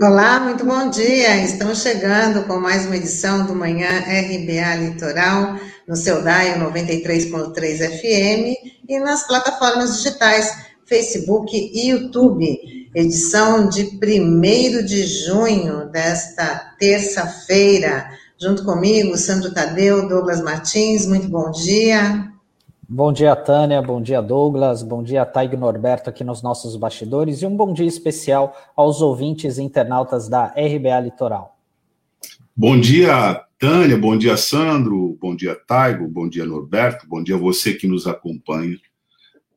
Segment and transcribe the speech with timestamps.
[0.00, 1.42] Olá, muito bom dia.
[1.42, 5.58] Estamos chegando com mais uma edição do Manhã RBA Litoral,
[5.88, 8.54] no seu DAIO 93.3 FM
[8.88, 12.46] e nas plataformas digitais Facebook e YouTube.
[12.94, 18.08] Edição de 1 de junho desta terça-feira.
[18.40, 22.37] Junto comigo, Sandro Tadeu, Douglas Martins, muito bom dia.
[22.90, 23.82] Bom dia, Tânia.
[23.82, 24.82] Bom dia, Douglas.
[24.82, 27.42] Bom dia, Taig Norberto, aqui nos nossos bastidores.
[27.42, 31.54] E um bom dia especial aos ouvintes e internautas da RBA Litoral.
[32.56, 33.98] Bom dia, Tânia.
[33.98, 35.18] Bom dia, Sandro.
[35.20, 36.08] Bom dia, Taigo.
[36.08, 37.06] Bom dia, Norberto.
[37.06, 38.78] Bom dia a você que nos acompanha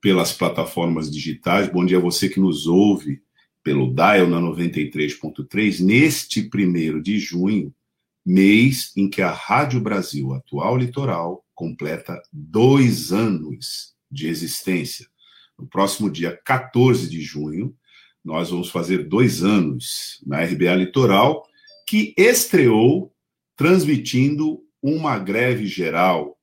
[0.01, 1.69] pelas plataformas digitais.
[1.69, 3.21] Bom dia a você que nos ouve
[3.63, 7.73] pelo Dial na 93.3 neste primeiro de junho,
[8.25, 15.05] mês em que a Rádio Brasil Atual Litoral completa dois anos de existência.
[15.59, 17.77] No próximo dia 14 de junho,
[18.25, 21.47] nós vamos fazer dois anos na RBA Litoral,
[21.87, 23.13] que estreou
[23.55, 26.35] transmitindo uma greve geral,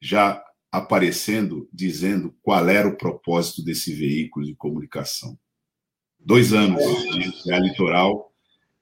[0.00, 5.38] já aparecendo, dizendo qual era o propósito desse veículo de comunicação.
[6.18, 8.32] Dois anos de RBA Litoral,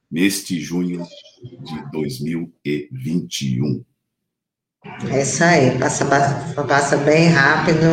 [0.09, 1.05] neste junho
[1.43, 3.85] de 2021.
[5.11, 7.87] É isso aí, passa, passa bem rápido.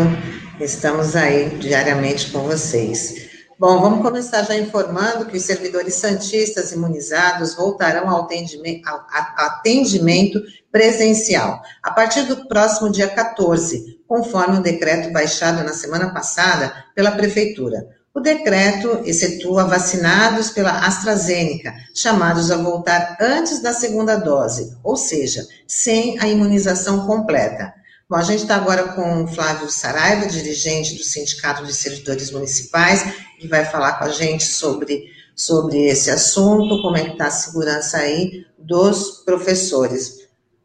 [0.60, 3.28] Estamos aí diariamente com vocês.
[3.60, 10.40] Bom, vamos começar já informando que os servidores santistas imunizados voltarão ao atendimento, ao atendimento
[10.72, 17.12] presencial a partir do próximo dia 14, conforme o decreto baixado na semana passada pela
[17.12, 17.97] Prefeitura.
[18.18, 25.46] O decreto excetua vacinados pela AstraZeneca, chamados a voltar antes da segunda dose, ou seja,
[25.68, 27.72] sem a imunização completa.
[28.10, 33.06] Bom, a gente está agora com o Flávio Saraiva, dirigente do Sindicato de Servidores Municipais,
[33.40, 35.04] que vai falar com a gente sobre,
[35.36, 40.22] sobre esse assunto, como é que está a segurança aí dos professores.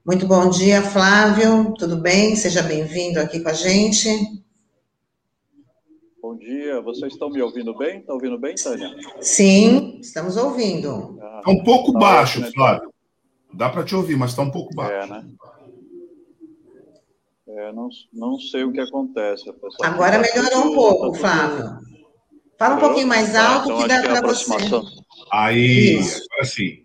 [0.07, 2.35] Muito bom dia, Flávio, tudo bem?
[2.35, 4.42] Seja bem-vindo aqui com a gente.
[6.43, 8.01] Bom dia, vocês estão me ouvindo bem?
[8.01, 8.91] Estão ouvindo bem, Tânia?
[9.21, 11.15] Sim, estamos ouvindo.
[11.15, 12.93] Está ah, um pouco tá baixo, ótimo, Flávio.
[13.55, 14.93] Dá para te ouvir, mas está um pouco baixo.
[14.93, 15.25] É, né?
[17.47, 19.45] É, não, não sei o que acontece.
[19.85, 21.79] Agora melhorou um pouco, Flávio.
[22.59, 24.53] Fala um pouquinho mais tá, alto então, que dá para você.
[25.31, 26.27] Aí, isso.
[26.29, 26.85] agora sim.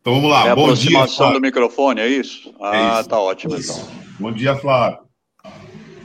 [0.00, 0.46] Então vamos lá.
[0.46, 2.54] É Bom aproximação dia, do microfone, é isso?
[2.60, 3.08] Ah, é isso.
[3.08, 3.88] tá ótimo então.
[4.20, 5.09] Bom dia, Flávio.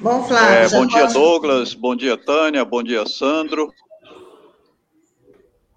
[0.05, 0.53] Bom, Flávio.
[0.53, 1.73] É, bom dia, Douglas.
[1.73, 2.63] Bom dia, Tânia.
[2.63, 3.73] Bom dia, Sandro.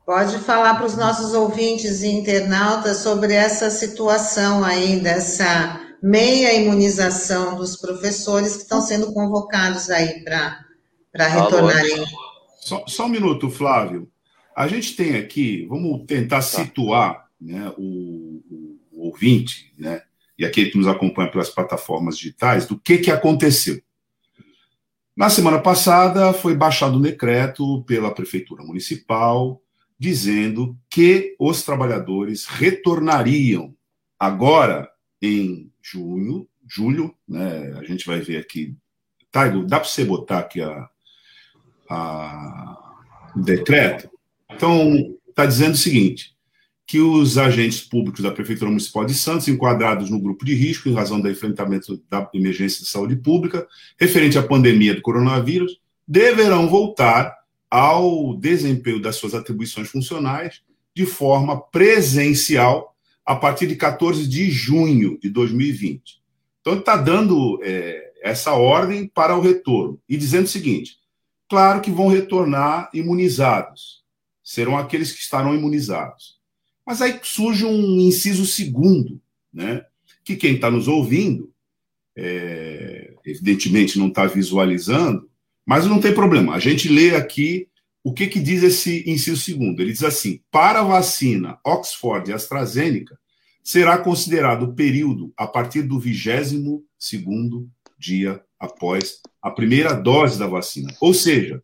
[0.04, 7.56] Pode falar para os nossos ouvintes e internautas sobre essa situação aí, dessa meia imunização
[7.56, 12.04] dos professores que estão sendo convocados aí para retornarem.
[12.60, 14.10] Só, só, um minuto, Flávio.
[14.54, 16.42] A gente tem aqui, vamos tentar tá.
[16.42, 18.42] situar né, o,
[18.92, 20.02] o, ouvinte, né,
[20.38, 23.80] e aquele que nos acompanha pelas plataformas digitais, do que, que aconteceu.
[25.18, 29.60] Na semana passada, foi baixado um decreto pela Prefeitura Municipal
[29.98, 33.74] dizendo que os trabalhadores retornariam
[34.16, 34.88] agora
[35.20, 37.72] em junho, julho, né?
[37.80, 38.76] A gente vai ver aqui.
[39.32, 40.88] Taigo, dá para você botar aqui a,
[41.90, 42.94] a,
[43.34, 44.08] decreto?
[44.52, 46.32] Então, está dizendo o seguinte:
[46.88, 50.94] que os agentes públicos da Prefeitura Municipal de Santos, enquadrados no grupo de risco em
[50.94, 53.68] razão do enfrentamento da emergência de saúde pública
[54.00, 57.36] referente à pandemia do coronavírus, deverão voltar
[57.70, 60.62] ao desempenho das suas atribuições funcionais
[60.96, 66.22] de forma presencial a partir de 14 de junho de 2020.
[66.62, 70.96] Então, está dando é, essa ordem para o retorno e dizendo o seguinte:
[71.50, 74.02] claro que vão retornar imunizados,
[74.42, 76.37] serão aqueles que estarão imunizados.
[76.88, 79.20] Mas aí surge um inciso segundo,
[79.52, 79.84] né?
[80.24, 81.52] Que quem está nos ouvindo,
[82.16, 85.28] é, evidentemente não está visualizando,
[85.66, 86.54] mas não tem problema.
[86.54, 87.68] A gente lê aqui
[88.02, 89.82] o que, que diz esse inciso segundo.
[89.82, 93.18] Ele diz assim: para a vacina Oxford e AstraZeneca,
[93.62, 97.68] será considerado o período a partir do vigésimo segundo
[97.98, 100.96] dia após a primeira dose da vacina.
[101.02, 101.62] Ou seja,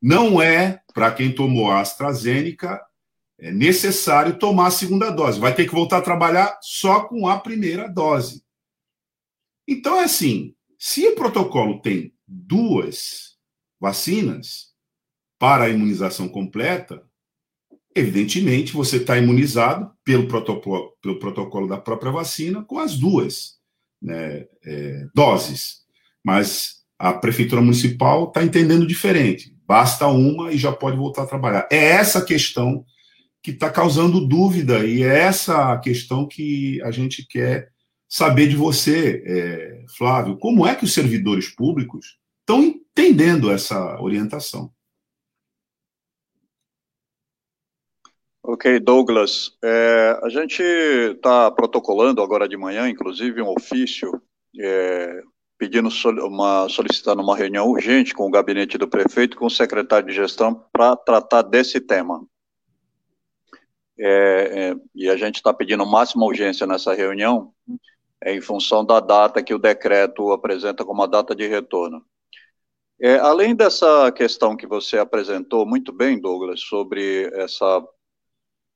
[0.00, 2.80] não é para quem tomou a AstraZeneca
[3.38, 5.38] é necessário tomar a segunda dose.
[5.38, 8.42] Vai ter que voltar a trabalhar só com a primeira dose.
[9.68, 13.36] Então é assim: se o protocolo tem duas
[13.80, 14.74] vacinas
[15.38, 17.02] para a imunização completa,
[17.94, 23.56] evidentemente você está imunizado pelo protocolo, pelo protocolo da própria vacina com as duas
[24.00, 25.84] né, é, doses.
[26.24, 29.54] Mas a prefeitura municipal está entendendo diferente.
[29.66, 31.68] Basta uma e já pode voltar a trabalhar.
[31.70, 32.84] É essa questão
[33.46, 37.70] que está causando dúvida, e é essa a questão que a gente quer
[38.08, 40.36] saber de você, é, Flávio.
[40.36, 44.72] Como é que os servidores públicos estão entendendo essa orientação?
[48.42, 49.56] Ok, Douglas.
[49.62, 54.20] É, a gente está protocolando agora de manhã, inclusive, um ofício
[54.58, 55.22] é,
[55.56, 55.88] pedindo
[56.26, 60.66] uma solicitando uma reunião urgente com o gabinete do prefeito com o secretário de gestão
[60.72, 62.26] para tratar desse tema.
[63.98, 67.52] É, é, e a gente está pedindo máxima urgência nessa reunião,
[68.22, 72.04] é, em função da data que o decreto apresenta como a data de retorno.
[73.00, 77.86] É, além dessa questão que você apresentou muito bem, Douglas, sobre essa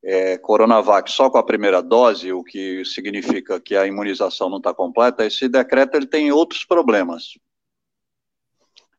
[0.03, 4.75] é, Coronavac só com a primeira dose, o que significa que a imunização não está
[4.75, 7.39] completa, esse decreto ele tem outros problemas.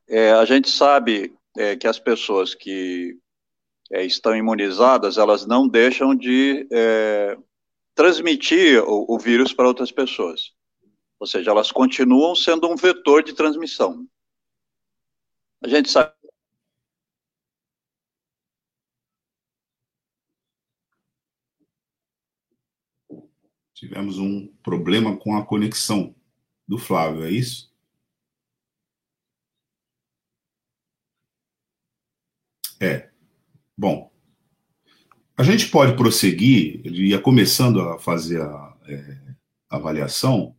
[0.08, 3.16] É, a gente sabe é, que as pessoas que
[3.92, 7.36] é, estão imunizadas, elas não deixam de é,
[7.94, 10.52] transmitir o, o vírus para outras pessoas.
[11.20, 14.06] Ou seja, elas continuam sendo um vetor de transmissão.
[15.62, 16.12] A gente sabe
[23.74, 26.14] Tivemos um problema com a conexão
[26.68, 27.74] do Flávio, é isso?
[32.80, 33.11] É.
[33.82, 34.12] Bom,
[35.36, 39.18] a gente pode prosseguir, ele ia começando a fazer a, é,
[39.68, 40.54] a avaliação.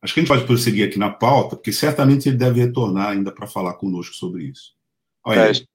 [0.00, 3.32] Acho que a gente pode prosseguir aqui na pauta, porque certamente ele deve retornar ainda
[3.32, 4.76] para falar conosco sobre isso.
[5.24, 5.66] Olha é, Está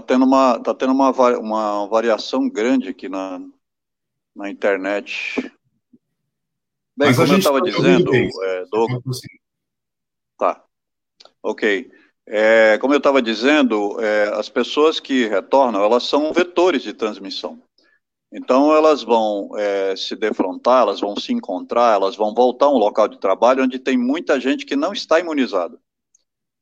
[0.00, 3.46] tendo, uma, tá tendo uma, uma variação grande aqui na,
[4.34, 5.38] na internet.
[6.96, 9.20] Bem, Mas como eu estava dizendo, é, Douglas.
[10.38, 10.64] Tá.
[11.42, 11.90] Ok.
[12.26, 17.62] É, como eu estava dizendo, é, as pessoas que retornam, elas são vetores de transmissão.
[18.32, 22.78] Então, elas vão é, se defrontar, elas vão se encontrar, elas vão voltar a um
[22.78, 25.78] local de trabalho onde tem muita gente que não está imunizada.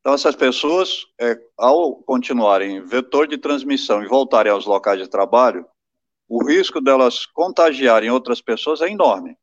[0.00, 5.64] Então, essas pessoas, é, ao continuarem vetor de transmissão e voltarem aos locais de trabalho,
[6.28, 9.36] o risco delas contagiarem outras pessoas é enorme.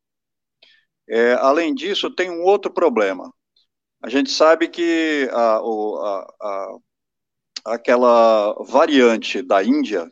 [1.08, 3.32] É, além disso, tem um outro problema.
[4.02, 6.78] A gente sabe que a, a, a,
[7.66, 10.10] aquela variante da Índia,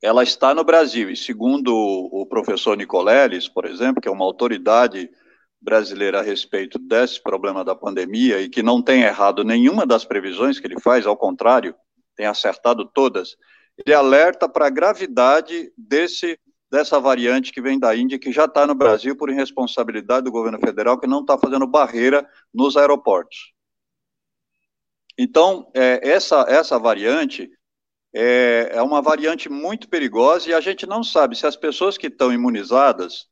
[0.00, 5.10] ela está no Brasil, e segundo o professor Nicoleles, por exemplo, que é uma autoridade
[5.60, 10.58] brasileira a respeito desse problema da pandemia e que não tem errado nenhuma das previsões
[10.58, 11.74] que ele faz, ao contrário,
[12.16, 13.36] tem acertado todas,
[13.78, 16.38] ele alerta para a gravidade desse
[16.72, 20.58] dessa variante que vem da Índia, que já está no Brasil por irresponsabilidade do governo
[20.58, 23.52] federal, que não está fazendo barreira nos aeroportos.
[25.18, 27.50] Então, é, essa, essa variante
[28.14, 32.06] é, é uma variante muito perigosa e a gente não sabe se as pessoas que
[32.06, 33.30] estão imunizadas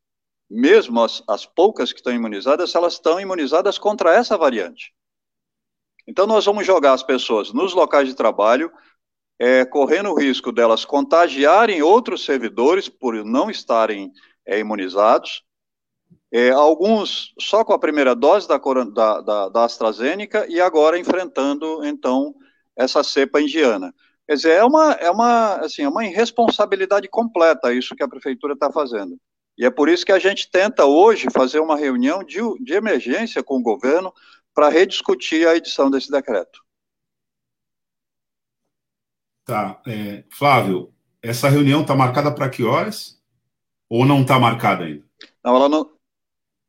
[0.51, 4.93] mesmo as, as poucas que estão imunizadas, elas estão imunizadas contra essa variante.
[6.05, 8.69] Então, nós vamos jogar as pessoas nos locais de trabalho,
[9.41, 14.11] é, correndo o risco delas contagiarem outros servidores por não estarem
[14.45, 15.41] é, imunizados,
[16.31, 21.83] é, alguns só com a primeira dose da, da, da, da, AstraZeneca e agora enfrentando,
[21.83, 22.35] então,
[22.77, 23.91] essa cepa indiana.
[24.27, 28.53] Quer dizer, é uma, é uma, assim, é uma irresponsabilidade completa isso que a prefeitura
[28.53, 29.19] está fazendo.
[29.57, 33.41] E é por isso que a gente tenta hoje fazer uma reunião de, de emergência
[33.41, 34.13] com o governo
[34.53, 36.60] para rediscutir a edição desse decreto.
[39.45, 39.81] Tá.
[39.87, 43.19] É, Flávio, essa reunião está marcada para que horas?
[43.89, 45.03] Ou não está marcada ainda?
[45.43, 45.91] Não, ela não.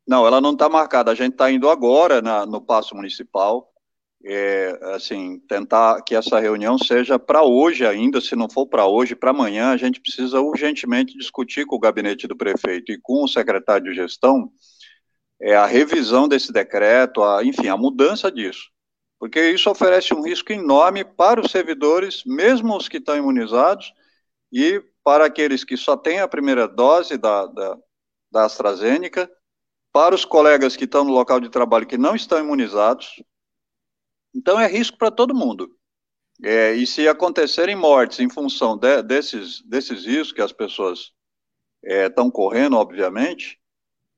[0.05, 1.11] Não, ela não está marcada.
[1.11, 3.73] A gente está indo agora na, no Paço Municipal
[4.25, 9.15] é, assim, tentar que essa reunião seja para hoje ainda, se não for para hoje,
[9.15, 13.27] para amanhã, a gente precisa urgentemente discutir com o gabinete do prefeito e com o
[13.27, 14.49] secretário de gestão
[15.41, 18.71] é, a revisão desse decreto, a, enfim, a mudança disso.
[19.23, 23.93] Porque isso oferece um risco enorme para os servidores, mesmo os que estão imunizados,
[24.51, 27.77] e para aqueles que só têm a primeira dose da, da,
[28.29, 29.31] da AstraZeneca,
[29.93, 33.23] para os colegas que estão no local de trabalho que não estão imunizados,
[34.35, 35.73] então é risco para todo mundo.
[36.43, 41.13] É, e se acontecerem mortes em função de, desses, desses riscos que as pessoas
[41.81, 43.57] estão é, correndo, obviamente,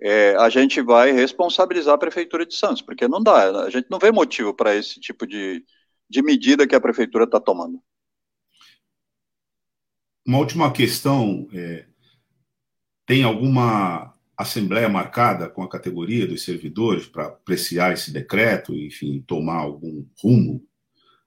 [0.08, 3.98] é, a gente vai responsabilizar a Prefeitura de Santos, porque não dá, a gente não
[3.98, 5.66] vê motivo para esse tipo de,
[6.08, 7.82] de medida que a Prefeitura está tomando.
[10.24, 11.88] Uma última questão: é,
[13.08, 19.58] tem alguma assembleia marcada com a categoria dos servidores para apreciar esse decreto, enfim, tomar
[19.58, 20.64] algum rumo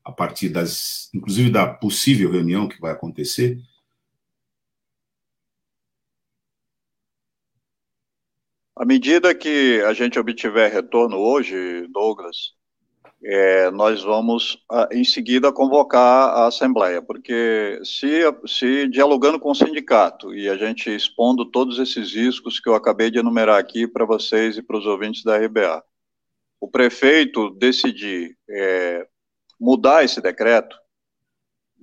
[0.04, 3.58] a partir das, inclusive da possível reunião que vai acontecer?
[8.78, 12.54] À medida que a gente obtiver retorno hoje, Douglas,
[13.24, 20.32] é, nós vamos em seguida convocar a Assembleia, porque se, se dialogando com o sindicato
[20.32, 24.56] e a gente expondo todos esses riscos que eu acabei de enumerar aqui para vocês
[24.56, 25.82] e para os ouvintes da RBA,
[26.60, 29.08] o prefeito decidir é,
[29.58, 30.76] mudar esse decreto,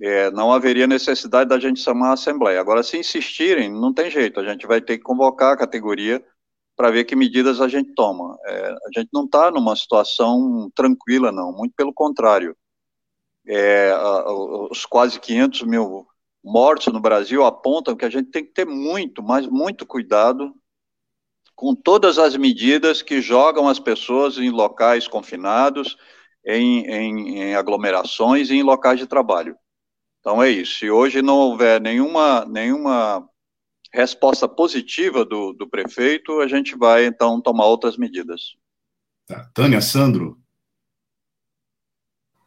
[0.00, 2.58] é, não haveria necessidade da gente chamar a Assembleia.
[2.58, 6.24] Agora, se insistirem, não tem jeito, a gente vai ter que convocar a categoria
[6.76, 8.36] para ver que medidas a gente toma.
[8.44, 12.56] É, a gente não está numa situação tranquila, não, muito pelo contrário.
[13.46, 14.30] É, a,
[14.70, 16.06] os quase 500 mil
[16.44, 20.54] mortos no Brasil apontam que a gente tem que ter muito, mas muito cuidado
[21.56, 25.96] com todas as medidas que jogam as pessoas em locais confinados,
[26.44, 29.56] em, em, em aglomerações e em locais de trabalho.
[30.20, 30.80] Então é isso.
[30.80, 33.26] Se hoje não houver nenhuma, nenhuma
[33.96, 38.54] resposta positiva do, do prefeito, a gente vai então tomar outras medidas.
[39.26, 39.50] Tá.
[39.54, 40.38] Tânia, Sandro.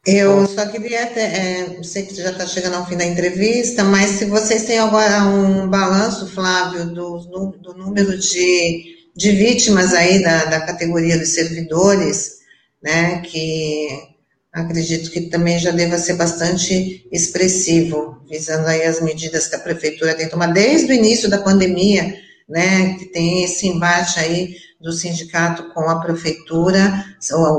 [0.05, 4.25] Eu só queria, é, sei que já está chegando ao fim da entrevista, mas se
[4.25, 7.19] vocês têm agora um balanço, Flávio, do,
[7.57, 12.39] do número de, de vítimas aí da, da categoria dos servidores,
[12.81, 14.08] né, que
[14.51, 20.15] acredito que também já deva ser bastante expressivo, visando aí as medidas que a prefeitura
[20.15, 22.15] tem tomado desde o início da pandemia,
[22.47, 27.05] né, que tem esse embate aí do sindicato com a prefeitura,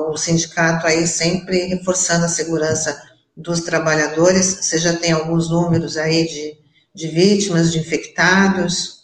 [0.08, 3.00] o sindicato aí sempre reforçando a segurança
[3.36, 6.58] dos trabalhadores, você já tem alguns números aí de,
[6.94, 8.99] de vítimas, de infectados?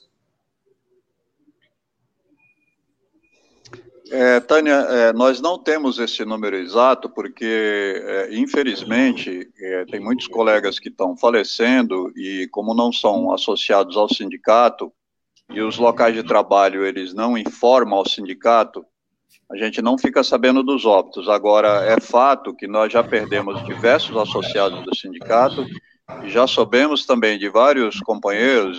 [4.11, 10.29] É, Tânia, é, nós não temos esse número exato porque, é, infelizmente, é, tem muitos
[10.29, 14.93] colegas que estão falecendo e, como não são associados ao sindicato
[15.51, 18.85] e os locais de trabalho eles não informam ao sindicato,
[19.51, 21.29] a gente não fica sabendo dos óbitos.
[21.29, 25.67] Agora, é fato que nós já perdemos diversos associados do sindicato
[26.23, 28.79] e já soubemos também de vários companheiros,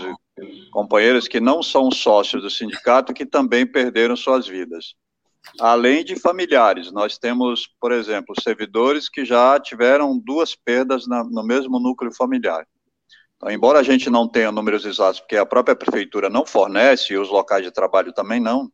[0.71, 4.95] companheiras que não são sócios do sindicato que também perderam suas vidas
[5.59, 6.91] além de familiares.
[6.91, 12.65] Nós temos, por exemplo, servidores que já tiveram duas perdas na, no mesmo núcleo familiar.
[13.35, 17.17] Então, embora a gente não tenha números exatos, porque a própria prefeitura não fornece e
[17.17, 18.71] os locais de trabalho também não.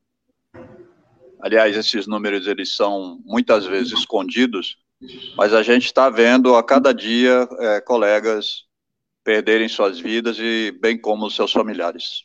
[1.41, 4.77] Aliás, esses números eles são muitas vezes escondidos,
[5.35, 8.63] mas a gente está vendo a cada dia é, colegas
[9.25, 12.23] perderem suas vidas e bem como os seus familiares.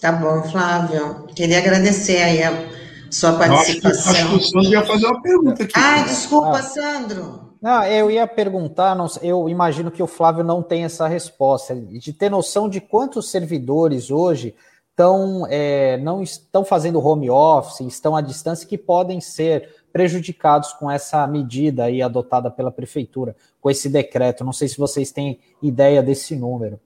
[0.00, 1.26] Tá bom, Flávio.
[1.36, 2.79] Queria agradecer aí a
[3.10, 4.12] sua participação.
[4.12, 5.72] Acho que, acho que o Sandro ia fazer uma pergunta aqui.
[5.76, 6.62] Ah, desculpa, ah.
[6.62, 7.50] Sandro.
[7.60, 12.12] Não, eu ia perguntar, não, eu imagino que o Flávio não tem essa resposta, de
[12.12, 14.54] ter noção de quantos servidores hoje
[14.90, 20.90] estão, é, não estão fazendo home office, estão à distância, que podem ser prejudicados com
[20.90, 24.44] essa medida aí adotada pela prefeitura, com esse decreto.
[24.44, 26.80] Não sei se vocês têm ideia desse número.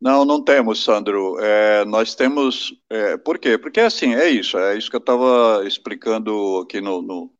[0.00, 1.38] Não, não temos, Sandro.
[1.40, 2.72] É, nós temos.
[2.88, 3.58] É, por quê?
[3.58, 7.32] Porque assim, é isso, é isso que eu estava explicando aqui no, no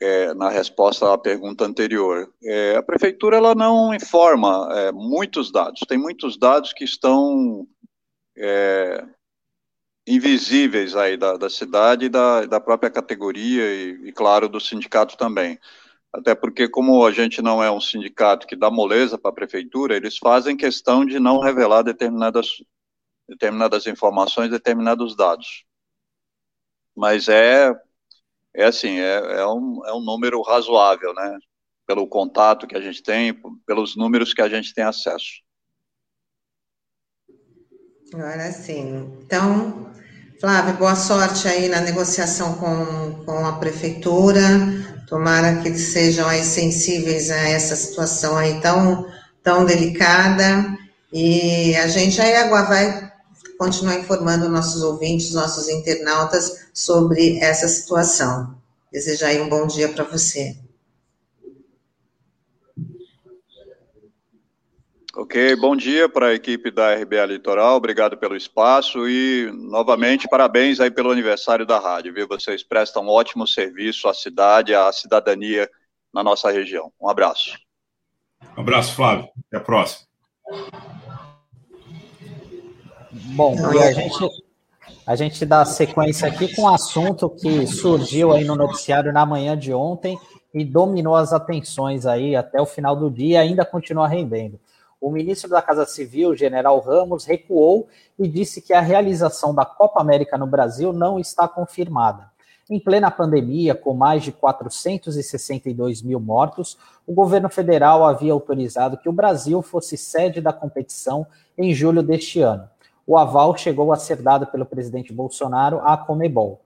[0.00, 2.32] é, na resposta à pergunta anterior.
[2.42, 5.80] É, a prefeitura ela não informa é, muitos dados.
[5.88, 7.66] Tem muitos dados que estão
[8.36, 9.04] é,
[10.06, 15.58] invisíveis aí da, da cidade da, da própria categoria e, e, claro, do sindicato também
[16.12, 19.96] até porque, como a gente não é um sindicato que dá moleza para a prefeitura,
[19.96, 22.48] eles fazem questão de não revelar determinadas,
[23.28, 25.64] determinadas informações, determinados dados.
[26.96, 27.72] Mas é,
[28.54, 31.38] é assim, é, é, um, é um número razoável, né?
[31.86, 33.32] Pelo contato que a gente tem,
[33.64, 35.42] pelos números que a gente tem acesso.
[38.12, 39.16] Agora sim.
[39.22, 39.92] Então,
[40.40, 44.42] Flávio, boa sorte aí na negociação com, com a prefeitura.
[45.10, 49.08] Tomara que eles sejam aí sensíveis a essa situação aí tão,
[49.42, 50.78] tão delicada.
[51.12, 53.10] E a gente aí vai
[53.58, 58.54] continuar informando nossos ouvintes, nossos internautas sobre essa situação.
[58.92, 60.56] Desejar aí um bom dia para você.
[65.12, 70.78] Ok, bom dia para a equipe da RBA Litoral, obrigado pelo espaço e, novamente, parabéns
[70.78, 72.28] aí pelo aniversário da rádio, viu?
[72.28, 75.68] Vocês prestam um ótimo serviço à cidade, à cidadania
[76.14, 76.92] na nossa região.
[77.00, 77.58] Um abraço.
[78.56, 79.28] Um abraço, Flávio.
[79.48, 80.06] Até a próxima.
[83.34, 84.24] Bom, e a gente,
[85.04, 89.58] A gente dá sequência aqui com um assunto que surgiu aí no noticiário na manhã
[89.58, 90.16] de ontem
[90.54, 94.60] e dominou as atenções aí até o final do dia e ainda continua rendendo.
[95.00, 97.88] O ministro da Casa Civil, General Ramos, recuou
[98.18, 102.28] e disse que a realização da Copa América no Brasil não está confirmada.
[102.68, 106.76] Em plena pandemia, com mais de 462 mil mortos,
[107.06, 111.26] o governo federal havia autorizado que o Brasil fosse sede da competição
[111.56, 112.68] em julho deste ano.
[113.06, 116.60] O aval chegou a ser dado pelo presidente Bolsonaro à Comebol.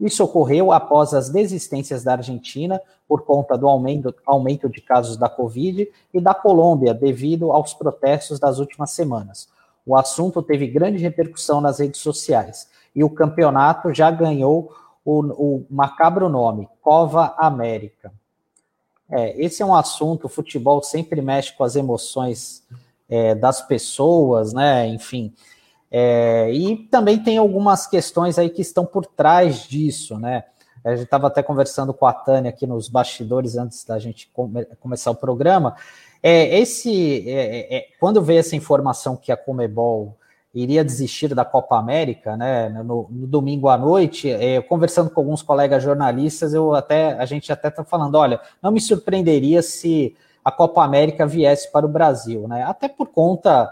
[0.00, 5.28] Isso ocorreu após as desistências da Argentina por conta do aumento, aumento de casos da
[5.28, 9.48] Covid e da Colômbia devido aos protestos das últimas semanas.
[9.84, 14.72] O assunto teve grande repercussão nas redes sociais e o campeonato já ganhou
[15.04, 18.12] o, o macabro nome, Cova América.
[19.10, 22.62] É, esse é um assunto, o futebol sempre mexe com as emoções
[23.08, 24.86] é, das pessoas, né?
[24.86, 25.32] Enfim.
[25.90, 30.44] É, e também tem algumas questões aí que estão por trás disso, né?
[30.84, 34.64] A gente estava até conversando com a Tânia aqui nos bastidores antes da gente come,
[34.80, 35.76] começar o programa.
[36.22, 40.16] É, esse, é, é, quando veio essa informação que a Comebol
[40.54, 42.68] iria desistir da Copa América, né?
[42.68, 47.52] No, no domingo à noite, é, conversando com alguns colegas jornalistas, eu até a gente
[47.52, 52.48] até está falando, olha, não me surpreenderia se a Copa América viesse para o Brasil,
[52.48, 52.64] né?
[52.64, 53.70] Até por conta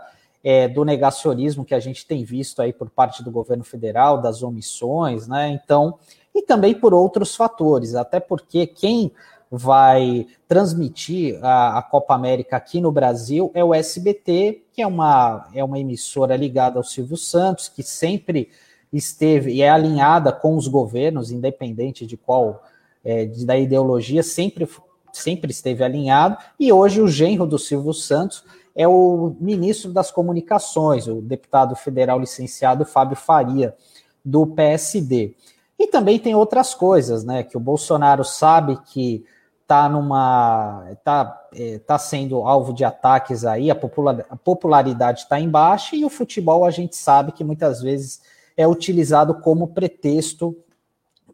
[0.48, 4.44] é, do negacionismo que a gente tem visto aí por parte do governo federal, das
[4.44, 5.48] omissões, né?
[5.48, 5.98] Então,
[6.32, 9.10] e também por outros fatores, até porque quem
[9.50, 15.48] vai transmitir a, a, Copa América aqui no Brasil é o SBT, que é uma,
[15.52, 18.48] é uma emissora ligada ao Silvio Santos, que sempre
[18.92, 22.62] esteve e é alinhada com os governos, independente de qual
[23.04, 24.68] é, da ideologia, sempre,
[25.12, 28.44] sempre esteve alinhado, e hoje o genro do Silvio Santos
[28.76, 33.74] é o ministro das Comunicações, o deputado federal licenciado Fábio Faria,
[34.22, 35.34] do PSD.
[35.78, 37.42] E também tem outras coisas, né?
[37.42, 39.24] Que o Bolsonaro sabe que
[39.62, 45.40] está numa está é, tá sendo alvo de ataques aí, a, popular, a popularidade está
[45.40, 48.20] em baixa e o futebol a gente sabe que muitas vezes
[48.56, 50.56] é utilizado como pretexto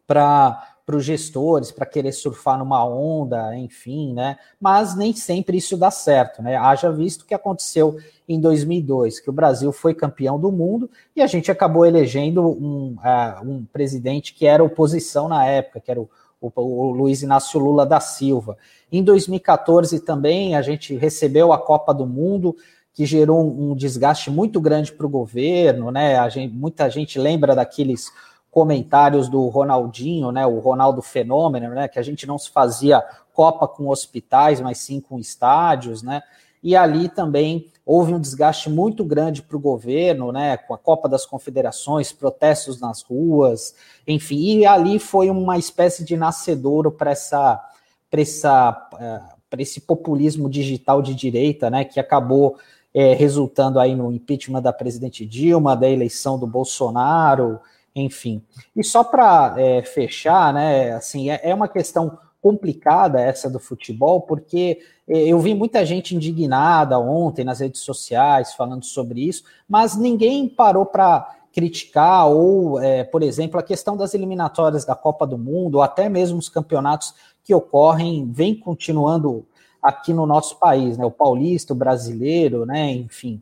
[0.07, 4.37] para para os gestores, para querer surfar numa onda, enfim, né?
[4.59, 6.57] Mas nem sempre isso dá certo, né?
[6.57, 11.21] Haja visto o que aconteceu em 2002, que o Brasil foi campeão do mundo e
[11.21, 16.01] a gente acabou elegendo um, uh, um presidente que era oposição na época, que era
[16.01, 16.09] o
[16.43, 18.57] o, o Luiz Inácio Lula da Silva.
[18.91, 22.55] Em 2014 também a gente recebeu a Copa do Mundo,
[22.93, 26.17] que gerou um, desgaste muito grande para o governo, né?
[26.17, 28.11] A gente, muita gente lembra daqueles
[28.53, 30.45] comentários do Ronaldinho, né?
[30.45, 31.87] O Ronaldo Fenômeno, né?
[31.87, 36.21] Que a gente não se fazia Copa com hospitais, mas sim com estádios, né?
[36.61, 41.09] E ali também houve um desgaste muito grande para o governo, né, com a Copa
[41.09, 43.75] das Confederações, protestos nas ruas,
[44.07, 47.61] enfim, e ali foi uma espécie de nascedouro para essa,
[48.09, 52.55] para essa, é, para esse populismo digital de direita, né, que acabou
[52.93, 57.59] é, resultando aí no impeachment da presidente Dilma, da eleição do Bolsonaro,
[57.95, 58.41] enfim.
[58.75, 64.19] E só para é, fechar, né, assim, é, é uma questão complicada essa do futebol,
[64.19, 69.95] porque eh, eu vi muita gente indignada ontem nas redes sociais falando sobre isso, mas
[69.95, 75.37] ninguém parou para criticar ou, é, por exemplo, a questão das eliminatórias da Copa do
[75.37, 79.45] Mundo, ou até mesmo os campeonatos que ocorrem, vem continuando
[79.81, 81.05] aqui no nosso país, né?
[81.05, 82.91] O paulista, o brasileiro, né?
[82.91, 83.41] Enfim.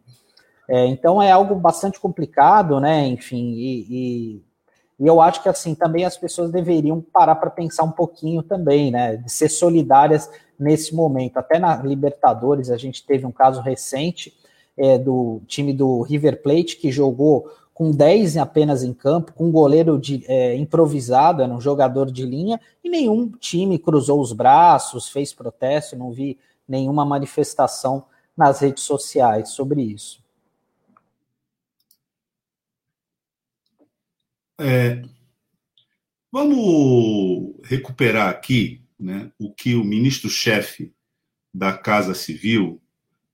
[0.72, 3.06] É, então é algo bastante complicado, né?
[3.08, 4.42] Enfim, e, e
[5.02, 8.92] e eu acho que assim também as pessoas deveriam parar para pensar um pouquinho também,
[8.92, 9.18] né?
[9.18, 10.30] De ser solidárias
[10.60, 11.38] nesse momento.
[11.38, 14.32] Até na Libertadores a gente teve um caso recente
[14.78, 19.52] é, do time do River Plate que jogou com 10 apenas em campo, com um
[19.52, 25.10] goleiro de, é, improvisado, era um jogador de linha, e nenhum time cruzou os braços,
[25.10, 28.04] fez protesto, não vi nenhuma manifestação
[28.38, 30.21] nas redes sociais sobre isso.
[34.60, 35.02] É,
[36.32, 40.94] vamos recuperar aqui né, o que o ministro-chefe
[41.54, 42.82] da Casa Civil,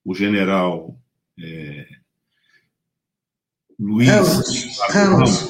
[0.03, 0.97] o general
[1.39, 1.87] é,
[3.79, 4.09] Luiz
[4.89, 5.49] Ramos,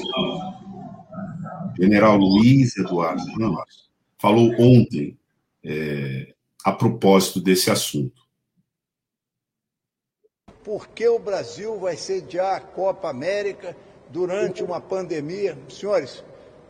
[1.79, 5.17] general Luiz Eduardo Ramos, falou ontem
[5.63, 6.33] é,
[6.65, 8.27] a propósito desse assunto.
[10.63, 13.73] Por que o Brasil vai sediar a Copa América
[14.09, 15.57] durante uma pandemia.
[15.69, 16.23] Senhores,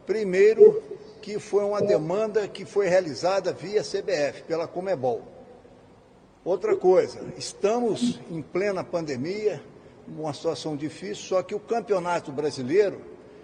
[0.06, 0.82] primeiro
[1.22, 5.22] que foi uma demanda que foi realizada via CBF, pela Comebol.
[6.46, 9.62] Outra coisa, estamos em plena pandemia,
[10.08, 13.02] uma situação difícil, só que o campeonato brasileiro,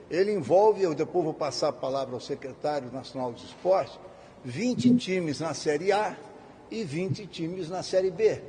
[0.09, 3.99] Ele envolve, eu depois vou passar a palavra ao secretário nacional dos esportes,
[4.45, 6.15] 20 times na Série A
[6.71, 8.41] e 20 times na Série B.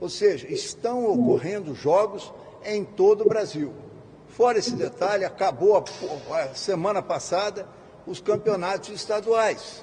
[0.00, 2.32] Ou seja, estão ocorrendo jogos
[2.64, 3.72] em todo o Brasil.
[4.36, 7.66] Fora esse detalhe, acabou a, a semana passada
[8.06, 9.82] os campeonatos estaduais.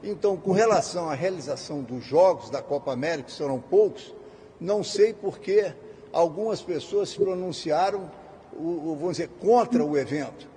[0.00, 4.14] Então, com relação à realização dos jogos da Copa América, que serão poucos,
[4.60, 5.74] não sei por que
[6.12, 8.08] algumas pessoas se pronunciaram,
[8.52, 10.48] vamos dizer, contra o evento.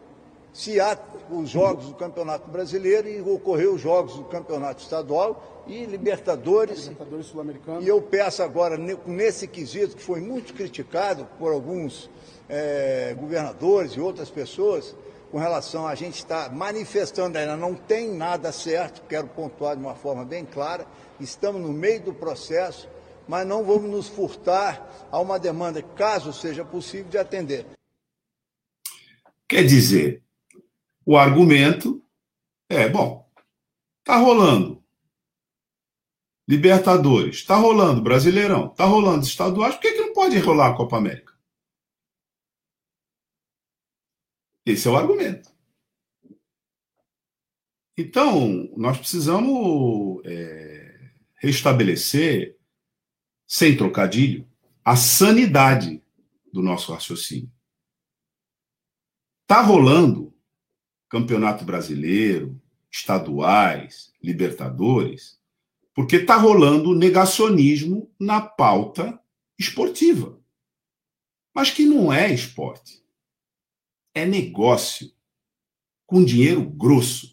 [0.53, 0.97] Se há
[1.31, 6.83] os jogos do Campeonato Brasileiro e ocorreu os jogos do Campeonato Estadual e Libertadores.
[6.83, 7.81] Libertadores Sul-Americano.
[7.81, 12.09] E eu peço agora, nesse quesito, que foi muito criticado por alguns
[12.47, 14.95] é, governadores e outras pessoas,
[15.31, 19.81] com relação a gente estar tá manifestando ainda não tem nada certo, quero pontuar de
[19.81, 20.85] uma forma bem clara,
[21.19, 22.87] estamos no meio do processo,
[23.27, 27.65] mas não vamos nos furtar a uma demanda, caso seja possível, de atender.
[29.49, 30.21] Quer dizer,
[31.05, 32.03] o argumento
[32.69, 33.29] é, bom,
[34.03, 34.83] tá rolando.
[36.47, 40.97] Libertadores, tá rolando Brasileirão, tá rolando estaduais, por que, que não pode rolar a Copa
[40.97, 41.33] América?
[44.65, 45.51] Esse é o argumento.
[47.97, 52.57] Então, nós precisamos é, restabelecer,
[53.45, 54.49] sem trocadilho,
[54.83, 56.03] a sanidade
[56.51, 57.51] do nosso raciocínio.
[59.43, 60.32] Está rolando
[61.13, 62.59] Campeonato Brasileiro,
[62.91, 65.39] estaduais, Libertadores,
[65.93, 69.21] porque está rolando negacionismo na pauta
[69.55, 70.41] esportiva,
[71.53, 73.03] mas que não é esporte
[74.11, 75.13] é negócio
[76.07, 77.31] com dinheiro grosso.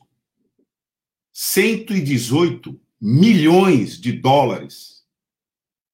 [1.33, 5.07] 118 milhões de dólares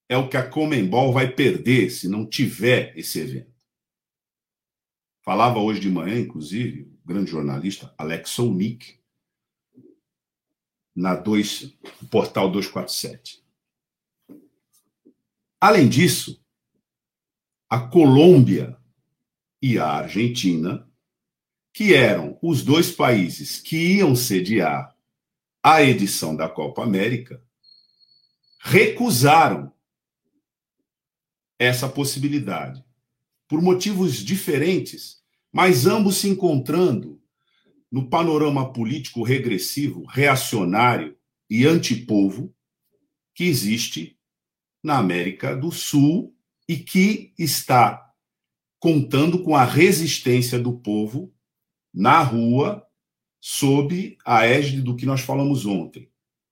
[0.09, 3.55] é o que a Comembol vai perder se não tiver esse evento.
[5.23, 8.99] Falava hoje de manhã, inclusive, grande jornalista Alex Solnick,
[10.95, 11.73] na 2,
[12.11, 13.45] portal 247.
[15.61, 16.43] Além disso,
[17.71, 18.77] a Colômbia
[19.63, 20.91] e a Argentina,
[21.73, 24.97] que eram os dois países que iam sediar
[25.63, 27.43] a edição da Copa América,
[28.59, 29.73] recusaram
[31.59, 32.85] essa possibilidade
[33.49, 35.16] por motivos diferentes,
[35.57, 37.19] mas ambos se encontrando
[37.91, 41.17] no panorama político regressivo, reacionário
[41.49, 42.55] e antipovo
[43.35, 44.19] que existe
[44.85, 46.37] na América do Sul
[46.69, 48.13] e que está
[48.79, 51.33] contando com a resistência do povo
[51.91, 52.87] na rua,
[53.41, 56.11] sob a égide do que nós falamos ontem.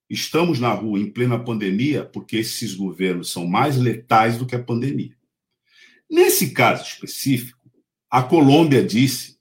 [0.08, 4.62] Estamos na rua em plena pandemia porque esses governos são mais letais do que a
[4.62, 5.14] pandemia.
[6.08, 7.63] Nesse caso específico,
[8.14, 9.40] a Colômbia disse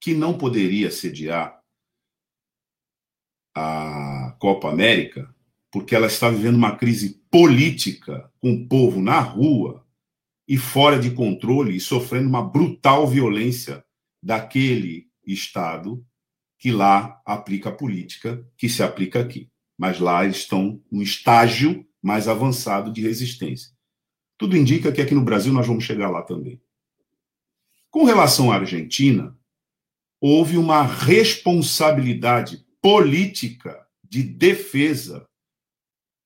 [0.00, 1.60] que não poderia sediar
[3.52, 5.34] a Copa América
[5.68, 9.84] porque ela está vivendo uma crise política com o povo na rua
[10.46, 13.84] e fora de controle e sofrendo uma brutal violência
[14.22, 16.06] daquele Estado
[16.56, 19.50] que lá aplica a política que se aplica aqui.
[19.76, 23.72] Mas lá eles estão num estágio mais avançado de resistência.
[24.38, 26.62] Tudo indica que aqui no Brasil nós vamos chegar lá também.
[27.90, 29.36] Com relação à Argentina,
[30.20, 35.26] houve uma responsabilidade política de defesa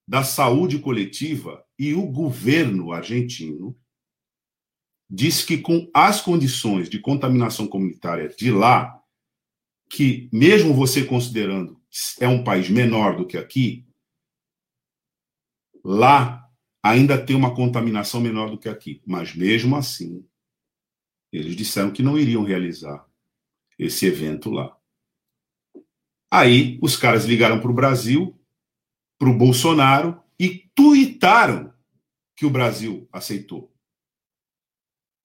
[0.09, 3.79] da saúde coletiva e o governo argentino
[5.09, 9.01] diz que com as condições de contaminação comunitária de lá,
[9.91, 11.81] que mesmo você considerando
[12.19, 13.87] é um país menor do que aqui,
[15.85, 16.51] lá
[16.83, 20.27] ainda tem uma contaminação menor do que aqui, mas mesmo assim
[21.33, 23.07] eles disseram que não iriam realizar
[23.79, 24.77] esse evento lá.
[26.31, 28.39] Aí os caras ligaram para o Brasil,
[29.19, 31.73] para o Bolsonaro e tuitaram
[32.37, 33.73] que o Brasil aceitou.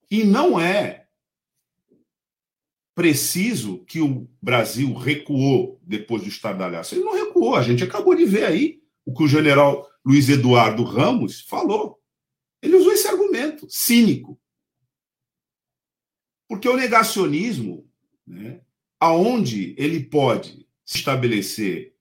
[0.10, 1.08] E não é
[2.96, 6.96] preciso que o Brasil recuou depois do Estado da Aliança.
[6.96, 7.56] Ele não recuou.
[7.56, 12.00] A gente acabou de ver aí o que o general Luiz Eduardo Ramos falou.
[12.62, 14.40] Ele usou esse argumento cínico.
[16.48, 17.86] Porque o negacionismo,
[18.26, 18.62] né,
[19.00, 21.94] aonde ele pode se estabelecer,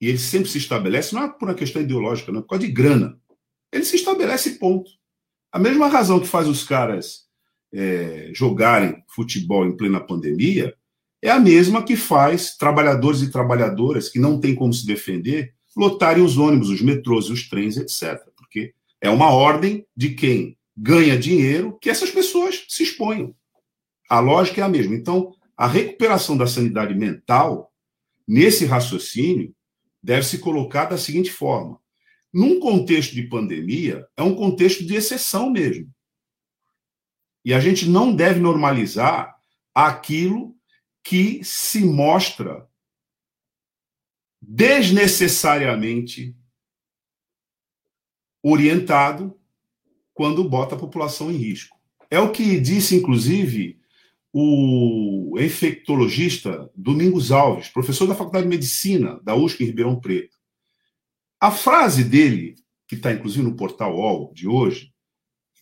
[0.00, 2.66] e ele sempre se estabelece, não é por uma questão ideológica, não é por causa
[2.66, 3.18] de grana.
[3.70, 4.90] Ele se estabelece ponto.
[5.52, 7.28] A mesma razão que faz os caras
[7.72, 10.74] é, jogarem futebol em plena pandemia
[11.22, 16.22] é a mesma que faz trabalhadores e trabalhadoras que não têm como se defender lotarem
[16.22, 18.18] os ônibus, os metrôs, os trens, etc.
[18.36, 23.34] Porque é uma ordem de quem ganha dinheiro que essas pessoas se exponham.
[24.10, 24.94] A lógica é a mesma.
[24.94, 27.70] Então, A recuperação da sanidade mental,
[28.26, 29.54] nesse raciocínio,
[30.02, 31.78] deve se colocar da seguinte forma:
[32.32, 35.92] num contexto de pandemia, é um contexto de exceção mesmo.
[37.44, 39.36] E a gente não deve normalizar
[39.74, 40.56] aquilo
[41.04, 42.66] que se mostra
[44.40, 46.34] desnecessariamente
[48.42, 49.38] orientado
[50.14, 51.78] quando bota a população em risco.
[52.10, 53.78] É o que disse, inclusive,
[54.32, 60.36] o infectologista Domingos Alves, professor da Faculdade de Medicina da USP em Ribeirão Preto.
[61.40, 62.54] A frase dele,
[62.86, 64.92] que está inclusive no portal UOL de hoje,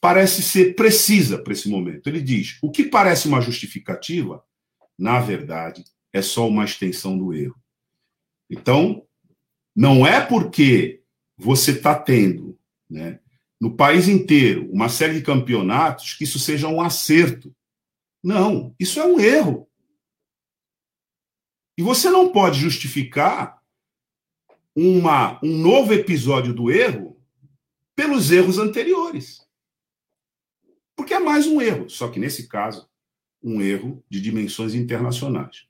[0.01, 2.09] parece ser precisa para esse momento.
[2.09, 4.43] Ele diz: o que parece uma justificativa,
[4.99, 7.57] na verdade, é só uma extensão do erro.
[8.51, 9.07] Então,
[9.75, 11.03] não é porque
[11.37, 12.59] você está tendo,
[12.91, 13.21] né,
[13.61, 17.55] no país inteiro, uma série de campeonatos que isso seja um acerto.
[18.23, 19.69] Não, isso é um erro.
[21.77, 23.63] E você não pode justificar
[24.75, 27.21] uma, um novo episódio do erro
[27.95, 29.47] pelos erros anteriores.
[30.97, 32.89] Porque é mais um erro, só que nesse caso,
[33.43, 35.69] um erro de dimensões internacionais.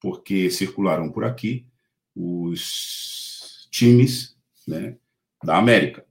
[0.00, 1.66] Porque circularam por aqui
[2.14, 4.96] os times né,
[5.42, 6.06] da América.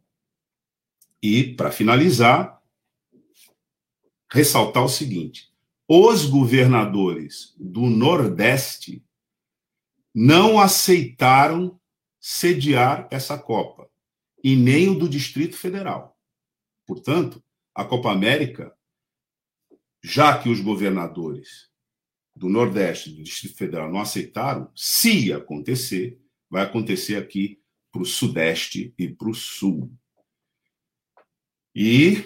[1.21, 2.61] E, para finalizar,
[4.29, 5.50] ressaltar o seguinte:
[5.93, 9.03] os governadores do Nordeste
[10.15, 11.77] não aceitaram
[12.17, 13.91] sediar essa Copa,
[14.41, 16.17] e nem o do Distrito Federal.
[16.87, 17.43] Portanto,
[17.75, 18.73] a Copa América,
[20.01, 21.69] já que os governadores
[22.33, 26.17] do Nordeste do Distrito Federal não aceitaram, se acontecer,
[26.49, 29.93] vai acontecer aqui para o Sudeste e para o Sul.
[31.75, 32.23] E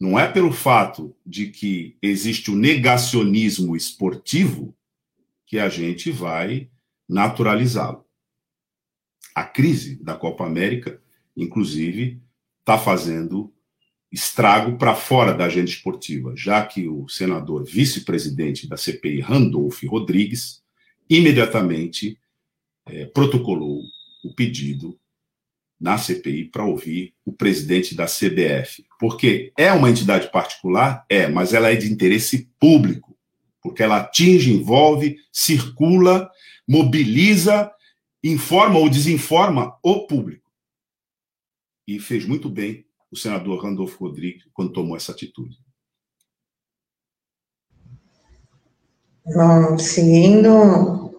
[0.00, 4.76] não é pelo fato de que existe o negacionismo esportivo
[5.46, 6.70] que a gente vai
[7.08, 8.04] naturalizá-lo.
[9.34, 11.00] A crise da Copa América,
[11.36, 12.20] inclusive,
[12.60, 13.52] está fazendo
[14.10, 20.62] estrago para fora da agenda esportiva, já que o senador vice-presidente da CPI, Randolph Rodrigues,
[21.10, 22.18] imediatamente
[22.86, 23.82] é, protocolou
[24.24, 24.98] o pedido
[25.84, 28.86] na CPI para ouvir o presidente da CBF.
[28.98, 31.04] Porque é uma entidade particular?
[31.10, 33.14] É, mas ela é de interesse público,
[33.62, 36.30] porque ela atinge, envolve, circula,
[36.66, 37.70] mobiliza,
[38.22, 40.50] informa ou desinforma o público.
[41.86, 45.58] E fez muito bem o senador Randolfo Rodrigues quando tomou essa atitude.
[49.26, 51.13] Bom, seguindo,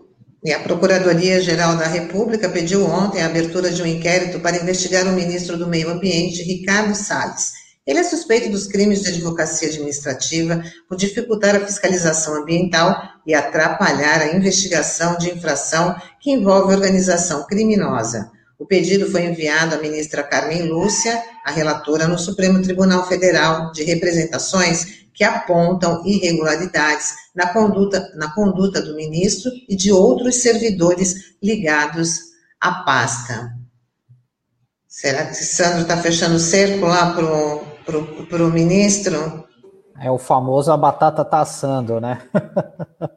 [0.46, 5.12] e a Procuradoria-Geral da República pediu ontem a abertura de um inquérito para investigar o
[5.12, 7.52] ministro do Meio Ambiente, Ricardo Salles.
[7.86, 14.22] Ele é suspeito dos crimes de advocacia administrativa por dificultar a fiscalização ambiental e atrapalhar
[14.22, 18.30] a investigação de infração que envolve organização criminosa.
[18.60, 23.84] O pedido foi enviado à ministra Carmen Lúcia, a relatora no Supremo Tribunal Federal, de
[23.84, 32.20] representações que apontam irregularidades na conduta, na conduta do ministro e de outros servidores ligados
[32.60, 33.56] à pasta.
[34.88, 39.46] Será que Sandro está fechando o cerco lá para o ministro?
[40.00, 42.22] É o famoso a batata está assando, né?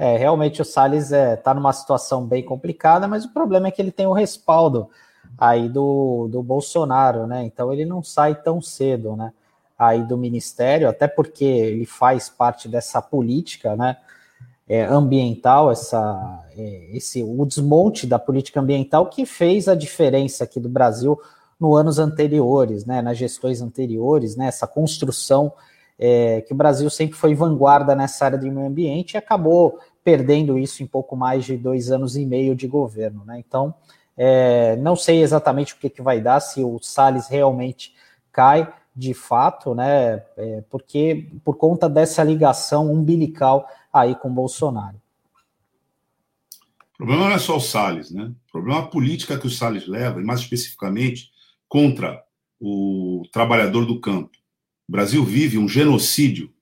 [0.00, 3.70] É, realmente o Salles está é, tá numa situação bem complicada, mas o problema é
[3.72, 4.88] que ele tem o respaldo
[5.36, 7.42] aí do, do Bolsonaro, né?
[7.42, 9.32] Então ele não sai tão cedo, né?
[9.78, 13.96] Aí do ministério, até porque ele faz parte dessa política, né?
[14.68, 20.60] É, ambiental, essa, é, esse, o desmonte da política ambiental que fez a diferença aqui
[20.60, 21.18] do Brasil
[21.58, 23.00] nos anos anteriores, né?
[23.00, 24.48] Nas gestões anteriores, né?
[24.48, 25.52] Essa construção
[25.98, 30.58] é, que o Brasil sempre foi vanguarda nessa área de meio ambiente e acabou perdendo
[30.58, 33.24] isso em pouco mais de dois anos e meio de governo.
[33.26, 33.42] Né?
[33.46, 33.74] Então,
[34.16, 37.94] é, não sei exatamente o que, que vai dar, se o Salles realmente
[38.32, 40.24] cai de fato, né?
[40.36, 45.00] É, porque por conta dessa ligação umbilical aí com Bolsonaro.
[46.94, 48.32] O problema não é só o Salles, né?
[48.48, 51.30] O problema é a política que o Salles leva, e mais especificamente
[51.68, 52.20] contra
[52.60, 54.36] o trabalhador do campo.
[54.88, 56.52] O Brasil vive um genocídio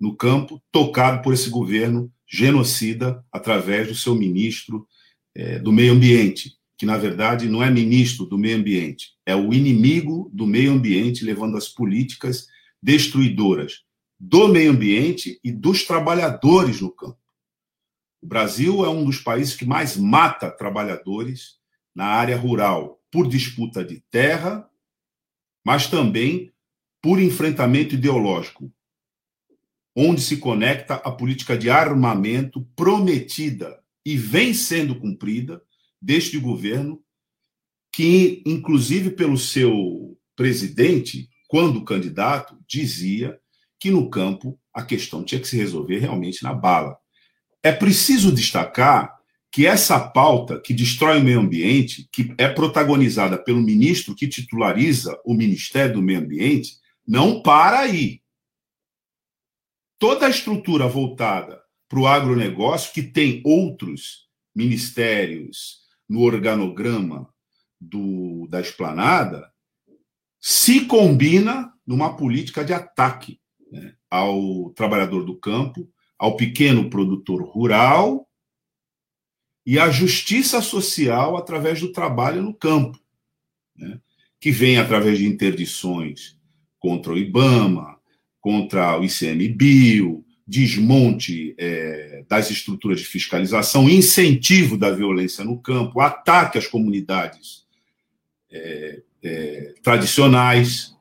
[0.00, 4.84] no campo, tocado por esse governo genocida através do seu ministro
[5.32, 9.54] é, do meio ambiente, que na verdade não é ministro do meio ambiente, é o
[9.54, 12.46] inimigo do meio ambiente, levando as políticas
[12.82, 13.84] destruidoras
[14.20, 17.18] do meio ambiente e dos trabalhadores no campo.
[18.20, 21.54] O Brasil é um dos países que mais mata trabalhadores
[21.94, 24.68] na área rural, por disputa de terra,
[25.64, 26.52] mas também
[27.00, 28.70] por enfrentamento ideológico.
[29.96, 35.62] onde se conecta a política de armamento prometida e vem sendo cumprida
[36.04, 37.02] deste governo,
[37.90, 43.38] que, inclusive pelo seu presidente, quando candidato, dizia
[43.80, 46.98] que no campo a questão tinha que se resolver realmente na bala.
[47.62, 49.14] É preciso destacar
[49.50, 55.18] que essa pauta que destrói o meio ambiente, que é protagonizada pelo ministro que titulariza
[55.24, 56.72] o Ministério do Meio Ambiente,
[57.06, 58.20] não para aí.
[59.98, 65.83] Toda a estrutura voltada para o agronegócio, que tem outros ministérios
[66.14, 67.28] no organograma
[67.80, 69.52] do, da esplanada,
[70.40, 78.28] se combina numa política de ataque né, ao trabalhador do campo, ao pequeno produtor rural
[79.66, 82.96] e à justiça social através do trabalho no campo,
[83.76, 84.00] né,
[84.40, 86.38] que vem através de interdições
[86.78, 87.98] contra o IBAMA,
[88.40, 96.58] contra o ICMBio, desmonte é, das estruturas de fiscalização, incentivo da violência no campo, ataque
[96.58, 97.64] às comunidades
[98.50, 100.94] é, é, tradicionais.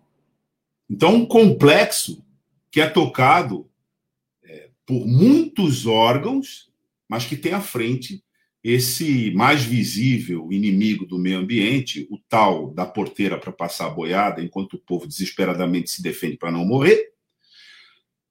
[0.89, 2.23] Então, um complexo
[2.71, 3.69] que é tocado
[4.43, 6.71] é, por muitos órgãos,
[7.08, 8.23] mas que tem à frente
[8.63, 14.41] esse mais visível inimigo do meio ambiente, o tal da porteira para passar a boiada,
[14.41, 17.12] enquanto o povo desesperadamente se defende para não morrer.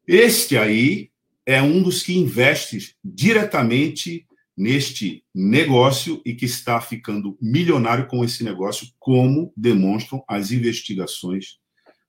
[0.07, 1.11] Este aí
[1.47, 8.45] é um dos que investe diretamente neste negócio e que está ficando milionário com esse
[8.45, 11.59] negócio, como demonstram as investigações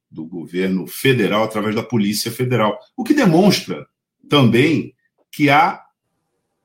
[0.10, 2.78] do governo federal através da Polícia Federal.
[2.96, 3.88] O que demonstra
[4.30, 4.94] também
[5.32, 5.84] que há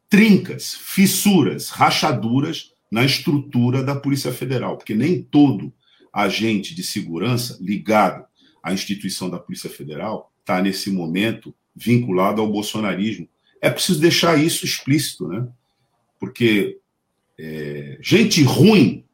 [0.09, 5.73] trincas, fissuras, rachaduras na estrutura da Polícia Federal, porque nem todo
[6.13, 8.25] agente de segurança ligado
[8.63, 13.29] à instituição da Polícia Federal está, nesse momento, vinculado ao bolsonarismo.
[13.61, 15.47] É preciso deixar isso explícito, né?
[16.19, 16.79] Porque
[17.39, 19.05] é, gente ruim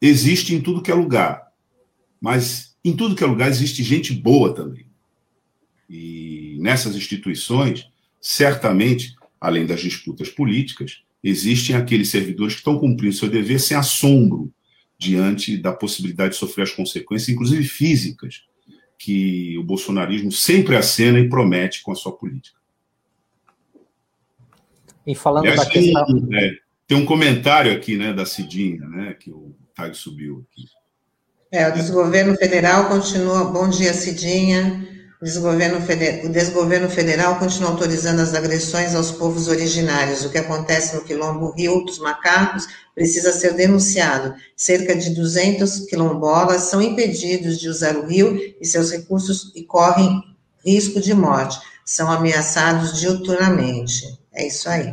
[0.00, 1.48] existe em tudo que é lugar,
[2.20, 4.86] mas em tudo que é lugar existe gente boa também.
[5.88, 7.88] E nessas instituições,
[8.20, 14.52] certamente, além das disputas políticas, existem aqueles servidores que estão cumprindo seu dever sem assombro
[14.96, 18.44] diante da possibilidade de sofrer as consequências, inclusive físicas,
[19.00, 22.60] que o bolsonarismo sempre acena e promete com a sua política.
[25.06, 26.28] E falando e da questão...
[26.34, 30.66] É, tem um comentário aqui, né, da Cidinha, né, que o Taio subiu aqui.
[31.50, 33.44] É, o desgoverno federal continua.
[33.44, 34.86] Bom dia, Cidinha.
[35.20, 40.24] O desgoverno, federal, o desgoverno federal continua autorizando as agressões aos povos originários.
[40.24, 44.34] O que acontece no Quilombo Rio dos Macacos precisa ser denunciado.
[44.56, 50.22] Cerca de 200 quilombolas são impedidos de usar o rio e seus recursos e correm
[50.64, 51.60] risco de morte.
[51.84, 54.18] São ameaçados diuturnamente.
[54.32, 54.90] É isso aí.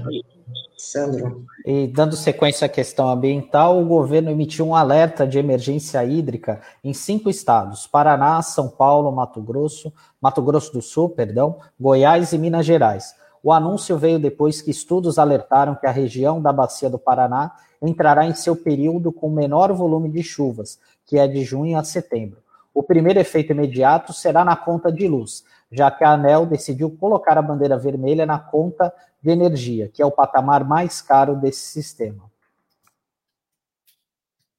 [0.78, 1.46] Sandro.
[1.66, 6.94] E dando sequência à questão ambiental, o governo emitiu um alerta de emergência hídrica em
[6.94, 12.66] cinco estados: Paraná, São Paulo, Mato Grosso, Mato Grosso do Sul, perdão, Goiás e Minas
[12.66, 13.16] Gerais.
[13.44, 18.26] O anúncio veio depois que estudos alertaram que a região da bacia do Paraná entrará
[18.26, 22.38] em seu período com menor volume de chuvas, que é de junho a setembro.
[22.74, 27.38] O primeiro efeito imediato será na conta de luz, já que a ANEL decidiu colocar
[27.38, 28.94] a bandeira vermelha na conta
[29.28, 32.32] de energia, que é o patamar mais caro desse sistema.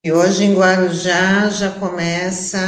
[0.04, 2.58] E hoje em Guarujá já começa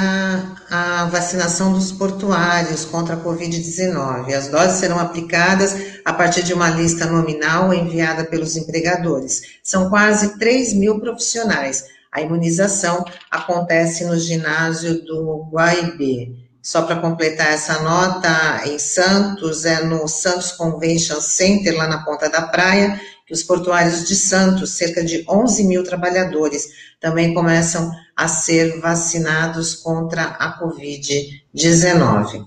[0.71, 4.33] a vacinação dos portuários contra a Covid-19.
[4.33, 9.61] As doses serão aplicadas a partir de uma lista nominal enviada pelos empregadores.
[9.63, 11.85] São quase 3 mil profissionais.
[12.11, 16.50] A imunização acontece no ginásio do Guaibê.
[16.63, 22.29] Só para completar essa nota, em Santos, é no Santos Convention Center, lá na Ponta
[22.29, 26.69] da Praia, que os portuários de Santos, cerca de 11 mil trabalhadores,
[27.01, 32.45] também começam a ser vacinados contra a Covid-19.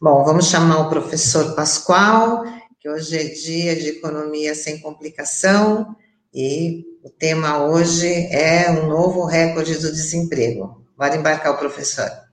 [0.00, 2.44] Bom, vamos chamar o professor Pascoal,
[2.80, 5.94] que hoje é dia de economia sem complicação,
[6.34, 10.84] e o tema hoje é um novo recorde do desemprego.
[10.98, 12.25] Bora embarcar o professor.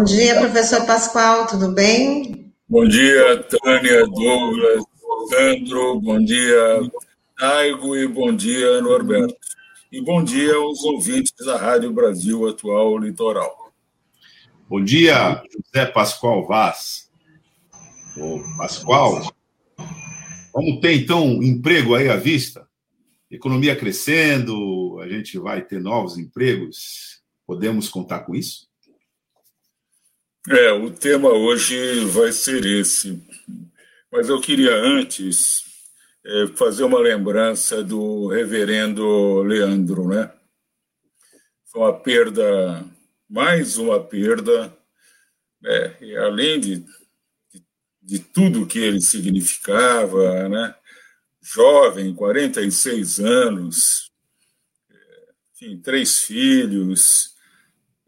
[0.00, 2.50] Bom dia, professor Pascoal, tudo bem?
[2.66, 4.82] Bom dia, Tânia, Douglas,
[5.28, 6.90] Sandro, bom dia,
[7.38, 9.36] Taigo e bom dia, Norberto.
[9.92, 13.74] E bom dia aos ouvintes da Rádio Brasil Atual Litoral.
[14.66, 17.10] Bom dia, José Pascoal Vaz.
[18.16, 19.30] Ô, Pascoal,
[20.54, 22.66] vamos ter então emprego aí à vista?
[23.30, 27.20] Economia crescendo, a gente vai ter novos empregos.
[27.46, 28.69] Podemos contar com isso?
[30.48, 33.22] É, o tema hoje vai ser esse.
[34.10, 35.62] Mas eu queria antes
[36.24, 40.32] é, fazer uma lembrança do reverendo Leandro, né?
[41.66, 42.84] Foi uma perda,
[43.28, 44.74] mais uma perda,
[45.60, 45.96] né?
[46.00, 46.76] e além de,
[47.52, 47.64] de,
[48.02, 50.74] de tudo que ele significava, né?
[51.42, 54.10] Jovem, 46 anos,
[54.90, 57.36] é, enfim, três filhos,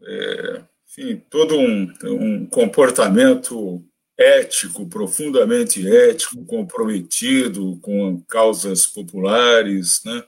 [0.01, 3.83] é, enfim, todo um, um comportamento
[4.15, 10.23] ético, profundamente ético, comprometido com causas populares, né?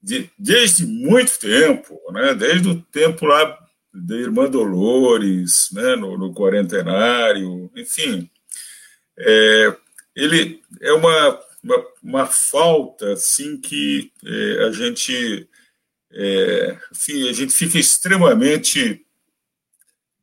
[0.00, 2.34] De, desde muito tempo, né?
[2.34, 3.58] desde o tempo lá
[3.92, 5.96] da Irmã Dolores, né?
[5.96, 8.30] no, no quarentenário, enfim.
[9.18, 9.76] É,
[10.14, 15.48] ele é uma, uma, uma, falta assim que é, a gente
[16.12, 19.03] é, enfim, a gente fica extremamente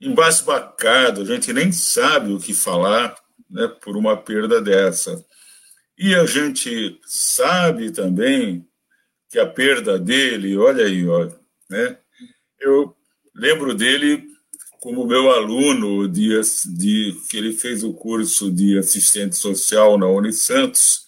[0.02, 3.16] embasbacado, a gente nem sabe o que falar
[3.49, 5.24] né, por uma perda dessa.
[5.97, 8.68] E a gente sabe também
[9.30, 11.30] que a perda dele, olha aí, ó,
[11.70, 11.97] né,
[12.60, 12.95] eu
[13.36, 14.28] lembro dele
[14.82, 16.30] como meu aluno de,
[16.76, 21.06] de que ele fez o curso de assistente social na Unisantos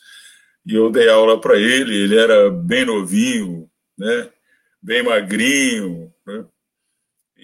[0.66, 1.96] e eu dei aula para ele.
[1.96, 3.68] Ele era bem novinho,
[3.98, 4.30] né,
[4.80, 6.13] bem magrinho,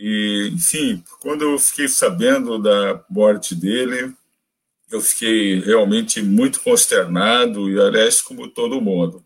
[0.02, 4.14] e, enfim, quando eu fiquei sabendo da morte dele,
[4.89, 9.22] eu fiquei realmente muito consternado, e aliás, como todo mundo.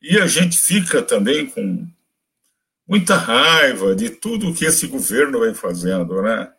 [0.00, 1.86] E a gente fica também com
[2.88, 6.50] muita raiva de tudo que esse governo vem fazendo, né?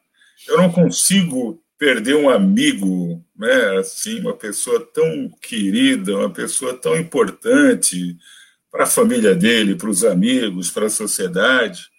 [0.47, 3.79] Eu não consigo perder um amigo, né?
[3.79, 8.15] Assim, uma pessoa tão querida, uma pessoa tão importante
[8.71, 11.92] para a família dele, para os amigos, para a sociedade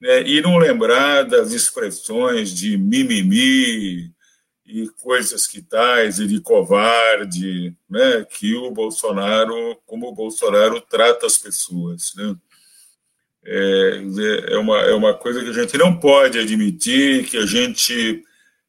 [0.00, 4.10] né, e não lembrar das expressões de mimimi
[4.66, 11.26] e coisas que tais, e de covarde, né, que o Bolsonaro, como o Bolsonaro trata
[11.26, 12.12] as pessoas.
[12.16, 12.36] Né?
[13.44, 14.02] É,
[14.50, 18.22] é, uma, é uma coisa que a gente não pode admitir, que a gente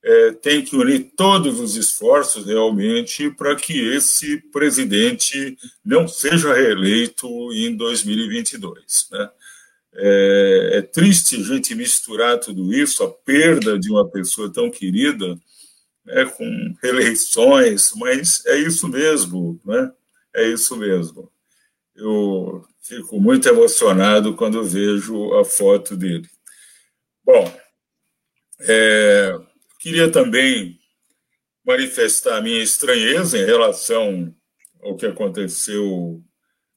[0.04, 5.56] é, tem que unir todos os esforços realmente para que esse presidente
[5.86, 9.08] não seja reeleito em 2022.
[9.12, 9.30] Né?
[9.94, 15.38] É, é, triste a gente misturar tudo isso, a perda de uma pessoa tão querida,
[16.06, 19.92] né, com reeleições, mas é isso mesmo, né?
[20.34, 21.30] É isso mesmo.
[21.96, 26.28] Eu fico muito emocionado quando vejo a foto dele.
[27.24, 27.54] Bom,
[28.62, 29.38] é,
[29.80, 30.80] queria também
[31.66, 34.34] manifestar a minha estranheza em relação
[34.82, 36.24] ao que aconteceu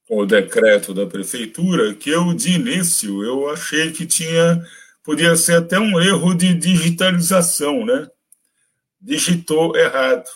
[0.09, 4.63] o decreto da prefeitura, que eu, de início, eu achei que tinha,
[5.03, 8.09] podia ser até um erro de digitalização, né?
[9.01, 10.29] Digitou errado.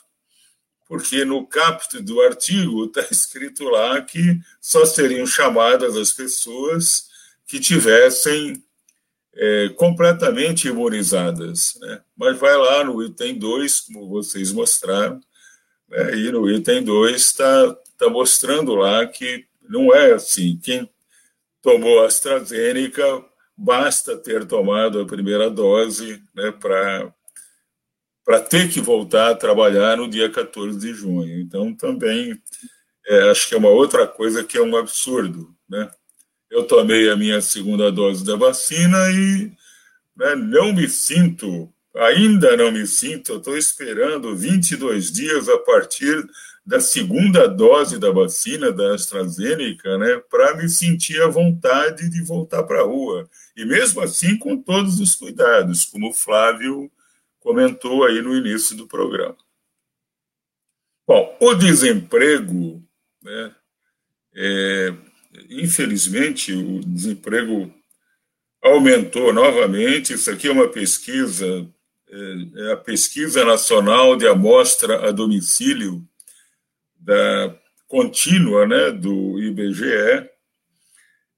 [0.87, 7.09] Porque no caput do artigo está escrito lá que só seriam chamadas as pessoas
[7.47, 8.63] que tivessem
[9.35, 11.79] é, completamente imunizadas.
[11.81, 12.01] Né?
[12.17, 15.21] Mas vai lá no item 2, como vocês mostraram,
[15.89, 16.17] né?
[16.17, 20.59] e no item 2 está tá mostrando lá que não é assim.
[20.63, 20.89] Quem
[21.63, 23.25] tomou AstraZeneca
[23.57, 30.31] basta ter tomado a primeira dose né, para ter que voltar a trabalhar no dia
[30.31, 31.41] 14 de junho.
[31.41, 32.41] Então, também
[33.07, 35.55] é, acho que é uma outra coisa que é um absurdo.
[35.69, 35.91] Né?
[36.51, 39.51] Eu tomei a minha segunda dose da vacina e
[40.17, 46.25] né, não me sinto, ainda não me sinto, estou esperando 22 dias a partir
[46.69, 52.63] da segunda dose da vacina da AstraZeneca, né, para me sentir à vontade de voltar
[52.65, 53.27] para a rua.
[53.57, 56.93] E mesmo assim, com todos os cuidados, como o Flávio
[57.41, 59.39] comentou aí no início do programa.
[61.07, 62.87] Bom, o desemprego,
[63.23, 63.55] né,
[64.35, 64.95] é,
[65.49, 67.73] infelizmente, o desemprego
[68.63, 70.13] aumentou novamente.
[70.13, 71.67] Isso aqui é uma pesquisa,
[72.11, 76.07] é, é a Pesquisa Nacional de Amostra a Domicílio
[77.09, 80.29] da contínua né, do IBGE,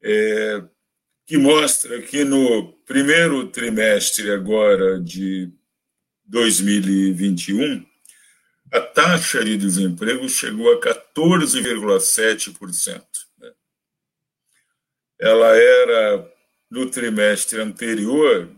[0.03, 0.65] é,
[1.25, 5.49] que mostra que no primeiro trimestre agora de
[6.25, 7.87] 2021,
[8.73, 13.01] a taxa de desemprego chegou a 14,7%.
[13.39, 13.53] Né?
[15.21, 16.29] Ela era,
[16.69, 18.51] no trimestre anterior,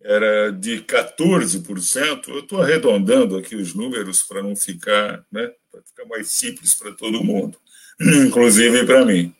[0.00, 2.28] era de 14%.
[2.28, 6.92] Eu estou arredondando aqui os números para não ficar, né, para ficar mais simples para
[6.92, 7.58] todo mundo,
[8.26, 9.34] inclusive para mim.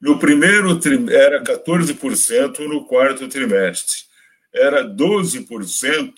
[0.00, 4.04] No primeiro trimestre, era 14% no quarto trimestre,
[4.52, 6.14] era 12%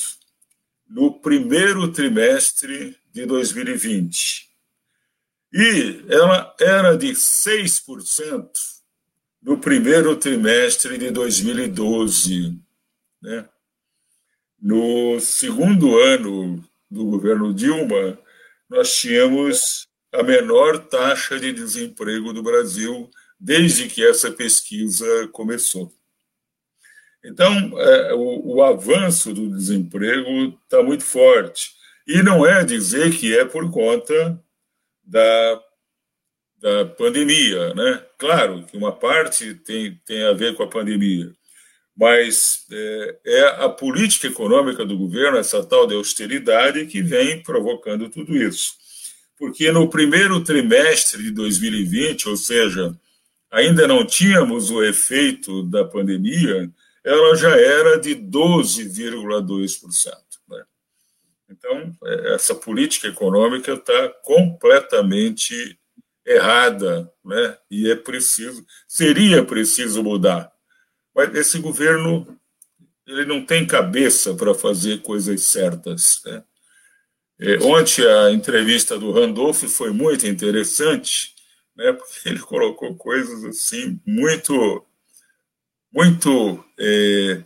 [0.89, 4.49] no primeiro trimestre de 2020.
[5.55, 8.49] E ela era de 6%
[9.43, 12.59] no primeiro trimestre de 2012.
[13.21, 13.49] Né?
[14.61, 18.19] No segundo ano do governo Dilma,
[18.73, 25.93] nós tínhamos a menor taxa de desemprego do Brasil desde que essa pesquisa começou.
[27.23, 31.71] Então, é, o, o, avanço do desemprego está muito forte.
[32.07, 34.43] E não é dizer que é por conta
[35.05, 35.63] da,
[36.59, 37.75] da pandemia.
[37.75, 38.05] Né?
[38.19, 41.31] Claro que uma parte tem, tem a ver com a pandemia,
[41.97, 48.09] mas é, é a política econômica do governo, essa tal de austeridade, que vem provocando
[48.09, 48.75] tudo isso.
[49.39, 52.97] Porque no primeiro trimestre de 2020, ou seja,
[53.51, 56.71] ainda não tínhamos o efeito da pandemia,
[57.05, 60.13] ela já era de 12,2%.
[60.49, 60.65] Né?
[61.51, 65.79] Então, é, essa política econômica está completamente
[66.25, 67.59] errada, né?
[67.71, 70.52] e é preciso, seria preciso mudar.
[71.15, 72.39] Mas esse governo
[73.07, 76.21] ele não tem cabeça para fazer coisas certas.
[76.25, 76.43] Né?
[77.41, 81.35] É, ontem a entrevista do Randolph foi muito interessante,
[81.77, 81.93] né?
[81.93, 84.87] porque ele colocou coisas assim muito
[85.93, 86.65] muito.
[86.79, 87.43] É,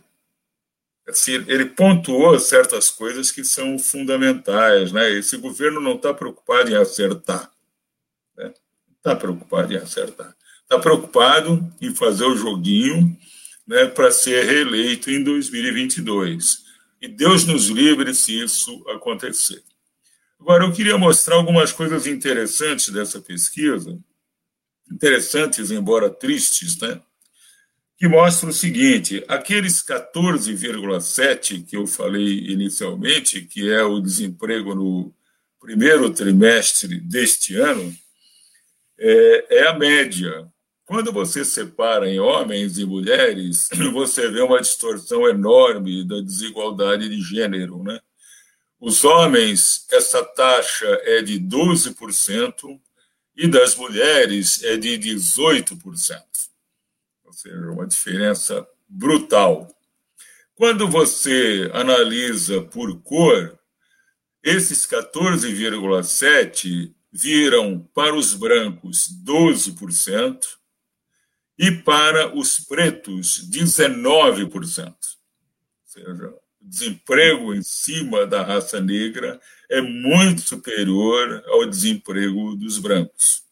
[1.09, 4.91] assim, ele pontuou certas coisas que são fundamentais.
[4.91, 5.11] Né?
[5.11, 7.51] Esse governo não está preocupado em acertar.
[8.37, 8.45] Né?
[8.45, 10.33] Não está preocupado em acertar.
[10.63, 13.17] Está preocupado em fazer o joguinho
[13.67, 16.65] né, para ser reeleito em 2022.
[17.01, 19.61] E Deus nos livre se isso acontecer.
[20.39, 23.99] Agora, eu queria mostrar algumas coisas interessantes dessa pesquisa,
[24.89, 27.01] interessantes, embora tristes, né?
[27.97, 35.13] que mostra o seguinte: aqueles 14,7 que eu falei inicialmente, que é o desemprego no
[35.59, 37.93] primeiro trimestre deste ano,
[38.99, 40.47] é, é a média.
[40.87, 47.21] Quando você separa em homens e mulheres, você vê uma distorção enorme da desigualdade de
[47.21, 47.83] gênero.
[47.83, 47.99] Né?
[48.79, 52.79] Os homens, essa taxa é de 12%,
[53.35, 56.23] e das mulheres é de 18%
[57.37, 59.67] seja, uma diferença brutal.
[60.55, 63.59] Quando você analisa por cor,
[64.43, 70.39] esses 14,7 viram para os brancos 12%
[71.57, 74.87] e para os pretos 19%.
[74.87, 74.95] Ou
[75.85, 76.29] seja,
[76.61, 79.39] o desemprego em cima da raça negra
[79.69, 83.43] é muito superior ao desemprego dos brancos.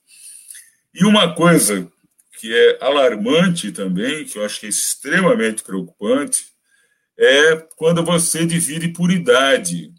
[0.93, 1.91] E uma coisa
[2.39, 6.53] que é alarmante também, que eu acho que é extremamente preocupante,
[7.17, 9.91] é quando você divide por idade.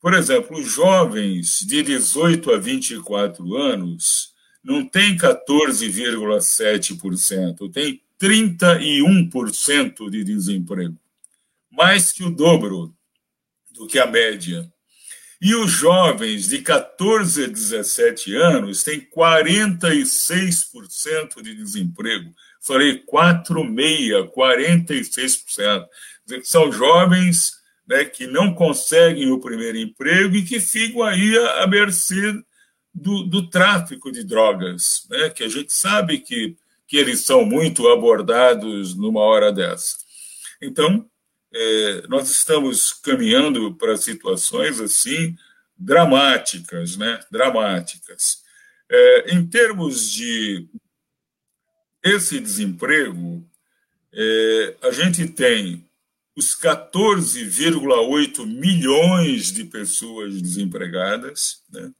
[0.00, 4.29] Por exemplo, os jovens de 18 a 24 anos
[4.62, 10.94] não têm 14,7%, tem 31% de desemprego,
[11.70, 12.94] mais que o dobro
[13.72, 14.70] do que a média.
[15.40, 22.34] E os jovens de 14 a 17 anos têm 46% de desemprego.
[22.60, 25.86] Falei 4,6%, 46%.
[26.44, 27.52] São jovens
[27.88, 32.38] né, que não conseguem o primeiro emprego e que ficam aí à mercê
[32.92, 37.88] do, do tráfico de drogas, né, que a gente sabe que, que eles são muito
[37.88, 39.96] abordados numa hora dessa.
[40.60, 41.08] Então,
[41.52, 45.36] é, nós estamos caminhando para situações assim
[45.76, 47.20] dramáticas, né?
[47.30, 48.42] Dramáticas.
[48.88, 50.68] É, em termos de
[52.02, 53.44] esse desemprego,
[54.12, 55.88] é, a gente tem
[56.36, 61.92] os 14,8 milhões de pessoas desempregadas, né?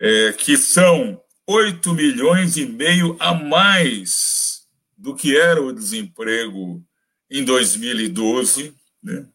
[0.00, 4.62] É, que são 8 milhões e meio a mais
[4.96, 6.82] do que era o desemprego
[7.30, 9.26] em 2012, né?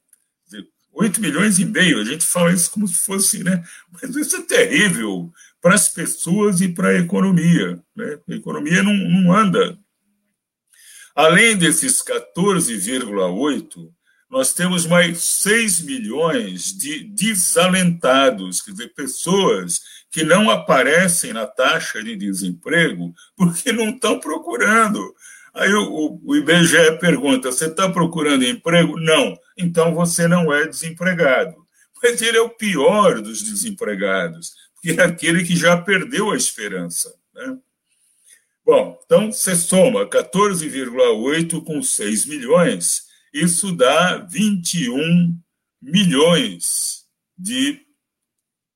[0.95, 3.61] 8 milhões e meio, a gente fala isso como se fosse, né?
[3.91, 7.83] Mas isso é terrível para as pessoas e para a economia.
[7.93, 8.19] Né?
[8.29, 9.77] A economia não, não anda.
[11.13, 13.91] Além desses 14,8,
[14.35, 19.79] nós temos mais 6 milhões de desalentados, quer dizer, pessoas
[20.11, 25.15] que não aparecem na taxa de desemprego porque não estão procurando
[25.53, 28.99] Aí o, o IBGE pergunta: você está procurando emprego?
[28.99, 29.39] Não.
[29.57, 31.55] Então você não é desempregado.
[32.03, 37.15] Mas ele é o pior dos desempregados, porque é aquele que já perdeu a esperança.
[37.33, 37.57] Né?
[38.65, 43.05] Bom, então você soma 14,8 com 6 milhões,
[43.35, 45.37] isso dá 21
[45.81, 47.03] milhões
[47.37, 47.81] de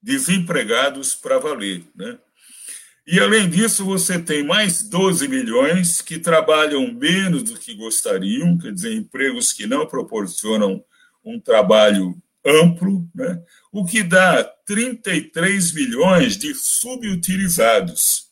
[0.01, 1.86] desempregados para valer.
[1.95, 2.20] Né?
[3.07, 8.74] E, além disso, você tem mais 12 milhões que trabalham menos do que gostariam, quer
[8.74, 10.84] dizer, empregos que não proporcionam
[11.24, 13.41] um trabalho amplo, né?
[13.72, 18.29] o que dá 33 milhões de subutilizados.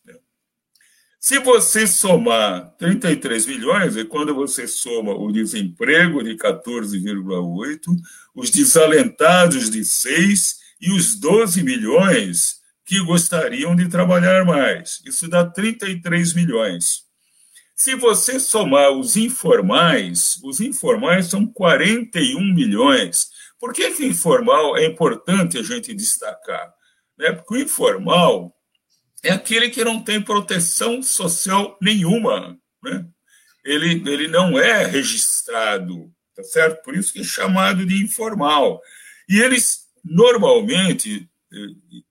[1.19, 7.79] Se você somar 33 milhões, é quando você soma o desemprego de 14,8,
[8.35, 15.01] os desalentados de 6 e os 12 milhões que gostariam de trabalhar mais.
[15.05, 17.07] Isso dá 33 milhões.
[17.75, 23.27] Se você somar os informais, os informais são 41 milhões.
[23.59, 26.73] Por que, que informal é importante a gente destacar?
[27.17, 27.31] Né?
[27.33, 28.55] Porque o informal
[29.23, 32.57] é aquele que não tem proteção social nenhuma.
[32.83, 33.05] Né?
[33.65, 36.83] Ele, ele não é registrado, tá certo?
[36.83, 38.81] Por isso que é chamado de informal.
[39.27, 41.57] E eles normalmente eh,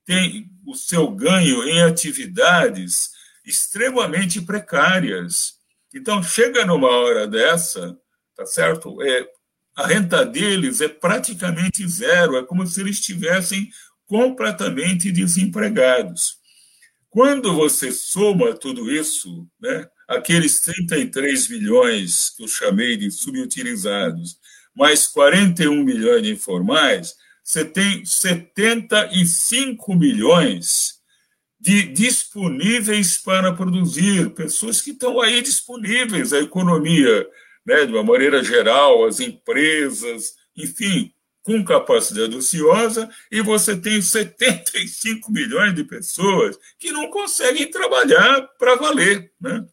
[0.05, 3.11] têm o seu ganho em atividades
[3.45, 5.55] extremamente precárias.
[5.95, 7.97] Então, chega numa hora dessa,
[8.37, 9.01] tá certo?
[9.01, 9.27] É,
[9.77, 13.71] a renta deles é praticamente zero, é como se eles estivessem
[14.07, 16.36] completamente desempregados.
[17.17, 24.37] Quando você soma tudo isso, né, aqueles 33 milhões que eu chamei de subutilizados,
[24.77, 30.97] mais 41 milhões de informais, você tem 75 milhões
[31.59, 37.27] de disponíveis para produzir, pessoas que estão aí disponíveis, a economia,
[37.65, 41.11] né, de uma maneira geral, as empresas, enfim,
[41.47, 48.75] com capacidade ociosa, e você tem 75 milhões de pessoas que não conseguem trabalhar para
[48.75, 49.31] valer.
[49.41, 49.65] Né?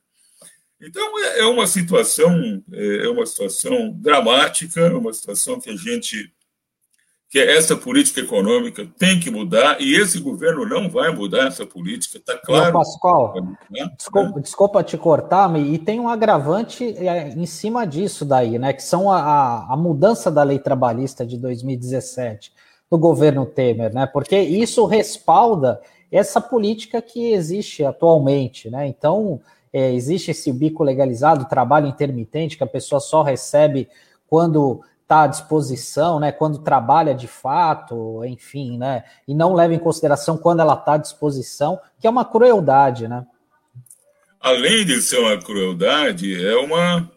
[0.80, 5.76] Então, é, é uma situação, é, é uma situação dramática, é uma situação que a
[5.76, 6.32] gente
[7.34, 12.20] que essa política econômica tem que mudar e esse governo não vai mudar essa política,
[12.20, 12.66] está claro.
[12.66, 13.34] Não, Pascoal,
[13.72, 13.90] né?
[13.98, 18.72] desculpa, desculpa, te cortar, e tem um agravante é, em cima disso daí, né?
[18.72, 22.54] Que são a, a mudança da lei trabalhista de 2017
[22.88, 24.06] do governo Temer, né?
[24.06, 25.82] Porque isso respalda
[26.12, 28.86] essa política que existe atualmente, né?
[28.86, 29.42] Então,
[29.74, 33.90] é, existe esse bico legalizado, trabalho intermitente, que a pessoa só recebe
[34.28, 39.80] quando está à disposição, né, quando trabalha de fato, enfim, né, e não leva em
[39.80, 43.26] consideração quando ela está à disposição, que é uma crueldade, né?
[44.40, 47.10] Além de ser uma crueldade, é uma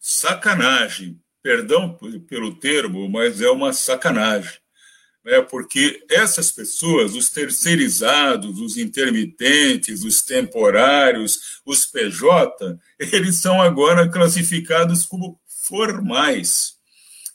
[0.00, 1.20] sacanagem.
[1.40, 1.96] Perdão
[2.28, 4.58] pelo termo, mas é uma sacanagem.
[5.24, 5.40] Né?
[5.42, 15.04] Porque essas pessoas, os terceirizados, os intermitentes, os temporários, os PJ, eles são agora classificados
[15.04, 16.74] como formais.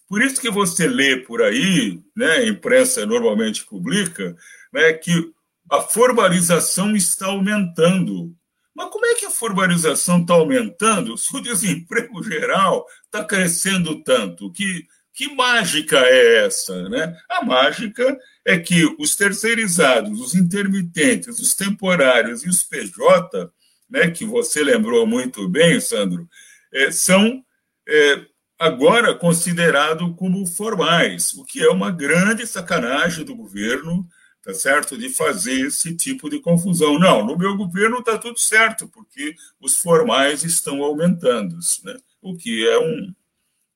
[0.08, 4.36] Por isso que você lê por aí, né, a imprensa normalmente publica,
[4.72, 5.32] né, que
[5.70, 8.34] a formalização está aumentando.
[8.74, 14.52] Mas como é que a formalização está aumentando se o desemprego geral está crescendo tanto?
[14.52, 16.88] Que, que mágica é essa?
[16.88, 17.18] Né?
[17.30, 23.52] A mágica é que os terceirizados, os intermitentes, os temporários e os PJ,
[23.90, 26.30] né, que você lembrou muito bem, Sandro,
[26.72, 27.44] é, são
[27.88, 28.26] é,
[28.58, 34.08] agora considerado como formais, o que é uma grande sacanagem do governo,
[34.42, 36.98] tá certo, de fazer esse tipo de confusão.
[36.98, 41.98] Não, no meu governo está tudo certo, porque os formais estão aumentando, né?
[42.22, 43.14] o que é um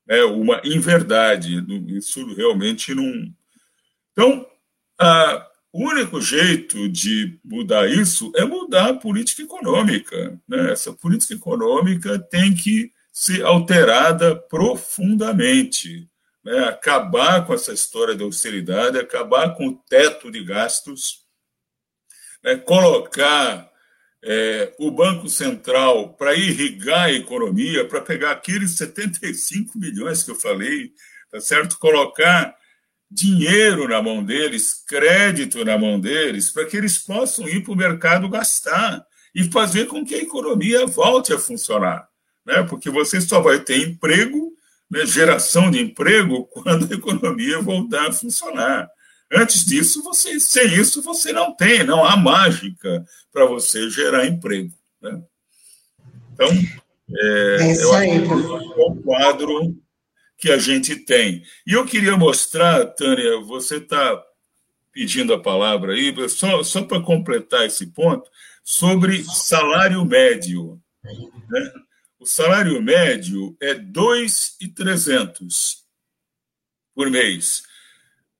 [0.08, 1.64] é uma inverdade.
[1.88, 3.34] Isso realmente não.
[4.12, 4.46] Então,
[5.00, 10.38] a, o único jeito de mudar isso é mudar a política econômica.
[10.48, 10.72] Né?
[10.72, 16.10] Essa política econômica tem que ser alterada profundamente.
[16.44, 16.58] Né?
[16.64, 21.20] Acabar com essa história da austeridade, acabar com o teto de gastos,
[22.44, 22.56] né?
[22.56, 23.70] colocar
[24.24, 30.36] é, o Banco Central para irrigar a economia, para pegar aqueles 75 milhões que eu
[30.36, 30.92] falei,
[31.30, 31.78] tá certo?
[31.78, 32.56] Colocar
[33.10, 37.78] dinheiro na mão deles, crédito na mão deles, para que eles possam ir para o
[37.78, 39.06] mercado gastar
[39.36, 42.11] e fazer com que a economia volte a funcionar
[42.46, 42.64] né?
[42.64, 44.54] porque você só vai ter emprego,
[44.90, 48.90] né, geração de emprego, quando a economia voltar a funcionar.
[49.34, 54.74] Antes disso, você, sem isso, você não tem, não há mágica para você gerar emprego.
[55.02, 55.22] Né?
[56.34, 56.48] Então,
[57.14, 59.76] É, é isso aí, é o quadro
[60.38, 61.44] que a gente tem.
[61.68, 64.22] E eu queria mostrar, Tânia, você está
[64.92, 68.30] pedindo a palavra aí, só, só para completar esse ponto,
[68.64, 70.82] sobre salário médio.
[71.50, 71.72] Né?
[72.22, 75.78] O salário médio é 2,300
[76.94, 77.64] por mês.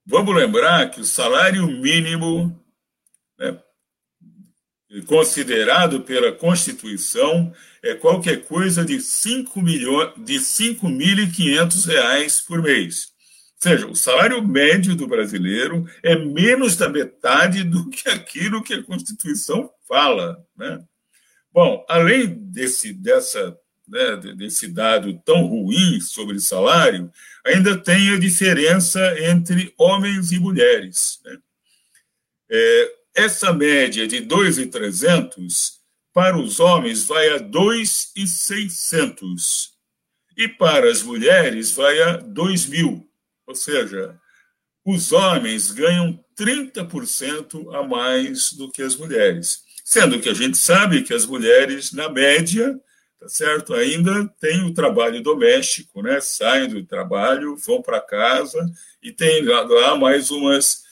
[0.06, 2.64] Vamos lembrar que o salário mínimo,
[3.36, 3.60] né,
[5.04, 7.52] considerado pela Constituição,
[7.82, 13.10] é qualquer coisa de 5 milhões, de 5.500 reais por mês.
[13.56, 18.74] Ou seja, o salário médio do brasileiro é menos da metade do que aquilo que
[18.74, 20.40] a Constituição fala.
[20.56, 20.80] Né?
[21.52, 27.12] Bom, além desse, dessa, né, desse dado tão ruim sobre salário,
[27.44, 31.20] ainda tem a diferença entre homens e mulheres.
[31.24, 31.38] Né?
[32.50, 39.72] É, essa média de 2,300 para os homens vai a 2,600
[40.36, 43.08] e para as mulheres vai a 2 mil.
[43.46, 44.20] Ou seja,
[44.84, 49.62] os homens ganham 30% a mais do que as mulheres.
[49.84, 52.80] Sendo que a gente sabe que as mulheres, na média,
[53.22, 53.72] tá certo?
[53.72, 56.20] Ainda têm o trabalho doméstico, né?
[56.20, 58.58] Saem do trabalho, vão para casa
[59.00, 60.82] e tem lá mais umas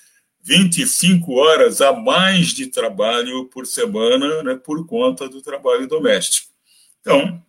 [0.41, 6.53] 25 horas a mais de trabalho por semana, né, por conta do trabalho doméstico.
[7.01, 7.43] Então,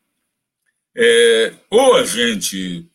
[0.96, 2.90] é, ou a gente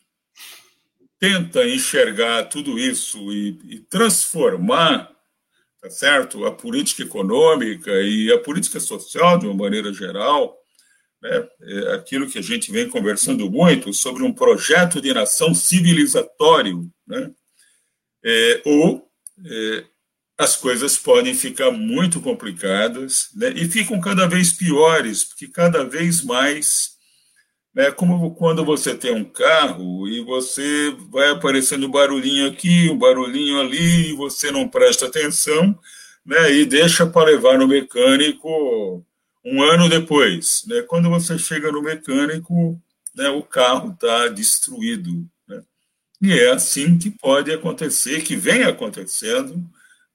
[1.17, 5.09] tenta enxergar tudo isso e, e transformar,
[5.81, 10.56] tá certo, a política econômica e a política social de uma maneira geral,
[11.21, 16.89] né, é aquilo que a gente vem conversando muito sobre um projeto de nação civilizatório,
[17.07, 17.31] né,
[18.23, 19.09] é, ou
[19.45, 19.85] é,
[20.37, 26.21] as coisas podem ficar muito complicadas né, e ficam cada vez piores, porque cada vez
[26.21, 26.97] mais
[27.77, 27.91] né?
[27.91, 33.59] Como quando você tem um carro e você vai aparecendo um barulhinho aqui, um barulhinho
[33.59, 35.77] ali, e você não presta atenção,
[36.25, 36.51] né?
[36.53, 39.05] E deixa para levar no mecânico
[39.49, 40.81] um ano depois, né?
[40.81, 42.79] Quando você chega no mecânico,
[43.15, 43.29] né?
[43.29, 45.61] O carro está destruído, né?
[46.21, 49.63] E é assim que pode acontecer, que vem acontecendo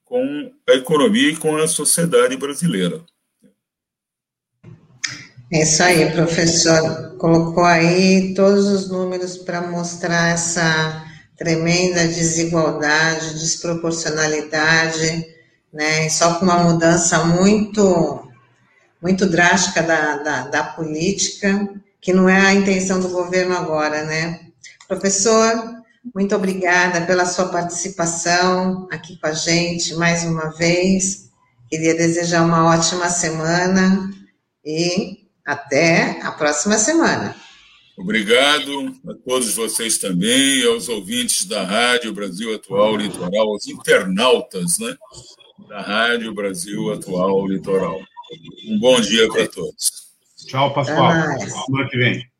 [0.05, 3.03] com a economia e com a sociedade brasileira.
[5.51, 7.17] É isso aí, professor.
[7.17, 11.05] Colocou aí todos os números para mostrar essa
[11.37, 15.25] tremenda desigualdade, desproporcionalidade,
[15.71, 16.09] né?
[16.09, 18.22] Só com uma mudança muito,
[19.03, 24.47] muito drástica da, da, da política, que não é a intenção do governo agora, né?
[24.87, 25.51] Professor,
[26.15, 31.29] muito obrigada pela sua participação aqui com a gente mais uma vez.
[31.69, 34.09] Queria desejar uma ótima semana
[34.65, 37.35] e até a próxima semana.
[37.97, 44.95] Obrigado a todos vocês também, aos ouvintes da Rádio Brasil Atual Litoral, aos internautas né,
[45.67, 47.99] da Rádio Brasil Atual Litoral.
[48.67, 50.11] Um bom dia para todos.
[50.47, 51.11] Tchau, Pascoal.
[51.11, 52.31] Até semana que vem.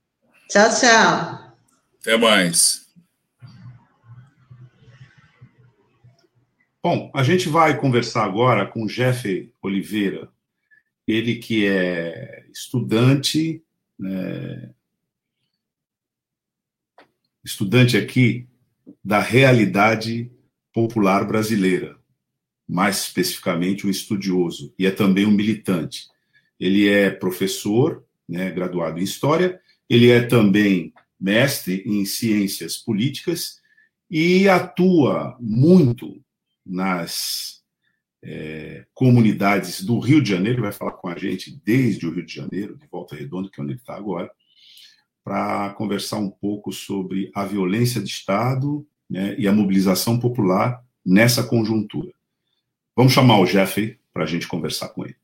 [0.50, 1.56] Tchau, tchau.
[2.00, 2.84] Até mais.
[6.82, 10.30] Bom, a gente vai conversar agora com o Jeff Oliveira,
[11.08, 13.64] ele que é estudante,
[13.98, 14.70] né,
[17.42, 18.50] estudante aqui
[19.04, 20.30] da realidade
[20.74, 21.98] popular brasileira,
[22.68, 26.08] mais especificamente um estudioso, e é também um militante.
[26.60, 29.60] Ele é professor, né, graduado em História,
[29.90, 33.62] ele é também mestre em Ciências Políticas
[34.10, 36.22] e atua muito
[36.66, 37.62] nas
[38.24, 42.34] é, comunidades do Rio de Janeiro, vai falar com a gente desde o Rio de
[42.34, 44.32] Janeiro, de Volta Redonda, que é onde ele está agora,
[45.24, 51.44] para conversar um pouco sobre a violência de Estado né, e a mobilização popular nessa
[51.44, 52.12] conjuntura.
[52.96, 55.16] Vamos chamar o Jeffrey para a gente conversar com ele.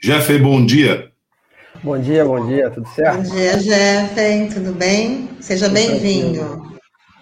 [0.00, 1.12] Jeff, bom dia.
[1.82, 3.16] Bom dia, bom dia, tudo certo?
[3.16, 5.28] Bom dia, Jeff, tudo bem?
[5.38, 6.77] Seja bem-vindo.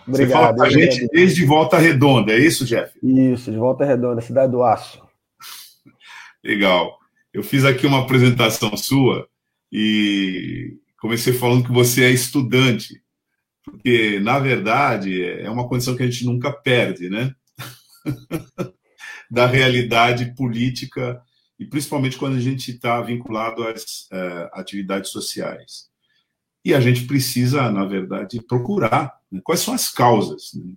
[0.06, 0.28] Obrigado.
[0.28, 2.96] Você fala com a gente desde Volta Redonda, é isso, Jeff?
[3.02, 5.02] Isso, de Volta Redonda, cidade do Aço.
[6.44, 6.98] Legal.
[7.32, 9.28] Eu fiz aqui uma apresentação sua
[9.70, 13.02] e comecei falando que você é estudante,
[13.64, 17.34] porque, na verdade, é uma condição que a gente nunca perde, né?
[19.30, 21.20] da realidade política
[21.58, 25.88] e principalmente quando a gente está vinculado às uh, atividades sociais.
[26.66, 30.74] E a gente precisa, na verdade, procurar né, quais são as causas né,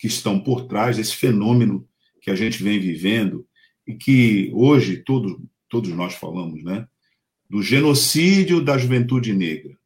[0.00, 1.88] que estão por trás desse fenômeno
[2.20, 3.46] que a gente vem vivendo
[3.86, 6.88] e que hoje todos, todos nós falamos, né?
[7.48, 9.78] Do genocídio da juventude negra,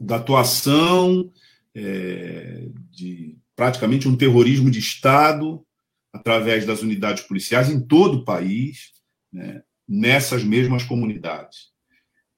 [0.00, 1.30] da atuação
[1.74, 5.62] é, de praticamente um terrorismo de Estado
[6.10, 8.92] através das unidades policiais em todo o país,
[9.30, 11.71] né, nessas mesmas comunidades.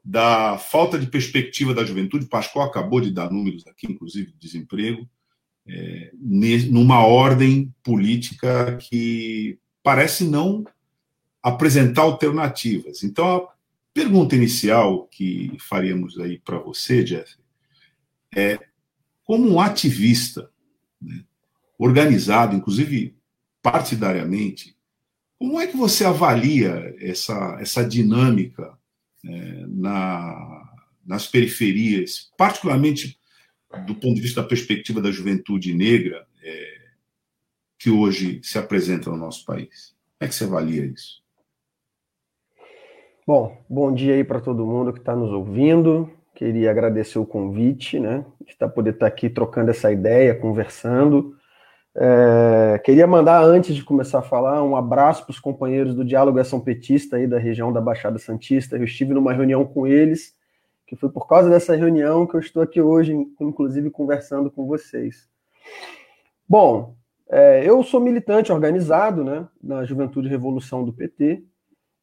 [0.05, 5.09] Da falta de perspectiva da juventude, Pascoal acabou de dar números aqui, inclusive de desemprego,
[5.67, 6.11] é,
[6.69, 10.63] numa ordem política que parece não
[11.43, 13.03] apresentar alternativas.
[13.03, 13.49] Então, a
[13.95, 17.37] pergunta inicial que faríamos aí para você, Jeff,
[18.35, 18.59] é
[19.25, 20.51] como um ativista
[21.01, 21.25] né,
[21.79, 23.17] organizado, inclusive
[23.63, 24.77] partidariamente,
[25.39, 28.79] como é que você avalia essa, essa dinâmica
[29.27, 33.18] é, na, nas periferias, particularmente
[33.87, 36.75] do ponto de vista da perspectiva da juventude negra é,
[37.79, 39.95] que hoje se apresenta no nosso país?
[40.18, 41.22] Como é que você avalia isso?
[43.27, 46.11] Bom, bom dia aí para todo mundo que está nos ouvindo.
[46.35, 48.25] Queria agradecer o convite, né?
[48.47, 51.34] De poder estar tá aqui trocando essa ideia, conversando.
[51.97, 56.39] É, queria mandar, antes de começar a falar, um abraço para os companheiros do Diálogo
[56.41, 58.77] Ação Petista aí da região da Baixada Santista.
[58.77, 60.35] Eu estive numa reunião com eles,
[60.87, 65.29] que foi por causa dessa reunião que eu estou aqui hoje, inclusive conversando com vocês.
[66.49, 66.97] Bom,
[67.31, 71.43] é, eu sou militante organizado né, na Juventude Revolução do PT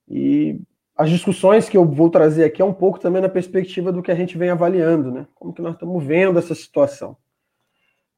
[0.08, 0.60] e
[0.96, 4.12] as discussões que eu vou trazer aqui é um pouco também na perspectiva do que
[4.12, 5.26] a gente vem avaliando, né?
[5.36, 7.18] Como que nós estamos vendo essa situação.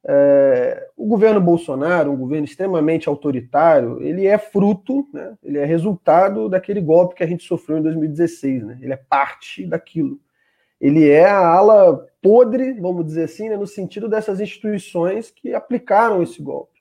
[0.06, 6.48] É, o governo Bolsonaro, um governo extremamente autoritário, ele é fruto, né, ele é resultado
[6.48, 8.64] daquele golpe que a gente sofreu em 2016.
[8.64, 10.20] Né, ele é parte daquilo.
[10.80, 16.22] Ele é a ala podre, vamos dizer assim, né, no sentido dessas instituições que aplicaram
[16.22, 16.73] esse golpe.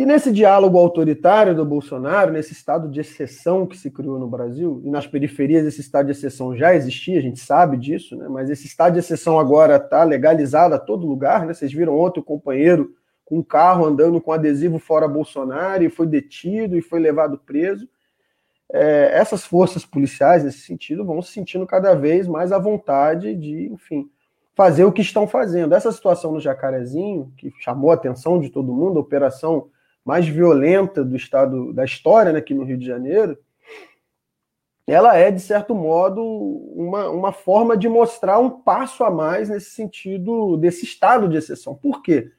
[0.00, 4.80] E nesse diálogo autoritário do Bolsonaro, nesse estado de exceção que se criou no Brasil,
[4.82, 8.26] e nas periferias esse estado de exceção já existia, a gente sabe disso, né?
[8.26, 11.44] mas esse estado de exceção agora está legalizado a todo lugar.
[11.44, 11.52] Né?
[11.52, 12.94] Vocês viram ontem o companheiro
[13.26, 17.86] com um carro andando com adesivo fora Bolsonaro e foi detido e foi levado preso.
[18.72, 23.70] É, essas forças policiais, nesse sentido, vão se sentindo cada vez mais à vontade de,
[23.70, 24.08] enfim,
[24.54, 25.74] fazer o que estão fazendo.
[25.74, 29.68] Essa situação no Jacarezinho, que chamou a atenção de todo mundo, a operação
[30.04, 33.38] mais violenta do estado da história né, aqui no Rio de Janeiro,
[34.86, 39.70] ela é, de certo modo, uma, uma forma de mostrar um passo a mais nesse
[39.70, 41.74] sentido desse estado de exceção.
[41.74, 42.32] Por quê?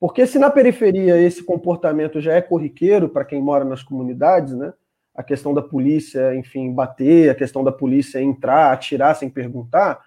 [0.00, 4.72] Porque se na periferia esse comportamento já é corriqueiro para quem mora nas comunidades, né?
[5.14, 10.00] A questão da polícia, enfim, bater, a questão da polícia entrar, atirar sem perguntar,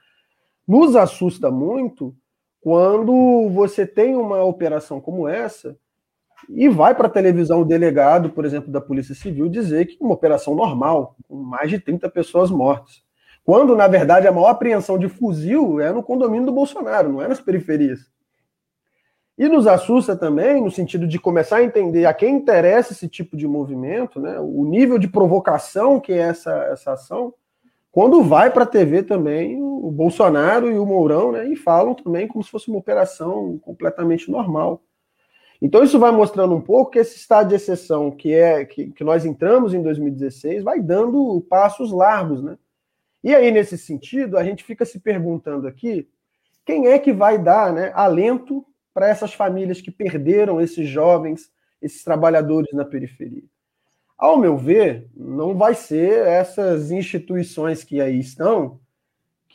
[0.68, 2.16] nos assusta muito
[2.60, 5.78] quando você tem uma operação como essa
[6.50, 10.14] e vai para a televisão o delegado, por exemplo, da Polícia Civil, dizer que uma
[10.14, 13.04] operação normal, com mais de 30 pessoas mortas.
[13.44, 17.28] Quando, na verdade, a maior apreensão de fuzil é no condomínio do Bolsonaro, não é
[17.28, 18.02] nas periferias.
[19.38, 23.38] E nos assusta também, no sentido de começar a entender a quem interessa esse tipo
[23.38, 27.34] de movimento, né, o nível de provocação que é essa, essa ação,
[27.92, 32.28] quando vai para a TV também o Bolsonaro e o Mourão né, e falam também
[32.28, 34.82] como se fosse uma operação completamente normal.
[35.62, 39.04] Então isso vai mostrando um pouco que esse estado de exceção que é que, que
[39.04, 42.58] nós entramos em 2016 vai dando passos largos, né?
[43.24, 46.08] E aí nesse sentido a gente fica se perguntando aqui
[46.66, 51.50] quem é que vai dar, né, alento para essas famílias que perderam esses jovens,
[51.82, 53.44] esses trabalhadores na periferia.
[54.18, 58.80] Ao meu ver, não vai ser essas instituições que aí estão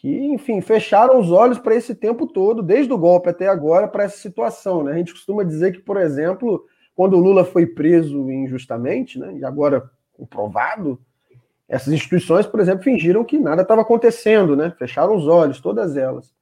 [0.03, 4.03] que, enfim, fecharam os olhos para esse tempo todo, desde o golpe até agora, para
[4.03, 4.82] essa situação.
[4.82, 4.94] Né?
[4.94, 9.44] A gente costuma dizer que, por exemplo, quando o Lula foi preso injustamente, né, e
[9.44, 11.00] agora comprovado,
[11.68, 14.74] essas instituições, por exemplo, fingiram que nada estava acontecendo, né?
[14.76, 16.34] fecharam os olhos, todas elas.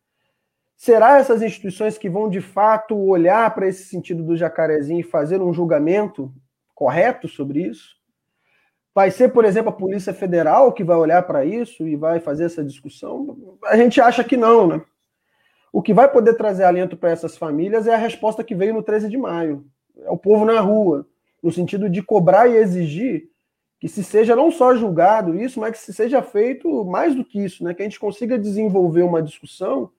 [0.75, 5.43] Será essas instituições que vão de fato olhar para esse sentido do jacarezinho e fazer
[5.43, 6.33] um julgamento
[6.75, 8.00] correto sobre isso?
[8.95, 12.45] Vai ser, por exemplo, a Polícia Federal que vai olhar para isso e vai fazer
[12.45, 13.57] essa discussão?
[13.65, 14.83] A gente acha que não, né?
[15.73, 18.83] O que vai poder trazer alento para essas famílias é a resposta que veio no
[18.83, 19.65] 13 de maio.
[19.99, 21.07] É o povo na rua,
[21.41, 23.31] no sentido de cobrar e exigir
[23.79, 27.43] que se seja não só julgado isso, mas que se seja feito mais do que
[27.43, 27.73] isso, né?
[27.73, 29.91] Que a gente consiga desenvolver uma discussão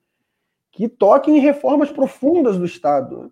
[0.70, 3.30] que toque em reformas profundas do Estado, né?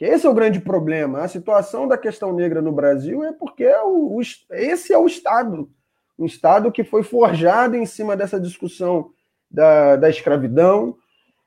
[0.00, 1.18] Que esse é o grande problema.
[1.18, 4.20] A situação da questão negra no Brasil é porque é o, o,
[4.52, 5.70] esse é o Estado.
[6.18, 9.10] Um Estado que foi forjado em cima dessa discussão
[9.50, 10.96] da, da escravidão.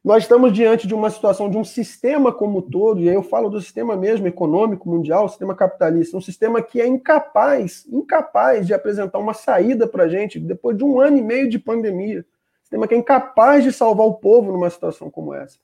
[0.03, 3.23] Nós estamos diante de uma situação de um sistema como um todo, e aí eu
[3.23, 8.73] falo do sistema mesmo econômico mundial, sistema capitalista, um sistema que é incapaz, incapaz de
[8.75, 12.19] apresentar uma saída para a gente depois de um ano e meio de pandemia.
[12.19, 15.57] Um sistema que é incapaz de salvar o povo numa situação como essa.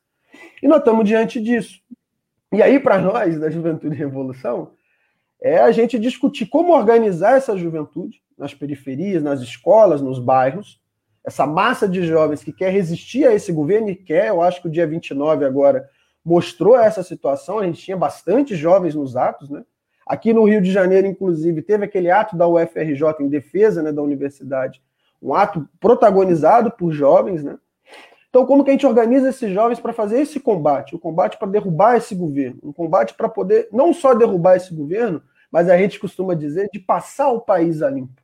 [0.62, 1.82] E nós estamos diante disso.
[2.52, 4.72] E aí, para nós, da Juventude Revolução,
[5.40, 10.82] é a gente discutir como organizar essa juventude nas periferias, nas escolas, nos bairros,
[11.24, 14.68] essa massa de jovens que quer resistir a esse governo e quer, eu acho que
[14.68, 15.88] o dia 29 agora
[16.26, 19.64] mostrou essa situação, a gente tinha bastante jovens nos atos, né?
[20.06, 24.02] Aqui no Rio de Janeiro, inclusive, teve aquele ato da UFRJ em defesa né, da
[24.02, 24.82] universidade,
[25.22, 27.58] um ato protagonizado por jovens, né?
[28.30, 30.96] Então, como que a gente organiza esses jovens para fazer esse combate?
[30.96, 32.60] O combate para derrubar esse governo.
[32.64, 35.22] Um combate para poder não só derrubar esse governo,
[35.52, 38.22] mas a gente costuma dizer de passar o país a limpo.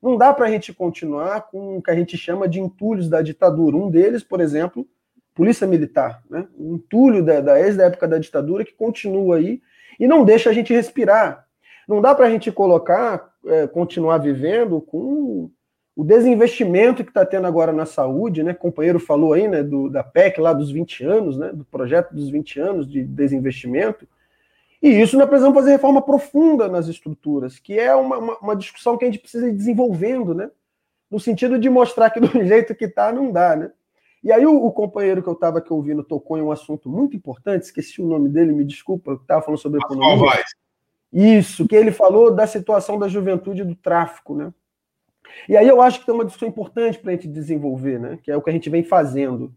[0.00, 3.20] Não dá para a gente continuar com o que a gente chama de entulhos da
[3.20, 3.76] ditadura.
[3.76, 4.86] Um deles, por exemplo,
[5.34, 6.22] polícia militar.
[6.30, 6.46] Né?
[6.56, 9.60] Um entulho da, da ex da época da ditadura que continua aí
[9.98, 11.46] e não deixa a gente respirar.
[11.88, 15.50] Não dá para a gente colocar, é, continuar vivendo com
[15.94, 18.52] o desinvestimento que está tendo agora na saúde, né?
[18.52, 22.14] O companheiro falou aí, né, do, da PEC lá dos 20 anos, né, do projeto
[22.14, 24.06] dos 20 anos de desinvestimento.
[24.82, 28.96] E isso nós precisamos fazer reforma profunda nas estruturas, que é uma, uma, uma discussão
[28.96, 30.50] que a gente precisa ir desenvolvendo, né?
[31.10, 33.70] No sentido de mostrar que do jeito que está, não dá, né?
[34.22, 37.16] E aí o, o companheiro que eu estava aqui ouvindo tocou em um assunto muito
[37.16, 40.44] importante, esqueci o nome dele, me desculpa, estava falando sobre economia.
[41.12, 44.52] Isso, que ele falou da situação da juventude e do tráfico, né?
[45.48, 48.18] E aí eu acho que tem uma discussão importante para a gente desenvolver, né?
[48.22, 49.54] que é o que a gente vem fazendo,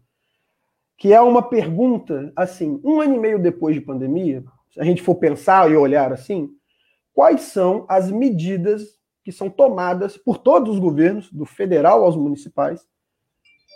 [0.96, 5.02] que é uma pergunta, assim, um ano e meio depois de pandemia, se a gente
[5.02, 6.50] for pensar e olhar assim,
[7.12, 12.86] quais são as medidas que são tomadas por todos os governos, do federal aos municipais,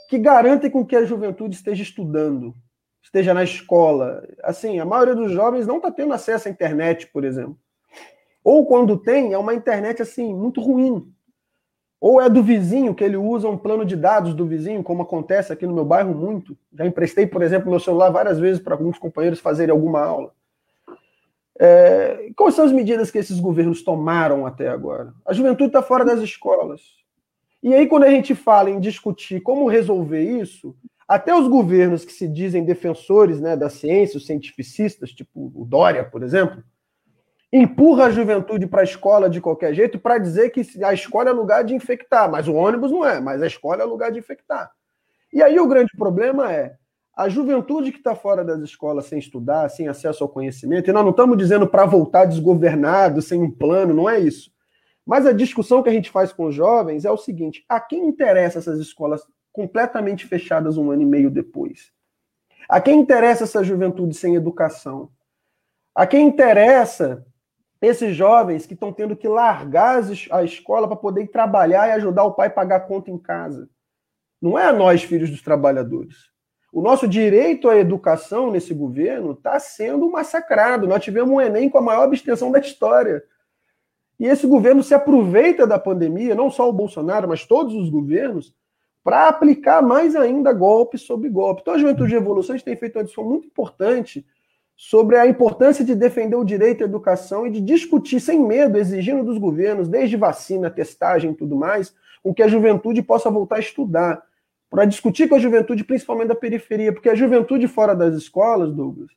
[0.09, 2.55] que garantem com que a juventude esteja estudando,
[3.03, 4.26] esteja na escola.
[4.42, 7.59] Assim, a maioria dos jovens não está tendo acesso à internet, por exemplo.
[8.42, 11.12] Ou quando tem, é uma internet assim muito ruim,
[12.01, 15.53] ou é do vizinho, que ele usa um plano de dados do vizinho, como acontece
[15.53, 16.57] aqui no meu bairro muito.
[16.72, 20.32] Já emprestei, por exemplo, meu celular várias vezes para alguns companheiros fazerem alguma aula.
[21.61, 25.12] É, quais são as medidas que esses governos tomaram até agora?
[25.26, 26.82] A juventude está fora das escolas.
[27.61, 30.76] E aí, quando a gente fala em discutir como resolver isso,
[31.09, 36.05] até os governos que se dizem defensores né, da ciência, os cientificistas, tipo o Dória,
[36.05, 36.62] por exemplo,
[37.53, 41.32] empurra a juventude para a escola de qualquer jeito para dizer que a escola é
[41.32, 44.70] lugar de infectar, mas o ônibus não é, mas a escola é lugar de infectar.
[45.32, 46.76] E aí o grande problema é
[47.16, 51.03] a juventude que está fora das escolas sem estudar, sem acesso ao conhecimento, e nós
[51.03, 54.53] não estamos dizendo para voltar desgovernado, sem um plano, não é isso.
[55.05, 58.07] Mas a discussão que a gente faz com os jovens é o seguinte: a quem
[58.07, 61.90] interessa essas escolas completamente fechadas um ano e meio depois?
[62.68, 65.11] A quem interessa essa juventude sem educação?
[65.94, 67.26] A quem interessa
[67.81, 72.33] esses jovens que estão tendo que largar a escola para poder trabalhar e ajudar o
[72.33, 73.68] pai a pagar a conta em casa.
[74.41, 76.31] Não é a nós, filhos dos trabalhadores.
[76.72, 80.87] O nosso direito à educação nesse governo está sendo massacrado.
[80.87, 83.22] Nós tivemos um Enem com a maior abstenção da história.
[84.18, 88.55] E esse governo se aproveita da pandemia, não só o Bolsonaro, mas todos os governos,
[89.03, 91.62] para aplicar mais ainda golpe sobre golpe.
[91.62, 94.26] Então, a Juventude de Evolução a gente tem feito uma discussão muito importante
[94.81, 99.24] sobre a importância de defender o direito à educação e de discutir sem medo, exigindo
[99.24, 103.59] dos governos, desde vacina, testagem e tudo mais, com que a juventude possa voltar a
[103.59, 104.22] estudar.
[104.70, 109.11] Para discutir com a juventude, principalmente da periferia, porque a juventude fora das escolas, Douglas,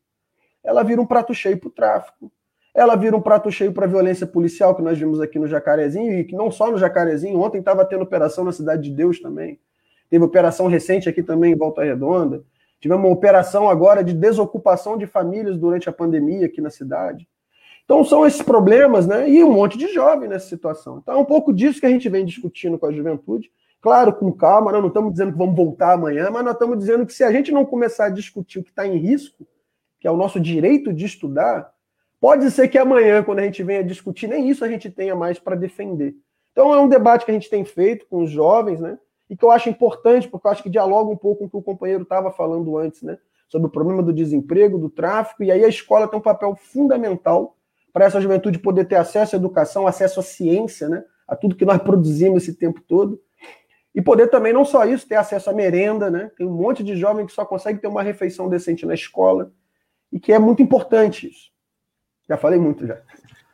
[0.63, 2.31] ela vira um prato cheio para o tráfico.
[2.73, 6.17] Ela vira um prato cheio para a violência policial que nós vimos aqui no Jacarezinho,
[6.17, 9.59] e que não só no Jacarezinho, ontem estava tendo operação na Cidade de Deus também.
[10.09, 12.43] Teve operação recente aqui também em Volta Redonda.
[12.81, 17.27] Tivemos uma operação agora de desocupação de famílias durante a pandemia aqui na cidade.
[17.85, 19.29] Então são esses problemas, né?
[19.29, 20.97] E um monte de jovem nessa situação.
[20.97, 23.51] Então é um pouco disso que a gente vem discutindo com a juventude.
[23.79, 27.05] Claro, com calma, nós não estamos dizendo que vamos voltar amanhã, mas nós estamos dizendo
[27.05, 29.45] que se a gente não começar a discutir o que está em risco,
[29.99, 31.71] que é o nosso direito de estudar,
[32.19, 35.37] pode ser que amanhã, quando a gente venha discutir, nem isso a gente tenha mais
[35.37, 36.15] para defender.
[36.51, 38.97] Então é um debate que a gente tem feito com os jovens, né?
[39.31, 41.55] E que eu acho importante, porque eu acho que dialoga um pouco com o que
[41.55, 43.17] o companheiro estava falando antes, né?
[43.47, 47.55] Sobre o problema do desemprego, do tráfico, e aí a escola tem um papel fundamental
[47.93, 51.05] para essa juventude poder ter acesso à educação, acesso à ciência, né?
[51.25, 53.21] A tudo que nós produzimos esse tempo todo.
[53.95, 56.29] E poder também, não só isso, ter acesso à merenda, né?
[56.37, 59.53] Tem um monte de jovem que só consegue ter uma refeição decente na escola.
[60.11, 61.51] e que é muito importante isso.
[62.27, 62.99] Já falei muito já.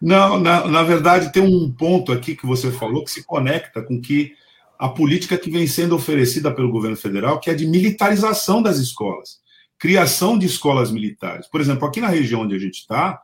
[0.02, 4.02] Não, na, na verdade, tem um ponto aqui que você falou que se conecta com
[4.02, 4.34] que
[4.78, 9.40] a política que vem sendo oferecida pelo governo federal, que é de militarização das escolas,
[9.78, 11.48] criação de escolas militares.
[11.48, 13.22] Por exemplo, aqui na região onde a gente está,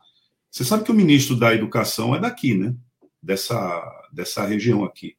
[0.49, 2.75] você sabe que o ministro da Educação é daqui, né?
[3.21, 5.15] Dessa, dessa região aqui,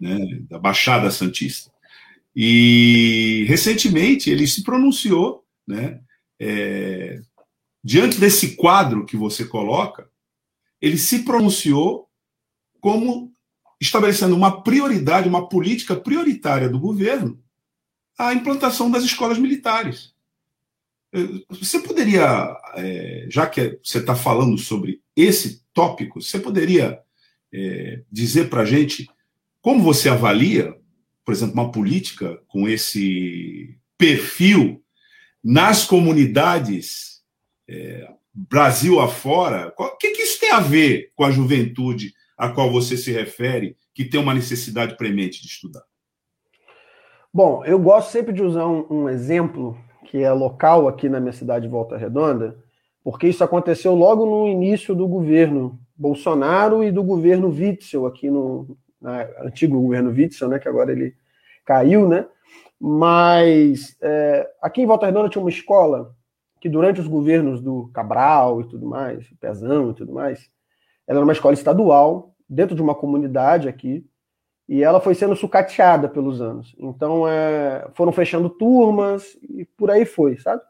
[0.00, 0.18] né?
[0.48, 1.70] Da Baixada Santista.
[2.34, 6.00] E recentemente ele se pronunciou, né?
[6.38, 7.20] É,
[7.82, 10.08] diante desse quadro que você coloca,
[10.80, 12.08] ele se pronunciou
[12.80, 13.32] como
[13.80, 17.38] estabelecendo uma prioridade, uma política prioritária do governo,
[18.18, 20.14] a implantação das escolas militares.
[21.48, 27.00] Você poderia, é, já que você está falando sobre esse tópico, você poderia
[27.52, 29.08] é, dizer para a gente
[29.60, 30.76] como você avalia,
[31.24, 34.82] por exemplo, uma política com esse perfil
[35.42, 37.22] nas comunidades
[37.68, 39.72] é, Brasil afora?
[39.78, 43.76] O que, que isso tem a ver com a juventude a qual você se refere,
[43.94, 45.82] que tem uma necessidade premente de estudar?
[47.32, 51.32] Bom, eu gosto sempre de usar um, um exemplo que é local aqui na minha
[51.32, 52.56] cidade de Volta Redonda,
[53.02, 58.76] porque isso aconteceu logo no início do governo Bolsonaro e do governo Witzel, aqui no
[59.44, 61.14] antigo governo Witzel, né, que agora ele
[61.64, 62.26] caiu, né?
[62.80, 66.14] Mas é, aqui em Volta Redonda tinha uma escola
[66.60, 70.50] que durante os governos do Cabral e tudo mais, Pezão e tudo mais,
[71.06, 74.04] ela era uma escola estadual, dentro de uma comunidade aqui,
[74.68, 76.74] e ela foi sendo sucateada pelos anos.
[76.78, 80.62] Então, é, foram fechando turmas e por aí foi, sabe?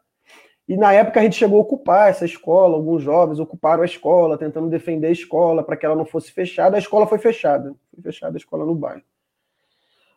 [0.67, 4.37] E na época a gente chegou a ocupar essa escola, alguns jovens ocuparam a escola,
[4.37, 6.75] tentando defender a escola para que ela não fosse fechada.
[6.75, 9.03] A escola foi fechada, foi fechada a escola no bairro.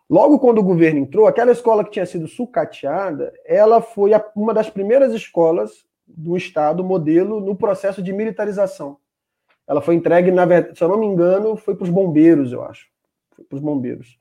[0.09, 4.68] Logo quando o governo entrou, aquela escola que tinha sido sucateada, ela foi uma das
[4.68, 8.99] primeiras escolas do Estado modelo no processo de militarização.
[9.71, 12.64] Ela foi entregue, na verdade, se eu não me engano, foi para os bombeiros, eu
[12.64, 12.89] acho.
[13.31, 14.18] Foi para os bombeiros.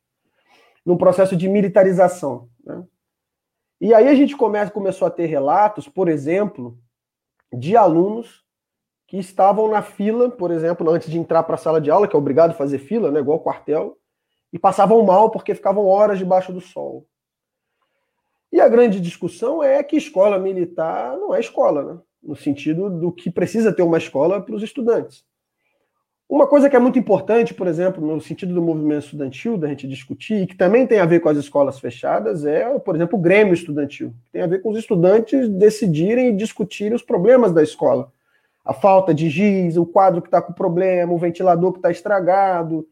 [0.85, 2.47] Num processo de militarização.
[2.63, 2.83] Né?
[3.81, 6.77] E aí a gente começa, começou a ter relatos, por exemplo,
[7.51, 8.45] de alunos
[9.07, 12.15] que estavam na fila, por exemplo, antes de entrar para a sala de aula, que
[12.15, 13.97] é obrigado a fazer fila, né, igual quartel,
[14.53, 17.07] e passavam mal porque ficavam horas debaixo do sol.
[18.51, 22.01] E a grande discussão é que escola militar não é escola, né?
[22.21, 25.27] no sentido do que precisa ter uma escola para os estudantes.
[26.29, 29.87] Uma coisa que é muito importante, por exemplo, no sentido do movimento estudantil, da gente
[29.87, 33.21] discutir, e que também tem a ver com as escolas fechadas, é, por exemplo, o
[33.21, 34.13] Grêmio Estudantil.
[34.31, 38.11] Tem a ver com os estudantes decidirem e discutirem os problemas da escola.
[38.63, 42.87] A falta de giz, o quadro que está com problema, o ventilador que está estragado.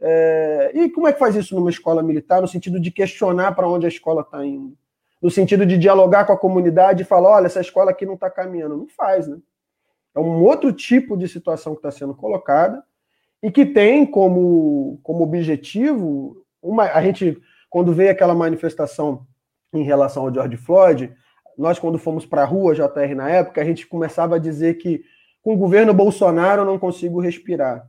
[0.00, 0.70] É...
[0.72, 3.86] E como é que faz isso numa escola militar, no sentido de questionar para onde
[3.86, 4.76] a escola está indo?
[5.20, 8.30] No sentido de dialogar com a comunidade e falar: olha, essa escola aqui não está
[8.30, 8.76] caminhando.
[8.76, 9.38] Não faz, né?
[10.16, 12.82] É um outro tipo de situação que está sendo colocada
[13.42, 17.38] e que tem como, como objetivo uma, a gente
[17.68, 19.26] quando veio aquela manifestação
[19.74, 21.12] em relação ao George Floyd,
[21.58, 25.04] nós quando fomos para a rua, JR na época, a gente começava a dizer que
[25.42, 27.86] com o governo Bolsonaro eu não consigo respirar.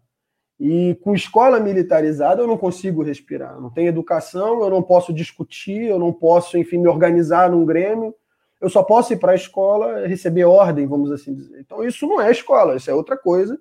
[0.59, 3.59] E com escola militarizada eu não consigo respirar.
[3.61, 8.13] Não tem educação, eu não posso discutir, eu não posso, enfim, me organizar num grêmio
[8.59, 11.59] eu só posso ir para a escola receber ordem, vamos assim dizer.
[11.59, 13.59] Então, isso não é escola, isso é outra coisa.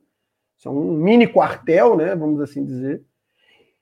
[0.57, 3.03] Isso é um mini quartel, né, vamos assim dizer.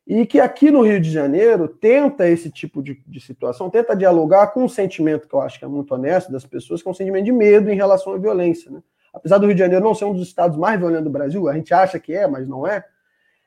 [0.06, 4.48] E que aqui no Rio de Janeiro tenta esse tipo de, de situação, tenta dialogar
[4.48, 6.94] com um sentimento que eu acho que é muito honesto das pessoas, que é um
[6.94, 8.70] sentimento de medo em relação à violência.
[8.70, 8.82] Né?
[9.14, 11.54] Apesar do Rio de Janeiro não ser um dos estados mais violentos do Brasil, a
[11.54, 12.84] gente acha que é, mas não é.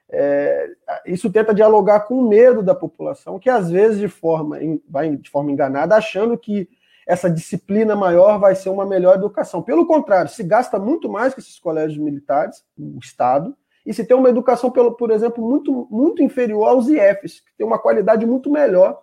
[0.10, 0.69] É,
[1.06, 4.57] isso tenta dialogar com o medo da população, que às vezes de forma,
[4.89, 6.69] vai de forma enganada, achando que
[7.08, 9.62] essa disciplina maior vai ser uma melhor educação.
[9.62, 13.56] Pelo contrário, se gasta muito mais que esses colégios militares, o Estado,
[13.86, 17.80] e se tem uma educação, por exemplo, muito, muito inferior aos IFs, que tem uma
[17.80, 19.02] qualidade muito melhor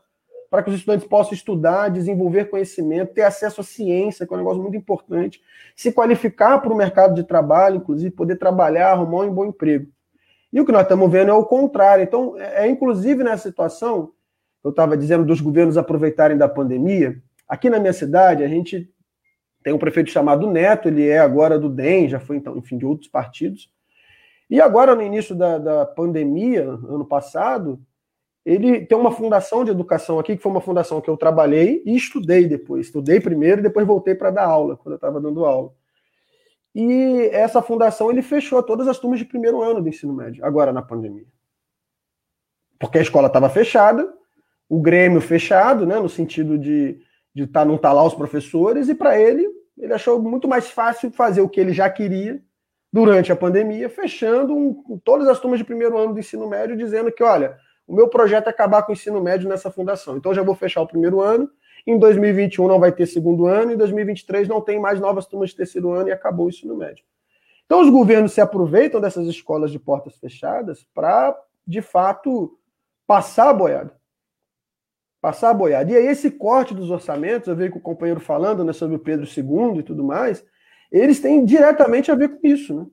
[0.50, 4.38] para que os estudantes possam estudar, desenvolver conhecimento, ter acesso à ciência, que é um
[4.40, 5.40] negócio muito importante,
[5.74, 9.90] se qualificar para o mercado de trabalho, inclusive poder trabalhar, arrumar um bom emprego.
[10.52, 12.04] E o que nós estamos vendo é o contrário.
[12.04, 14.12] Então, é, é inclusive nessa situação,
[14.62, 18.90] eu estava dizendo dos governos aproveitarem da pandemia, Aqui na minha cidade, a gente
[19.62, 22.84] tem um prefeito chamado Neto, ele é agora do DEM, já foi, então, enfim, de
[22.84, 23.70] outros partidos.
[24.48, 27.80] E agora, no início da, da pandemia, ano passado,
[28.44, 31.96] ele tem uma fundação de educação aqui, que foi uma fundação que eu trabalhei e
[31.96, 32.86] estudei depois.
[32.86, 35.72] Estudei primeiro e depois voltei para dar aula, quando eu estava dando aula.
[36.74, 40.72] E essa fundação ele fechou todas as turmas de primeiro ano do ensino médio, agora
[40.72, 41.26] na pandemia.
[42.78, 44.12] Porque a escola estava fechada,
[44.68, 47.00] o Grêmio fechado, né, no sentido de
[47.34, 50.70] de tá, não estar tá lá os professores, e para ele, Ele achou muito mais
[50.70, 52.40] fácil fazer o que ele já queria
[52.92, 57.10] durante a pandemia, fechando um, todas as turmas de primeiro ano do ensino médio, dizendo
[57.10, 60.16] que, olha, o meu projeto é acabar com o ensino médio nessa fundação.
[60.16, 61.50] Então, já vou fechar o primeiro ano.
[61.84, 65.56] Em 2021 não vai ter segundo ano, em 2023 não tem mais novas turmas de
[65.56, 67.04] terceiro ano e acabou o ensino médio.
[67.66, 71.36] Então, os governos se aproveitam dessas escolas de portas fechadas para,
[71.66, 72.56] de fato,
[73.06, 73.92] passar a boiada.
[75.24, 75.90] Passar a boiada.
[75.90, 78.98] E aí, esse corte dos orçamentos, eu vejo com o companheiro falando né, sobre o
[78.98, 80.44] Pedro II e tudo mais,
[80.92, 82.74] eles têm diretamente a ver com isso.
[82.74, 82.86] Né?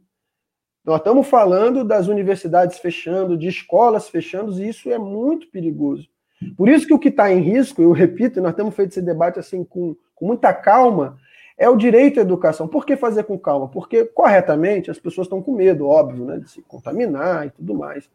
[0.86, 6.08] Nós estamos falando das universidades fechando, de escolas fechando, e isso é muito perigoso.
[6.56, 9.38] Por isso que o que está em risco, eu repito, nós temos feito esse debate
[9.38, 11.18] assim com, com muita calma,
[11.58, 12.66] é o direito à educação.
[12.66, 13.68] Por que fazer com calma?
[13.68, 18.10] Porque, corretamente, as pessoas estão com medo, óbvio, né, de se contaminar e tudo mais.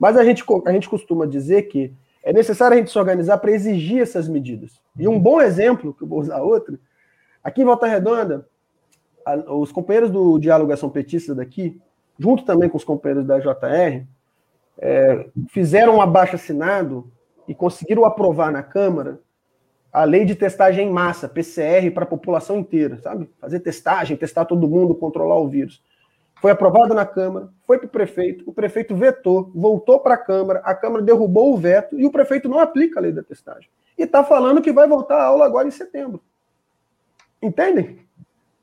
[0.00, 3.50] Mas a gente, a gente costuma dizer que é necessário a gente se organizar para
[3.50, 4.80] exigir essas medidas.
[4.96, 6.78] E um bom exemplo, que eu vou usar outro,
[7.42, 8.46] aqui em Volta Redonda,
[9.24, 11.80] a, os companheiros do Diálogo Ação Petista daqui,
[12.18, 14.06] junto também com os companheiros da JR,
[14.78, 17.10] é, fizeram um abaixo assinado
[17.48, 19.20] e conseguiram aprovar na Câmara
[19.92, 23.28] a lei de testagem em massa, PCR, para a população inteira, sabe?
[23.38, 25.82] Fazer testagem, testar todo mundo, controlar o vírus.
[26.42, 30.60] Foi aprovado na Câmara, foi para o prefeito, o prefeito vetou, voltou para a Câmara,
[30.64, 33.68] a Câmara derrubou o veto e o prefeito não aplica a lei da testagem.
[33.96, 36.20] E está falando que vai voltar a aula agora em setembro.
[37.40, 38.00] Entendem?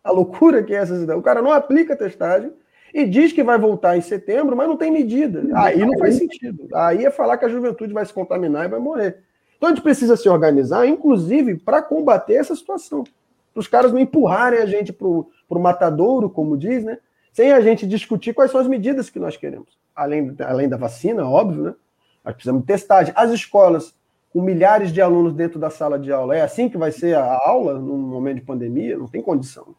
[0.03, 1.17] A loucura que é essa cidade.
[1.17, 2.51] O cara não aplica a testagem
[2.93, 5.41] e diz que vai voltar em setembro, mas não tem medida.
[5.57, 6.67] Aí não faz sentido.
[6.73, 9.23] Aí é falar que a juventude vai se contaminar e vai morrer.
[9.55, 13.05] Então a gente precisa se organizar, inclusive, para combater essa situação.
[13.53, 16.97] Para os caras não empurrarem a gente para o matadouro, como diz, né?
[17.39, 19.69] Sem a gente discutir quais são as medidas que nós queremos.
[19.95, 21.75] Além, além da vacina, óbvio, né?
[22.21, 23.13] Nós precisamos de testagem.
[23.15, 23.95] As escolas
[24.29, 27.39] com milhares de alunos dentro da sala de aula, é assim que vai ser a
[27.45, 28.97] aula num momento de pandemia?
[28.97, 29.73] Não tem condição.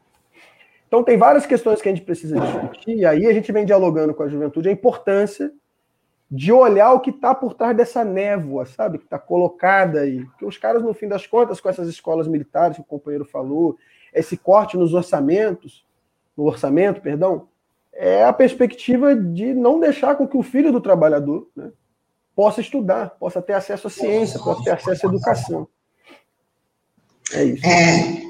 [0.88, 4.14] Então, tem várias questões que a gente precisa discutir, e aí a gente vem dialogando
[4.14, 5.52] com a juventude a importância
[6.30, 8.96] de olhar o que está por trás dessa névoa, sabe?
[8.96, 10.24] Que está colocada aí.
[10.24, 13.76] Porque os caras, no fim das contas, com essas escolas militares que o companheiro falou,
[14.14, 15.84] esse corte nos orçamentos,
[16.34, 17.49] no orçamento, perdão,
[18.00, 21.70] é a perspectiva de não deixar com que o filho do trabalhador né,
[22.34, 25.68] possa estudar, possa ter acesso à ciência, possa ter acesso à educação.
[27.34, 27.66] É isso.
[27.66, 28.22] É,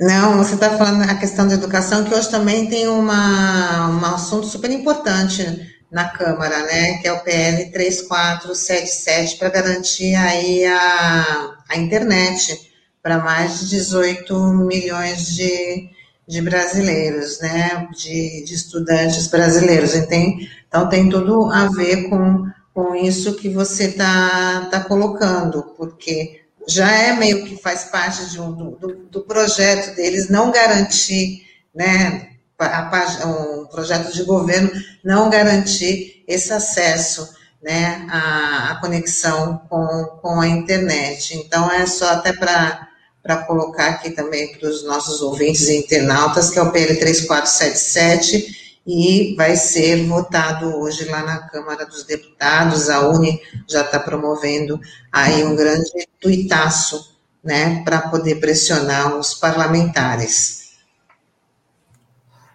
[0.00, 4.46] não, você está falando a questão da educação, que hoje também tem uma, um assunto
[4.46, 5.44] super importante
[5.90, 12.72] na Câmara, né, que é o PL 3477, para garantir aí a, a internet
[13.02, 15.90] para mais de 18 milhões de,
[16.26, 19.94] de brasileiros, né, de, de estudantes brasileiros.
[19.94, 25.74] Então tem, então tem tudo a ver com, com isso que você está tá colocando,
[25.76, 31.42] porque já é meio que faz parte de um, do, do projeto deles não garantir,
[31.74, 34.70] né, a, um projeto de governo
[35.04, 41.36] não garantir esse acesso, né, a conexão com, com a internet.
[41.36, 42.88] Então, é só até para
[43.22, 48.80] para colocar aqui também para os nossos ouvintes e internautas, que é o PL 3477,
[48.84, 52.90] e vai ser votado hoje lá na Câmara dos Deputados.
[52.90, 54.80] A UNE já está promovendo
[55.12, 55.90] aí um grande
[56.20, 57.12] tuitaço,
[57.44, 60.62] né, para poder pressionar os parlamentares.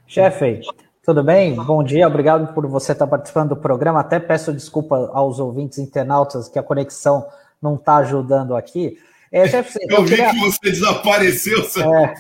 [0.06, 0.62] Chefe,
[1.06, 1.56] tudo bem?
[1.56, 4.00] Bom dia, obrigado por você estar participando do programa.
[4.00, 7.26] Até peço desculpa aos ouvintes internautas que a conexão
[7.62, 8.98] não está ajudando aqui.
[9.32, 10.32] É, chefe, eu, eu vi queria...
[10.32, 11.60] que você desapareceu.
[11.60, 12.14] É.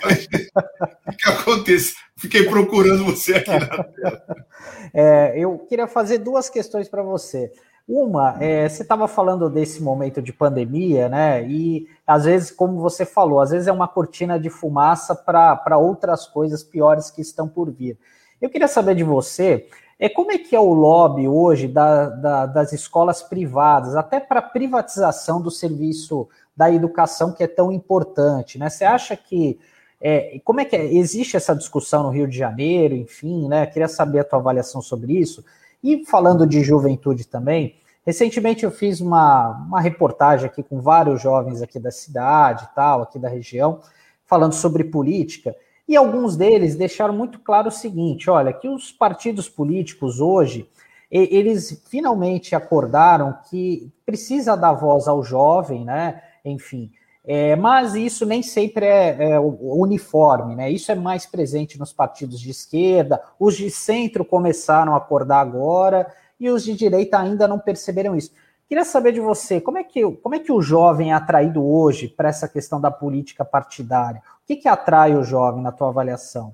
[1.11, 1.95] o que aconteceu?
[2.17, 4.25] Fiquei procurando você aqui na tela.
[4.93, 7.51] É, eu queria fazer duas questões para você.
[7.87, 11.47] Uma, é, você estava falando desse momento de pandemia, né?
[11.47, 16.25] E às vezes, como você falou, às vezes é uma cortina de fumaça para outras
[16.25, 17.97] coisas piores que estão por vir.
[18.41, 19.67] Eu queria saber de você
[19.99, 24.41] é como é que é o lobby hoje da, da, das escolas privadas, até para
[24.41, 28.67] privatização do serviço da educação que é tão importante, né?
[28.69, 29.59] Você acha que
[30.01, 30.93] é, como é que é?
[30.93, 33.65] existe essa discussão no Rio de Janeiro, enfim, né?
[33.67, 35.45] Queria saber a tua avaliação sobre isso.
[35.83, 37.75] E falando de juventude também,
[38.05, 43.19] recentemente eu fiz uma, uma reportagem aqui com vários jovens aqui da cidade, tal, aqui
[43.19, 43.79] da região,
[44.25, 45.55] falando sobre política.
[45.87, 50.67] E alguns deles deixaram muito claro o seguinte: olha, que os partidos políticos hoje
[51.09, 56.21] eles finalmente acordaram que precisa dar voz ao jovem, né?
[56.49, 56.91] Enfim.
[57.29, 60.71] É, mas isso nem sempre é, é, uniforme, né?
[60.71, 66.09] Isso é mais presente nos partidos de esquerda, os de centro começaram a acordar agora
[66.39, 68.31] e os de direita ainda não perceberam isso.
[68.67, 72.07] Queria saber de você, como é que, como é que o jovem é atraído hoje
[72.07, 74.21] para essa questão da política partidária?
[74.43, 76.53] O que, que atrai o jovem na tua avaliação?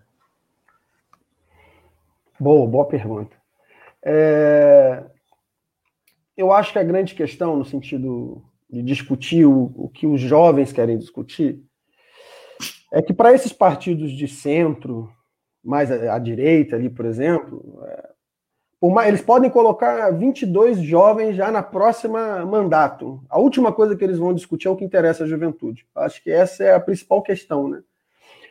[2.40, 3.36] Boa, boa pergunta.
[4.02, 5.03] É...
[6.36, 8.44] Eu acho que a grande questão, no sentido
[8.74, 11.62] de discutir o, o que os jovens querem discutir,
[12.91, 15.12] é que para esses partidos de centro,
[15.64, 18.10] mais à, à direita ali, por exemplo, é,
[19.08, 23.22] eles podem colocar 22 jovens já na próxima mandato.
[23.30, 25.86] A última coisa que eles vão discutir é o que interessa à juventude.
[25.95, 27.84] Acho que essa é a principal questão, né?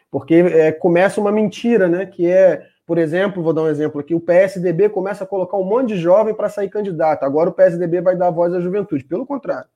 [0.08, 2.06] Porque é, começa uma mentira, né?
[2.06, 5.64] Que é, por exemplo, vou dar um exemplo aqui: o PSDB começa a colocar um
[5.64, 7.24] monte de jovem para sair candidato.
[7.24, 9.04] Agora o PSDB vai dar voz à juventude.
[9.04, 9.71] Pelo contrário.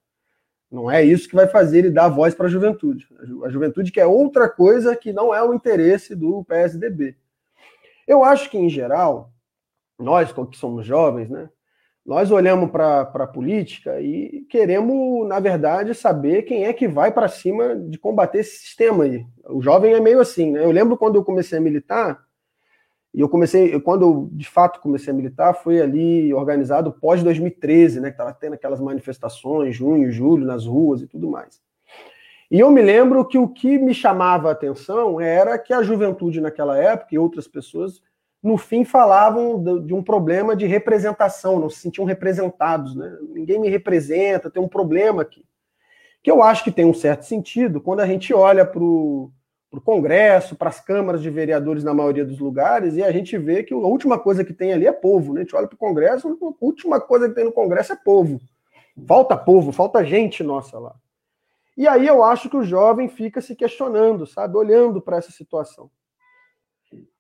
[0.70, 3.06] Não é isso que vai fazer ele dar voz para a juventude.
[3.44, 7.16] A juventude quer outra coisa que não é o interesse do PSDB.
[8.06, 9.32] Eu acho que, em geral,
[9.98, 11.48] nós que somos jovens, né?
[12.05, 17.26] Nós olhamos para a política e queremos, na verdade, saber quem é que vai para
[17.26, 19.26] cima de combater esse sistema aí.
[19.48, 20.62] O jovem é meio assim, né?
[20.62, 22.24] Eu lembro quando eu comecei a militar,
[23.16, 27.98] e eu comecei, quando eu de fato comecei a militar, foi ali organizado pós 2013,
[27.98, 28.10] né?
[28.10, 31.59] Que estava tendo aquelas manifestações, junho, julho, nas ruas e tudo mais.
[32.51, 36.43] E eu me lembro que o que me chamava a atenção era que a juventude
[36.43, 38.02] naquela época e outras pessoas
[38.43, 43.16] no fim falavam de um problema de representação, não se sentiam representados, né?
[43.30, 45.43] Ninguém me representa, tem um problema aqui.
[46.22, 49.32] Que eu acho que tem um certo sentido quando a gente olha para o
[49.80, 53.74] Congresso, para as câmaras de vereadores na maioria dos lugares, e a gente vê que
[53.74, 55.40] a última coisa que tem ali é povo, né?
[55.40, 58.40] A gente olha para o Congresso, a última coisa que tem no Congresso é povo.
[59.06, 60.94] Falta povo, falta gente nossa lá.
[61.76, 64.56] E aí eu acho que o jovem fica se questionando, sabe?
[64.56, 65.90] Olhando para essa situação.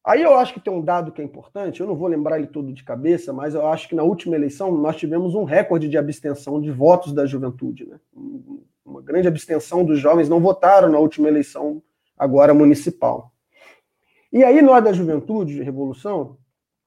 [0.02, 2.46] Aí eu acho que tem um dado que é importante, eu não vou lembrar ele
[2.46, 5.98] todo de cabeça, mas eu acho que na última eleição nós tivemos um recorde de
[5.98, 7.84] abstenção de votos da juventude.
[7.86, 7.98] Né?
[8.84, 11.82] Uma grande abstenção dos jovens não votaram na última eleição,
[12.16, 13.32] agora municipal.
[14.32, 16.36] E aí nós da juventude, de revolução,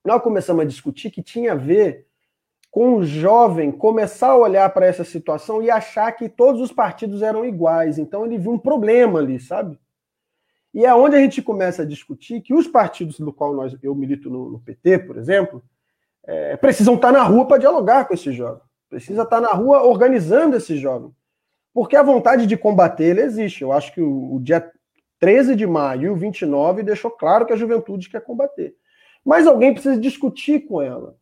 [0.03, 2.07] nós começamos a discutir que tinha a ver
[2.71, 7.21] com o jovem começar a olhar para essa situação e achar que todos os partidos
[7.21, 7.97] eram iguais.
[7.97, 9.79] Então ele viu um problema ali, sabe?
[10.73, 13.95] E é onde a gente começa a discutir que os partidos do qual nós, eu
[13.95, 15.63] milito no, no PT, por exemplo,
[16.23, 18.61] é, precisam estar na rua para dialogar com esse jovem.
[18.87, 21.11] Precisa estar na rua organizando esse jovem.
[21.73, 23.63] Porque a vontade de combater ele existe.
[23.63, 24.71] Eu acho que o, o dia
[25.19, 28.75] 13 de maio e o 29 deixou claro que a juventude quer combater.
[29.23, 31.15] Mas alguém precisa discutir com ela.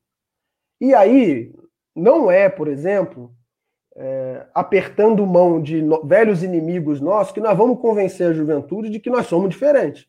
[0.80, 1.52] E aí,
[1.96, 3.34] não é, por exemplo,
[3.96, 9.00] é, apertando mão de no, velhos inimigos nossos, que nós vamos convencer a juventude de
[9.00, 10.08] que nós somos diferentes.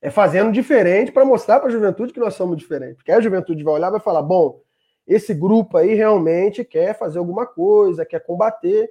[0.00, 2.96] É fazendo diferente para mostrar para a juventude que nós somos diferentes.
[2.96, 4.60] Porque a juventude vai olhar e vai falar: bom,
[5.06, 8.88] esse grupo aí realmente quer fazer alguma coisa, quer combater.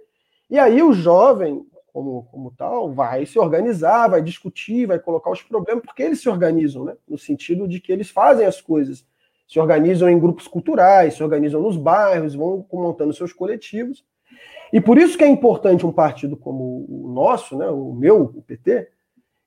[0.49, 5.41] E aí o jovem, como, como tal, vai se organizar, vai discutir, vai colocar os
[5.41, 6.97] problemas, porque eles se organizam, né?
[7.07, 9.07] No sentido de que eles fazem as coisas.
[9.47, 14.03] Se organizam em grupos culturais, se organizam nos bairros, vão montando seus coletivos
[14.73, 18.41] e por isso que é importante um partido como o nosso, né, o meu, o
[18.41, 18.89] PT,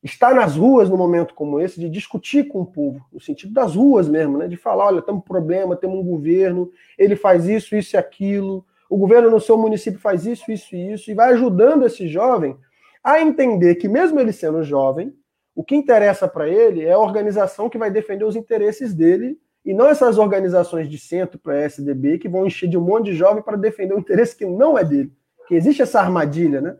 [0.02, 3.74] estar nas ruas num momento como esse, de discutir com o povo, no sentido das
[3.74, 7.76] ruas mesmo, né, de falar, olha, temos um problema, temos um governo, ele faz isso,
[7.76, 11.32] isso e aquilo, o governo no seu município faz isso, isso e isso, e vai
[11.32, 12.56] ajudando esse jovem
[13.02, 15.15] a entender que mesmo ele sendo jovem,
[15.55, 19.74] o que interessa para ele é a organização que vai defender os interesses dele e
[19.74, 23.43] não essas organizações de centro para SDB que vão encher de um monte de jovem
[23.43, 25.12] para defender um interesse que não é dele.
[25.47, 26.77] Que existe essa armadilha, né?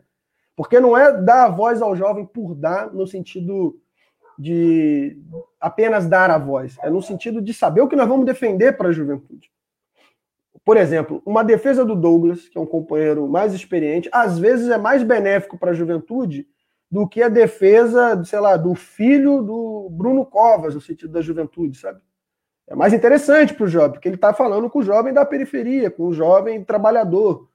[0.55, 3.79] Porque não é dar a voz ao jovem por dar, no sentido
[4.37, 5.17] de
[5.59, 8.87] apenas dar a voz, é no sentido de saber o que nós vamos defender para
[8.87, 9.51] a juventude.
[10.69, 14.77] Por exemplo, uma defesa do Douglas, que é um companheiro mais experiente, às vezes é
[14.77, 16.47] mais benéfico para a juventude
[16.91, 21.75] do que a defesa, sei lá, do filho do Bruno Covas, no sentido da juventude,
[21.75, 21.99] sabe?
[22.67, 25.89] É mais interessante para o jovem, porque ele está falando com o jovem da periferia,
[25.89, 27.49] com o jovem trabalhador.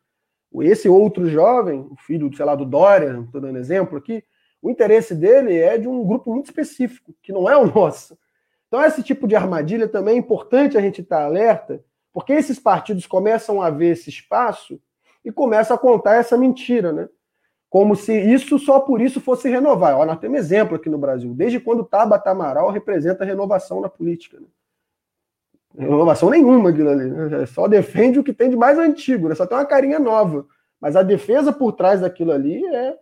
[0.62, 4.24] Esse outro jovem, o filho, sei lá, do Dória, estou dando exemplo aqui,
[4.60, 8.18] o interesse dele é de um grupo muito específico, que não é o nosso.
[8.66, 11.80] Então, esse tipo de armadilha também é importante a gente estar tá alerta,
[12.14, 14.80] porque esses partidos começam a ver esse espaço
[15.24, 17.08] e começam a contar essa mentira, né?
[17.68, 19.98] Como se isso só por isso fosse renovar.
[19.98, 21.34] Ó, nós temos exemplo aqui no Brasil.
[21.34, 24.38] Desde quando Tabata Amaral representa renovação na política.
[24.38, 24.46] Né?
[25.76, 26.84] Renovação nenhuma ali.
[26.84, 27.46] Né?
[27.46, 29.34] Só defende o que tem de mais antigo, né?
[29.34, 30.46] só tem uma carinha nova.
[30.80, 32.96] Mas a defesa por trás daquilo ali é.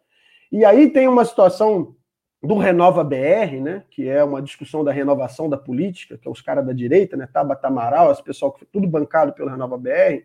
[0.50, 1.94] E aí tem uma situação
[2.42, 3.84] do Renova BR, né?
[3.88, 7.28] Que é uma discussão da renovação da política, que é os caras da direita, né?
[7.32, 10.24] Tabata Amaral, esse pessoal que foi tudo bancado pelo Renova BR,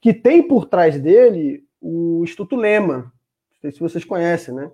[0.00, 3.12] que tem por trás dele o Instituto Lema,
[3.52, 4.70] não sei se vocês conhecem, né?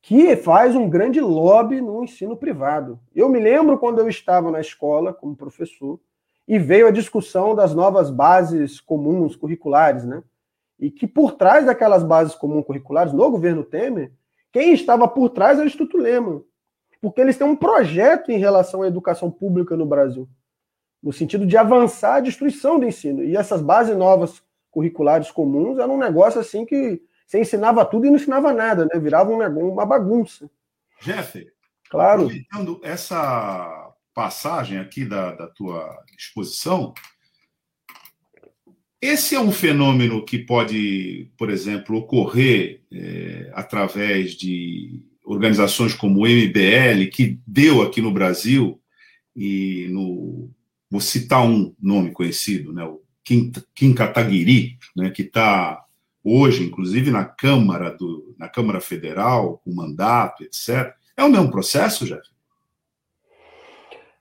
[0.00, 2.98] Que faz um grande lobby no ensino privado.
[3.14, 6.00] Eu me lembro quando eu estava na escola como professor
[6.48, 10.22] e veio a discussão das novas bases comuns curriculares, né?
[10.78, 14.12] E que por trás daquelas bases comuns curriculares, no governo Temer,
[14.56, 16.42] quem estava por trás era o Instituto Lema.
[16.98, 20.26] Porque eles têm um projeto em relação à educação pública no Brasil
[21.02, 23.22] no sentido de avançar a destruição do ensino.
[23.22, 28.08] E essas bases novas curriculares comuns eram um negócio assim que você ensinava tudo e
[28.08, 28.98] não ensinava nada, né?
[28.98, 30.50] Virava um, uma bagunça.
[31.02, 31.46] Jeff,
[31.90, 32.22] claro.
[32.22, 36.94] aproveitando essa passagem aqui da, da tua exposição,
[39.00, 46.26] esse é um fenômeno que pode, por exemplo, ocorrer é, através de organizações como o
[46.26, 48.80] MBL, que deu aqui no Brasil
[49.34, 50.50] e no
[50.88, 55.84] vou citar um nome conhecido, né, o Kim, Kim Kataguiri, né, que está
[56.22, 60.94] hoje, inclusive, na Câmara, do, na Câmara Federal, com mandato, etc.
[61.16, 62.22] É o mesmo processo, Jeff?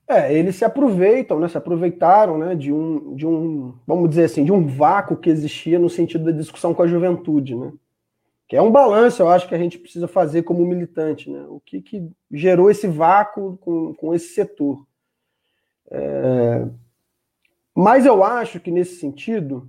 [0.07, 4.45] É, eles se aproveitam, né, se aproveitaram né, de, um, de um, vamos dizer assim,
[4.45, 7.73] de um vácuo que existia no sentido da discussão com a juventude, né?
[8.47, 11.43] Que é um balanço, eu acho que a gente precisa fazer como militante, né?
[11.49, 14.85] O que, que gerou esse vácuo com, com esse setor.
[15.89, 16.67] É...
[17.73, 19.67] Mas eu acho que nesse sentido,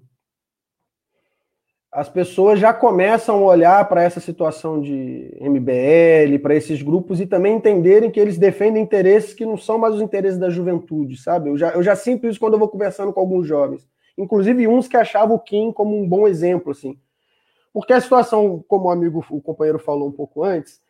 [1.97, 7.27] as pessoas já começam a olhar para essa situação de MBL, para esses grupos e
[7.27, 11.49] também entenderem que eles defendem interesses que não são mais os interesses da juventude, sabe?
[11.49, 14.87] Eu já, eu já sinto isso quando eu vou conversando com alguns jovens, inclusive uns
[14.87, 16.99] que achavam o Kim como um bom exemplo, assim.
[17.73, 20.83] Porque a situação, como o amigo, o companheiro falou um pouco antes,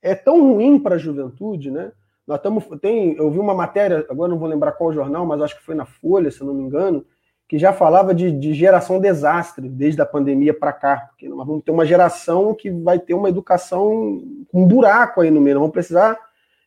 [0.00, 1.92] é tão ruim para a juventude, né?
[2.26, 2.64] Nós estamos.
[2.80, 5.74] Tem, eu vi uma matéria, agora não vou lembrar qual jornal, mas acho que foi
[5.74, 7.04] na Folha, se não me engano,
[7.48, 11.08] que já falava de, de geração desastre desde a pandemia para cá.
[11.10, 15.30] Porque nós vamos ter uma geração que vai ter uma educação com um buraco aí
[15.30, 15.54] no meio.
[15.54, 16.18] Nós vamos precisar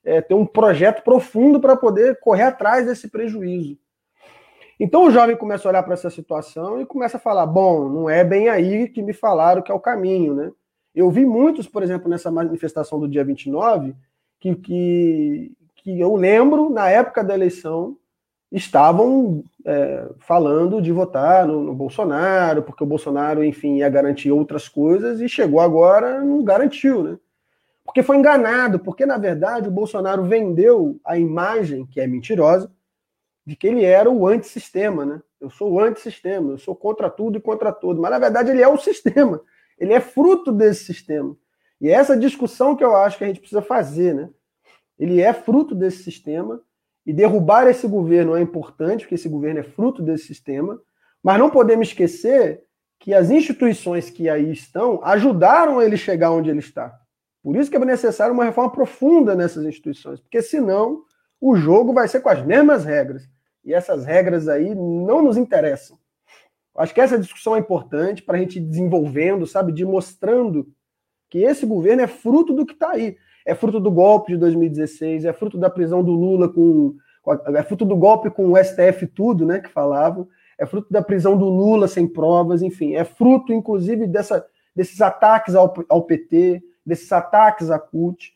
[0.04, 3.78] é, ter um projeto profundo para poder correr atrás desse prejuízo.
[4.80, 8.10] Então o jovem começa a olhar para essa situação e começa a falar: bom, não
[8.10, 10.52] é bem aí que me falaram que é o caminho, né?
[10.94, 13.96] Eu vi muitos, por exemplo, nessa manifestação do dia 29,
[14.40, 17.98] que, que, que eu lembro, na época da eleição,
[18.52, 24.70] estavam é, falando de votar no, no, Bolsonaro, porque o Bolsonaro, enfim, ia garantir outras
[24.70, 27.18] coisas, e chegou agora, não garantiu, né?
[27.84, 32.72] Porque foi enganado, porque, na verdade, o Bolsonaro vendeu a imagem, que é mentirosa,
[33.46, 35.22] de que ele era o antissistema, né?
[35.40, 38.02] Eu sou o antissistema, eu sou contra tudo e contra tudo.
[38.02, 39.42] Mas, na verdade, ele é o sistema.
[39.80, 41.36] Ele é fruto desse sistema.
[41.80, 44.30] E é essa discussão que eu acho que a gente precisa fazer, né?
[45.00, 46.60] Ele é fruto desse sistema
[47.08, 50.78] e derrubar esse governo é importante, porque esse governo é fruto desse sistema,
[51.24, 52.66] mas não podemos esquecer
[53.00, 56.94] que as instituições que aí estão ajudaram ele chegar onde ele está.
[57.42, 61.04] Por isso que é necessário uma reforma profunda nessas instituições, porque senão
[61.40, 63.24] o jogo vai ser com as mesmas regras.
[63.64, 65.98] E essas regras aí não nos interessam.
[66.76, 70.68] Acho que essa discussão é importante para a gente ir desenvolvendo, sabe, de mostrando
[71.30, 73.18] que esse governo é fruto do que está aí.
[73.48, 76.96] É fruto do golpe de 2016, é fruto da prisão do Lula com,
[77.56, 80.28] é fruto do golpe com o STF tudo, né, que falavam,
[80.60, 84.46] é fruto da prisão do Lula sem provas, enfim, é fruto, inclusive, dessa,
[84.76, 88.34] desses ataques ao, ao PT, desses ataques à CUT,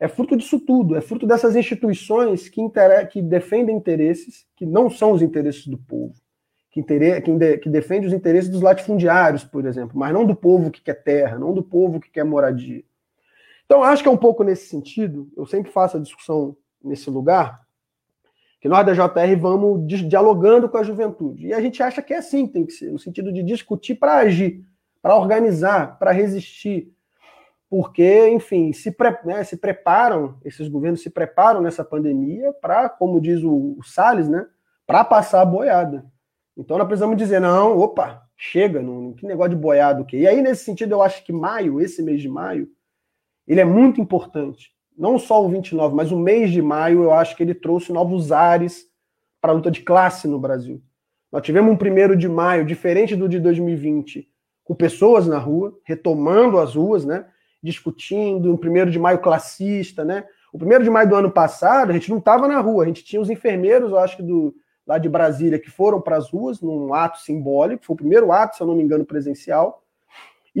[0.00, 3.08] é fruto disso tudo, é fruto dessas instituições que, inter...
[3.08, 6.14] que defendem interesses que não são os interesses do povo
[6.70, 7.22] que, inter...
[7.22, 7.58] que, de...
[7.58, 11.38] que defende os interesses dos latifundiários, por exemplo, mas não do povo que quer terra,
[11.38, 12.82] não do povo que quer moradia.
[13.70, 17.60] Então, acho que é um pouco nesse sentido, eu sempre faço a discussão nesse lugar,
[18.60, 21.46] que nós da JR vamos dialogando com a juventude.
[21.46, 24.16] E a gente acha que é assim tem que ser, no sentido de discutir para
[24.16, 24.64] agir,
[25.00, 26.92] para organizar, para resistir.
[27.68, 33.20] Porque, enfim, se, pre, né, se preparam, esses governos se preparam nessa pandemia para, como
[33.20, 34.48] diz o, o Salles, né,
[34.84, 36.04] para passar a boiada.
[36.56, 40.16] Então nós precisamos dizer, não, opa, chega, não, que negócio de boiado que.
[40.16, 42.68] E aí, nesse sentido, eu acho que maio, esse mês de maio,
[43.46, 44.70] ele é muito importante.
[44.96, 48.32] Não só o 29, mas o mês de maio, eu acho que ele trouxe novos
[48.32, 48.86] ares
[49.40, 50.82] para a luta de classe no Brasil.
[51.32, 54.28] Nós tivemos um primeiro de maio diferente do de 2020,
[54.64, 57.26] com pessoas na rua, retomando as ruas, né?
[57.62, 60.24] Discutindo, um primeiro de maio classista, né?
[60.52, 63.04] O primeiro de maio do ano passado, a gente não estava na rua, a gente
[63.04, 64.54] tinha os enfermeiros, eu acho que do,
[64.86, 68.56] lá de Brasília que foram para as ruas num ato simbólico, foi o primeiro ato,
[68.56, 69.79] se eu não me engano, presencial.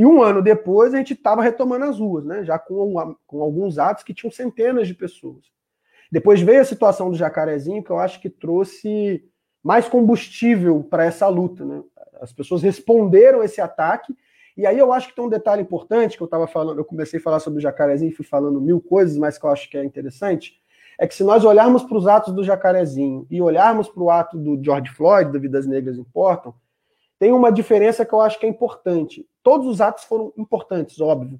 [0.00, 2.42] E um ano depois a gente estava retomando as ruas, né?
[2.42, 5.44] já com, com alguns atos que tinham centenas de pessoas.
[6.10, 9.22] Depois veio a situação do Jacarezinho, que eu acho que trouxe
[9.62, 11.66] mais combustível para essa luta.
[11.66, 11.82] Né?
[12.18, 14.16] As pessoas responderam esse ataque.
[14.56, 17.20] E aí eu acho que tem um detalhe importante que eu estava falando, eu comecei
[17.20, 19.84] a falar sobre o jacarezinho, fui falando mil coisas, mas que eu acho que é
[19.84, 20.54] interessante,
[20.98, 24.38] é que se nós olharmos para os atos do jacarezinho e olharmos para o ato
[24.38, 26.54] do George Floyd, do Vidas Negras Importam,
[27.20, 29.28] tem uma diferença que eu acho que é importante.
[29.42, 31.38] Todos os atos foram importantes, óbvio.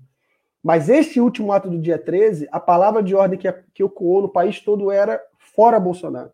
[0.62, 4.61] Mas esse último ato do dia 13, a palavra de ordem que, que no país
[4.61, 6.31] todo era fora Bolsonaro.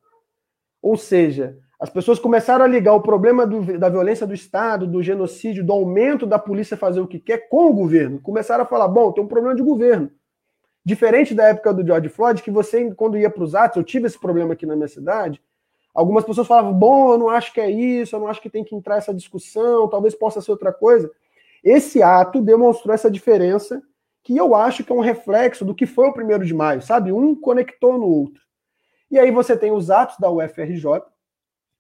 [0.83, 5.01] Ou seja, as pessoas começaram a ligar o problema do, da violência do Estado, do
[5.01, 8.21] genocídio, do aumento da polícia fazer o que quer com o governo.
[8.21, 10.11] Começaram a falar: bom, tem um problema de governo.
[10.85, 14.07] Diferente da época do George Floyd, que você, quando ia para os atos, eu tive
[14.07, 15.41] esse problema aqui na minha cidade,
[15.97, 18.63] algumas pessoas falavam: bom, eu não acho que é isso, eu não acho que tem
[18.63, 21.11] que entrar essa discussão, talvez possa ser outra coisa.
[21.65, 23.83] Esse ato demonstrou essa diferença,
[24.23, 27.11] que eu acho que é um reflexo do que foi o primeiro de maio, sabe?
[27.11, 28.43] Um conectou no outro.
[29.11, 31.03] E aí você tem os atos da UFRJ,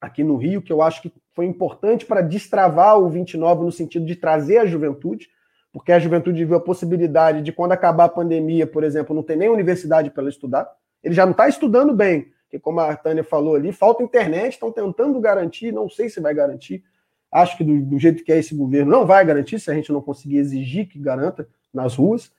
[0.00, 4.06] aqui no Rio, que eu acho que foi importante para destravar o 29 no sentido
[4.06, 5.28] de trazer a juventude,
[5.72, 9.36] porque a juventude viu a possibilidade de, quando acabar a pandemia, por exemplo, não ter
[9.36, 10.70] nem universidade para estudar.
[11.02, 14.70] Ele já não está estudando bem, porque, como a Tânia falou ali, falta internet, estão
[14.70, 16.82] tentando garantir, não sei se vai garantir.
[17.30, 19.92] Acho que do, do, jeito que é esse governo, não vai garantir se a gente
[19.92, 22.32] não conseguir exigir que garanta nas ruas.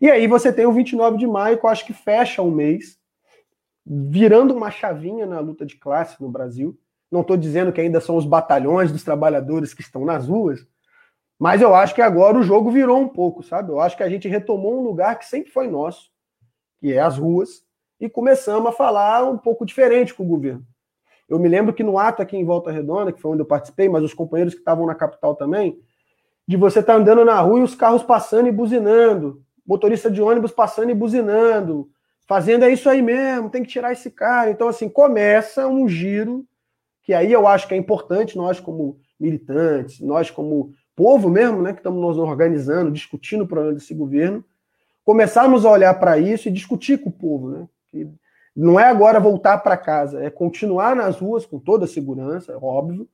[0.00, 2.98] E aí você tem o 29 de maio, que eu acho que fecha um mês,
[3.84, 6.78] virando uma chavinha na luta de classe no Brasil.
[7.10, 10.66] Não estou dizendo que ainda são os batalhões dos trabalhadores que estão nas ruas,
[11.38, 13.70] mas eu acho que agora o jogo virou um pouco, sabe?
[13.70, 16.10] Eu acho que a gente retomou um lugar que sempre foi nosso,
[16.78, 17.62] que é as ruas,
[18.00, 20.64] e começamos a falar um pouco diferente com o governo.
[21.28, 23.88] Eu me lembro que no ato aqui em Volta Redonda, que foi onde eu participei,
[23.88, 25.78] mas os companheiros que estavam na capital também,
[26.48, 30.20] de você estar tá andando na rua e os carros passando e buzinando, motorista de
[30.20, 31.88] ônibus passando e buzinando,
[32.26, 34.50] fazendo é isso aí mesmo, tem que tirar esse cara.
[34.50, 36.44] Então, assim, começa um giro
[37.02, 41.72] que aí eu acho que é importante nós como militantes, nós como povo mesmo, né,
[41.72, 44.44] que estamos nos organizando, discutindo o problema desse governo,
[45.04, 47.68] começarmos a olhar para isso e discutir com o povo, né?
[47.90, 48.08] Que
[48.54, 53.08] não é agora voltar para casa, é continuar nas ruas com toda a segurança, óbvio,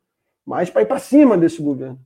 [0.44, 2.01] mas para ir para cima desse governo.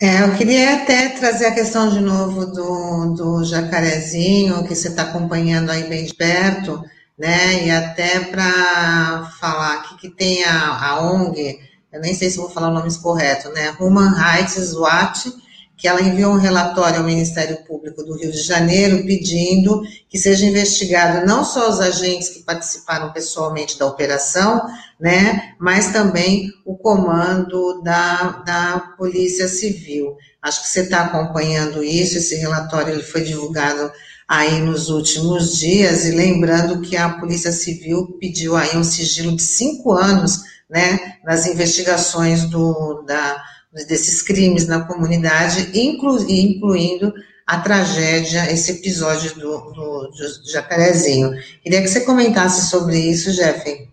[0.00, 5.02] É, eu queria até trazer a questão de novo do, do jacarezinho, que você está
[5.02, 6.84] acompanhando aí bem de perto,
[7.18, 7.66] né?
[7.66, 11.58] E até para falar aqui que tem a, a ONG,
[11.92, 13.76] eu nem sei se vou falar o nome correto, né?
[13.80, 15.32] Human Rights Watch,
[15.78, 20.44] que ela enviou um relatório ao Ministério Público do Rio de Janeiro pedindo que seja
[20.44, 24.66] investigado não só os agentes que participaram pessoalmente da operação,
[24.98, 30.16] né, mas também o comando da, da Polícia Civil.
[30.42, 33.92] Acho que você está acompanhando isso, esse relatório ele foi divulgado
[34.26, 39.42] aí nos últimos dias, e lembrando que a Polícia Civil pediu aí um sigilo de
[39.42, 43.42] cinco anos, né, nas investigações do, da,
[43.72, 47.12] desses crimes na comunidade, inclu, incluindo
[47.46, 51.30] a tragédia, esse episódio do, do, do Jacarezinho.
[51.62, 53.88] Queria que você comentasse sobre isso, Jeff.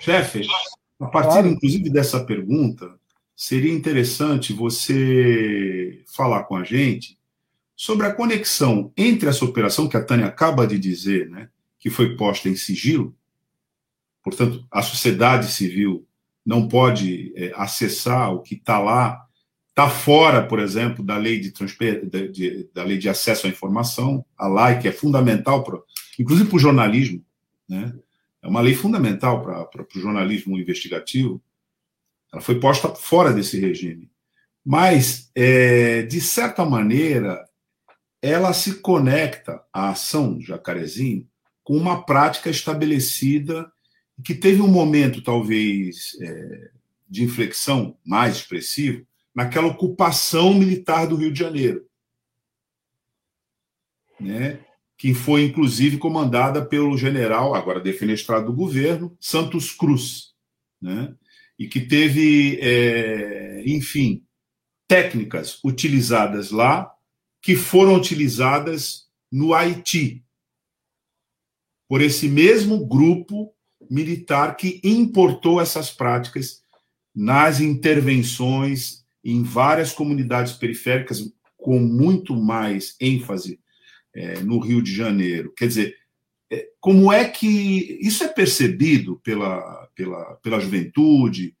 [0.00, 0.42] Jeff,
[1.00, 1.48] a partir, claro.
[1.48, 2.94] inclusive, dessa pergunta,
[3.36, 7.18] seria interessante você falar com a gente
[7.76, 11.48] sobre a conexão entre essa operação que a Tânia acaba de dizer, né,
[11.78, 13.14] que foi posta em sigilo,
[14.22, 16.06] portanto, a sociedade civil
[16.44, 19.24] não pode é, acessar o que está lá,
[19.70, 24.24] está fora, por exemplo, da lei de, de, de, da lei de acesso à informação,
[24.36, 25.78] a lei que é fundamental, pra,
[26.18, 27.24] inclusive para o jornalismo,
[27.68, 27.92] né?
[28.42, 31.42] é uma lei fundamental para o jornalismo investigativo,
[32.30, 34.10] ela foi posta fora desse regime.
[34.64, 37.42] Mas, é, de certa maneira,
[38.20, 41.26] ela se conecta à ação Jacarezinho
[41.62, 43.70] com uma prática estabelecida
[44.22, 46.70] que teve um momento, talvez, é,
[47.08, 51.86] de inflexão mais expressivo naquela ocupação militar do Rio de Janeiro,
[54.20, 54.60] né?
[54.96, 60.34] que foi, inclusive, comandada pelo general, agora defenestrado do governo, Santos Cruz,
[60.80, 61.14] né?
[61.58, 64.24] e que teve, é, enfim,
[64.86, 66.92] técnicas utilizadas lá
[67.42, 70.24] que foram utilizadas no Haiti
[71.88, 73.54] por esse mesmo grupo
[73.90, 76.62] militar que importou essas práticas
[77.14, 81.22] nas intervenções em várias comunidades periféricas,
[81.56, 83.58] com muito mais ênfase
[84.14, 85.52] é, no Rio de Janeiro.
[85.56, 85.96] Quer dizer,
[86.52, 91.56] é, como é que isso é percebido pela, pela, pela juventude,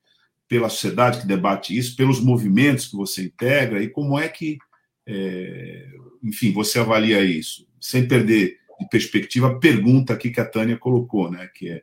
[0.46, 4.58] pela sociedade que debate isso, pelos movimentos que você integra, e como é que
[5.06, 5.86] é,
[6.22, 11.48] enfim, você avalia isso, sem perder de perspectiva pergunta aqui que a Tânia colocou, né?
[11.54, 11.82] Que é,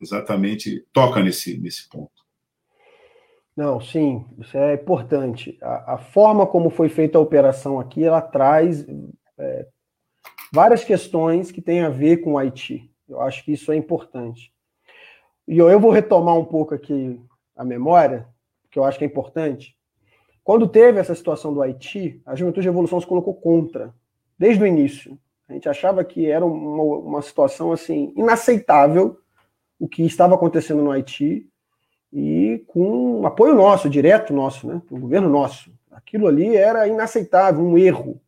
[0.00, 2.10] exatamente toca nesse, nesse ponto.
[3.56, 5.58] Não, sim, isso é importante.
[5.60, 8.86] A, a forma como foi feita a operação aqui, ela traz
[9.38, 9.66] é,
[10.52, 12.90] várias questões que têm a ver com o Haiti.
[13.08, 14.52] Eu acho que isso é importante.
[15.46, 17.20] E eu, eu vou retomar um pouco aqui
[17.54, 18.26] a memória,
[18.70, 19.76] que eu acho que é importante.
[20.42, 23.94] Quando teve essa situação do Haiti, a Juventude de Revolução se colocou contra,
[24.38, 25.18] desde o início.
[25.52, 29.18] A gente achava que era uma, uma situação assim inaceitável
[29.78, 31.46] o que estava acontecendo no Haiti
[32.12, 35.70] e com apoio nosso, direto nosso, né, do governo nosso.
[35.90, 38.20] Aquilo ali era inaceitável, um erro.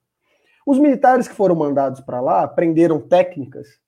[0.66, 3.80] Os militares que foram mandados para lá aprenderam técnicas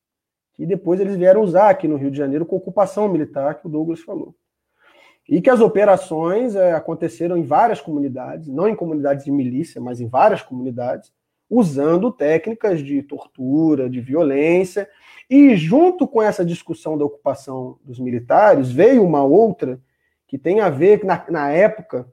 [0.54, 3.70] que depois eles vieram usar aqui no Rio de Janeiro com ocupação militar, que o
[3.70, 4.34] Douglas falou.
[5.28, 10.00] E que as operações é, aconteceram em várias comunidades, não em comunidades de milícia, mas
[10.00, 11.12] em várias comunidades,
[11.48, 14.88] usando técnicas de tortura, de violência.
[15.28, 19.80] E junto com essa discussão da ocupação dos militares, veio uma outra
[20.26, 22.06] que tem a ver, na, na época,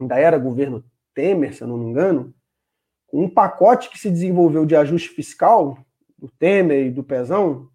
[0.00, 0.84] ainda era governo
[1.14, 2.34] Temer, se eu não me engano,
[3.12, 5.76] um pacote que se desenvolveu de ajuste fiscal,
[6.18, 7.68] do Temer e do Pezão,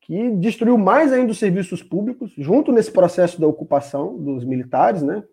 [0.00, 5.24] que destruiu mais ainda os serviços públicos, junto nesse processo da ocupação dos militares, né?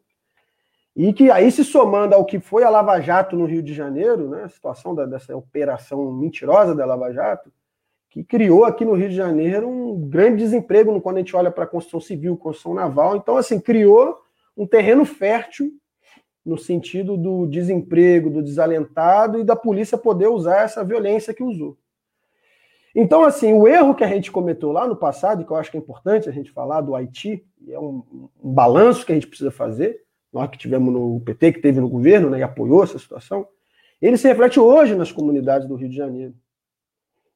[0.95, 4.27] E que aí se somando ao que foi a Lava Jato no Rio de Janeiro,
[4.27, 7.51] né, a situação da, dessa operação mentirosa da Lava Jato,
[8.09, 11.63] que criou aqui no Rio de Janeiro um grande desemprego quando a gente olha para
[11.63, 13.15] a construção civil, construção naval.
[13.15, 14.19] Então, assim, criou
[14.55, 15.71] um terreno fértil
[16.45, 21.77] no sentido do desemprego, do desalentado e da polícia poder usar essa violência que usou.
[22.93, 25.71] Então, assim, o erro que a gente cometeu lá no passado, e que eu acho
[25.71, 29.27] que é importante a gente falar do Haiti, é um, um balanço que a gente
[29.27, 30.01] precisa fazer,
[30.31, 33.47] nós que tivemos no PT, que teve no governo, né, e apoiou essa situação,
[34.01, 36.33] ele se reflete hoje nas comunidades do Rio de Janeiro.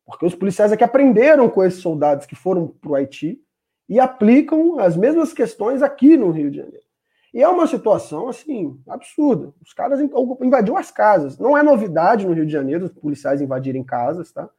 [0.06, 3.40] Porque os policiais aqui aprenderam com esses soldados que foram para o Haiti
[3.88, 6.86] e aplicam as mesmas questões aqui no Rio de Janeiro.
[7.34, 9.54] E é uma situação, assim, absurda.
[9.62, 10.00] Os caras
[10.42, 11.38] invadiram as casas.
[11.38, 14.50] Não é novidade no Rio de Janeiro os policiais invadirem casas, tá?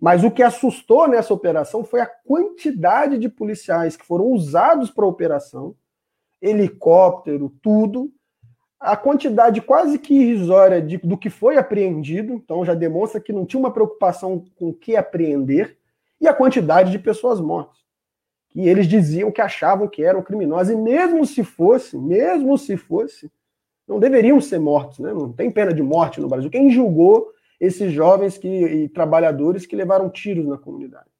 [0.00, 5.04] Mas o que assustou nessa operação foi a quantidade de policiais que foram usados para
[5.04, 5.74] a operação,
[6.42, 8.12] helicóptero, tudo,
[8.82, 13.46] a quantidade quase que irrisória de, do que foi apreendido, então já demonstra que não
[13.46, 15.78] tinha uma preocupação com o que apreender,
[16.20, 17.78] e a quantidade de pessoas mortas.
[18.48, 23.30] Que eles diziam que achavam que eram criminosos, e mesmo se fosse, mesmo se fosse,
[23.86, 25.12] não deveriam ser mortos, né?
[25.12, 26.50] não tem pena de morte no Brasil.
[26.50, 31.11] Quem julgou esses jovens que, e trabalhadores que levaram tiros na comunidade?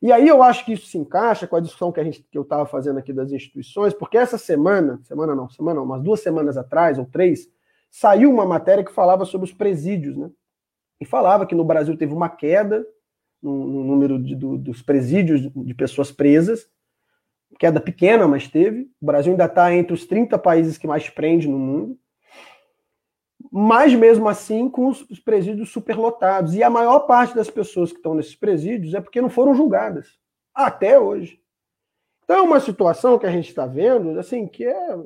[0.00, 2.38] E aí eu acho que isso se encaixa com a discussão que, a gente, que
[2.38, 6.20] eu estava fazendo aqui das instituições, porque essa semana, semana não, semana não, umas duas
[6.20, 7.50] semanas atrás, ou três,
[7.90, 10.30] saiu uma matéria que falava sobre os presídios, né?
[11.00, 12.86] E falava que no Brasil teve uma queda
[13.42, 16.68] no, no número de, do, dos presídios de pessoas presas,
[17.58, 18.90] queda pequena, mas teve.
[19.00, 21.98] O Brasil ainda está entre os 30 países que mais prende no mundo
[23.50, 26.54] mas mesmo assim com os presídios superlotados.
[26.54, 30.18] E a maior parte das pessoas que estão nesses presídios é porque não foram julgadas,
[30.54, 31.40] até hoje.
[32.24, 34.96] Então é uma situação que a gente está vendo, assim, que é.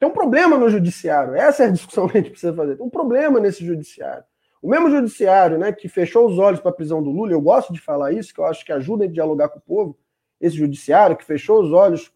[0.00, 1.34] Tem um problema no judiciário.
[1.34, 2.76] Essa é a discussão que a gente precisa fazer.
[2.76, 4.24] Tem um problema nesse judiciário.
[4.60, 7.72] O mesmo judiciário né, que fechou os olhos para a prisão do Lula, eu gosto
[7.72, 9.96] de falar isso, que eu acho que ajuda a dialogar com o povo,
[10.40, 12.12] esse judiciário que fechou os olhos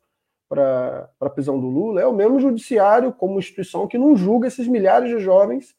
[0.50, 4.66] para a prisão do Lula, é o mesmo judiciário como instituição que não julga esses
[4.66, 5.76] milhares de jovens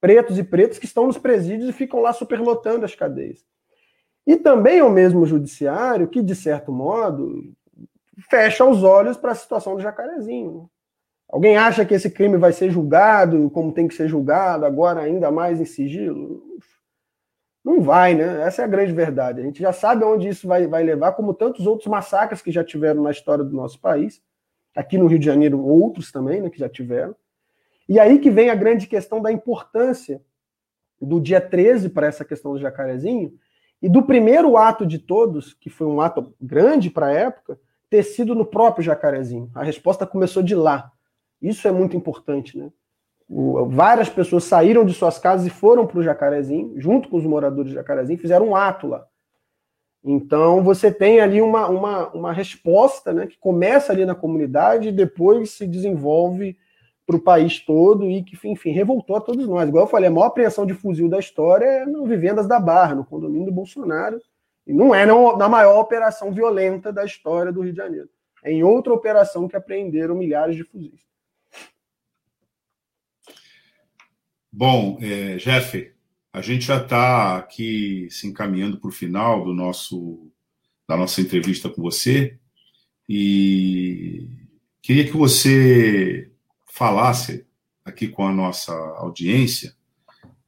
[0.00, 3.42] pretos e pretos que estão nos presídios e ficam lá superlotando as cadeias.
[4.26, 7.54] E também é o mesmo judiciário que, de certo modo,
[8.28, 10.68] fecha os olhos para a situação do Jacarezinho.
[11.28, 15.30] Alguém acha que esse crime vai ser julgado como tem que ser julgado, agora ainda
[15.30, 16.42] mais em sigilo?
[17.64, 18.42] Não vai, né?
[18.42, 19.40] Essa é a grande verdade.
[19.40, 22.62] A gente já sabe aonde isso vai, vai levar, como tantos outros massacres que já
[22.62, 24.22] tiveram na história do nosso país.
[24.76, 27.16] Aqui no Rio de Janeiro, outros também, né, que já tiveram.
[27.88, 30.20] E aí que vem a grande questão da importância
[31.00, 33.32] do dia 13 para essa questão do jacarezinho
[33.80, 37.58] e do primeiro ato de todos, que foi um ato grande para a época,
[37.88, 39.50] ter sido no próprio jacarezinho.
[39.54, 40.90] A resposta começou de lá.
[41.40, 42.70] Isso é muito importante, né?
[43.66, 47.70] Várias pessoas saíram de suas casas e foram para o Jacarezinho, junto com os moradores
[47.70, 49.04] de Jacarezinho, fizeram um ato lá.
[50.04, 54.92] Então você tem ali uma, uma, uma resposta né, que começa ali na comunidade e
[54.92, 56.56] depois se desenvolve
[57.04, 59.68] para o país todo e que, enfim, revoltou a todos nós.
[59.68, 62.94] Igual eu falei, a maior apreensão de fuzil da história é no Vivendas da Barra,
[62.94, 64.20] no condomínio do Bolsonaro.
[64.66, 68.08] E não é na maior operação violenta da história do Rio de Janeiro.
[68.44, 71.00] É em outra operação que apreenderam milhares de fuzis.
[74.56, 75.90] Bom, é, Jeff,
[76.32, 80.30] a gente já está aqui se encaminhando para o final do nosso
[80.86, 82.38] da nossa entrevista com você
[83.08, 84.28] e
[84.80, 86.30] queria que você
[86.72, 87.44] falasse
[87.84, 89.74] aqui com a nossa audiência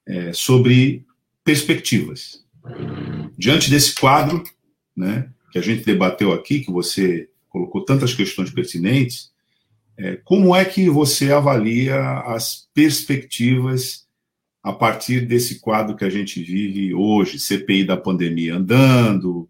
[0.06, 1.04] é, sobre
[1.42, 2.46] perspectivas.
[3.36, 4.44] Diante desse quadro,
[4.96, 9.32] né, que a gente debateu aqui, que você colocou tantas questões pertinentes,
[9.98, 14.06] é, como é que você avalia as perspectivas
[14.62, 19.48] a partir desse quadro que a gente vive hoje, CPI da pandemia andando,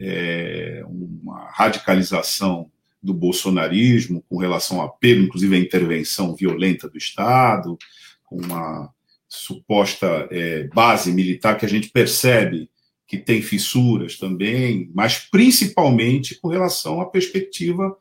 [0.00, 2.70] é, uma radicalização
[3.02, 7.76] do bolsonarismo com relação a apelo, inclusive a intervenção violenta do Estado,
[8.24, 8.90] com uma
[9.28, 12.70] suposta é, base militar que a gente percebe
[13.06, 17.94] que tem fissuras também, mas principalmente com relação à perspectiva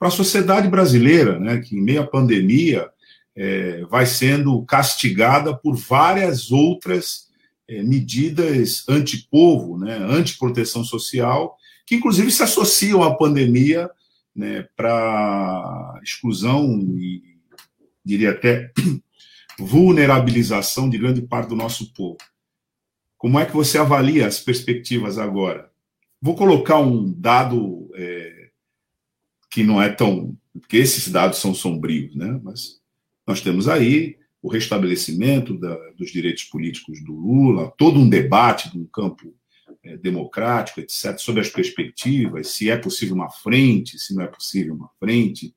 [0.00, 2.88] para a sociedade brasileira, né, que em meio à pandemia
[3.36, 7.28] é, vai sendo castigada por várias outras
[7.68, 11.54] é, medidas antipovo, né, antiproteção social,
[11.84, 13.90] que inclusive se associam à pandemia
[14.34, 17.22] né, para exclusão e
[18.02, 18.72] diria até
[19.60, 22.16] vulnerabilização de grande parte do nosso povo.
[23.18, 25.70] Como é que você avalia as perspectivas agora?
[26.22, 28.39] Vou colocar um dado é,
[29.50, 30.36] que não é tão.
[30.52, 32.40] porque esses dados são sombrios, né?
[32.42, 32.80] mas
[33.26, 38.86] nós temos aí o restabelecimento da, dos direitos políticos do Lula, todo um debate no
[38.86, 39.34] campo
[39.82, 44.74] é, democrático, etc., sobre as perspectivas, se é possível uma frente, se não é possível
[44.74, 45.54] uma frente.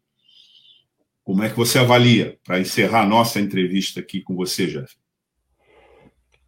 [1.23, 4.95] Como é que você avalia, para encerrar a nossa entrevista aqui com você, Jeff?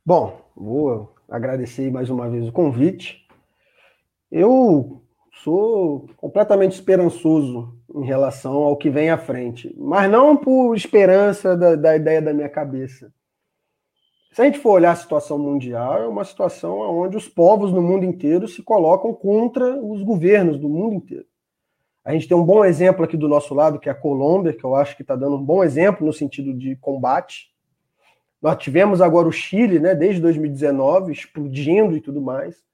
[0.05, 3.25] Bom, vou agradecer mais uma vez o convite.
[4.29, 5.04] Eu
[5.45, 11.75] sou completamente esperançoso em relação ao que vem à frente, mas não por esperança da,
[11.75, 13.13] da ideia da minha cabeça.
[14.33, 17.79] Se a gente for olhar a situação mundial, é uma situação onde os povos no
[17.79, 21.27] mundo inteiro se colocam contra os governos do mundo inteiro.
[22.03, 24.63] A gente tem um bom exemplo aqui do nosso lado, que é a Colômbia, que
[24.63, 27.51] eu acho que está dando um bom exemplo no sentido de combate.
[28.41, 32.65] Nós tivemos agora o Chile, né, desde 2019, explodindo e tudo mais.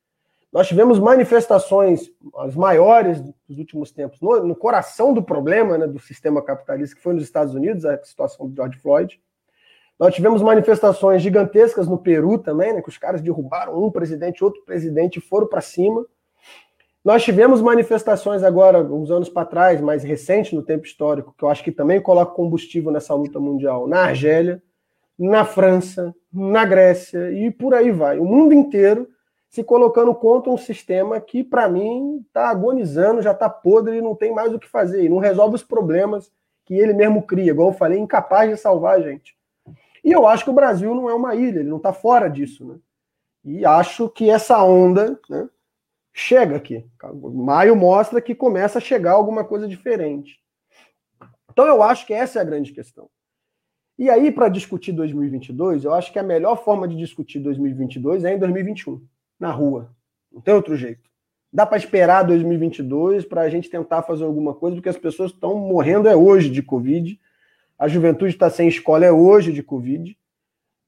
[0.52, 5.99] Nós tivemos manifestações, as maiores dos últimos tempos, no, no coração do problema né, do
[5.99, 9.22] sistema capitalista, que foi nos Estados Unidos, a situação do George Floyd.
[9.98, 14.61] Nós tivemos manifestações gigantescas no Peru também, né, que os caras derrubaram um presidente, outro
[14.65, 16.06] presidente e foram para cima.
[17.03, 21.49] Nós tivemos manifestações agora, uns anos para trás, mais recente no tempo histórico, que eu
[21.49, 24.61] acho que também coloca combustível nessa luta mundial, na Argélia,
[25.18, 28.19] na França, na Grécia e por aí vai.
[28.19, 29.07] O mundo inteiro
[29.52, 34.15] se colocando contra um sistema que, para mim, está agonizando, já está podre e não
[34.15, 36.32] tem mais o que fazer, e não resolve os problemas
[36.64, 39.38] que ele mesmo cria, igual eu falei, incapaz de salvar a gente.
[40.02, 42.65] E eu acho que o Brasil não é uma ilha, ele não está fora disso.
[42.65, 42.80] Né?
[43.44, 45.49] E acho que essa onda né,
[46.14, 46.90] chega aqui.
[47.22, 50.40] Maio mostra que começa a chegar alguma coisa diferente.
[51.52, 53.10] Então eu acho que essa é a grande questão.
[53.98, 58.34] E aí, para discutir 2022, eu acho que a melhor forma de discutir 2022 é
[58.34, 59.06] em 2021
[59.41, 59.89] na rua.
[60.31, 61.09] Não tem outro jeito.
[61.51, 65.55] Dá para esperar 2022 para a gente tentar fazer alguma coisa, porque as pessoas estão
[65.55, 67.19] morrendo é hoje de Covid.
[67.77, 70.15] A juventude está sem escola é hoje de Covid.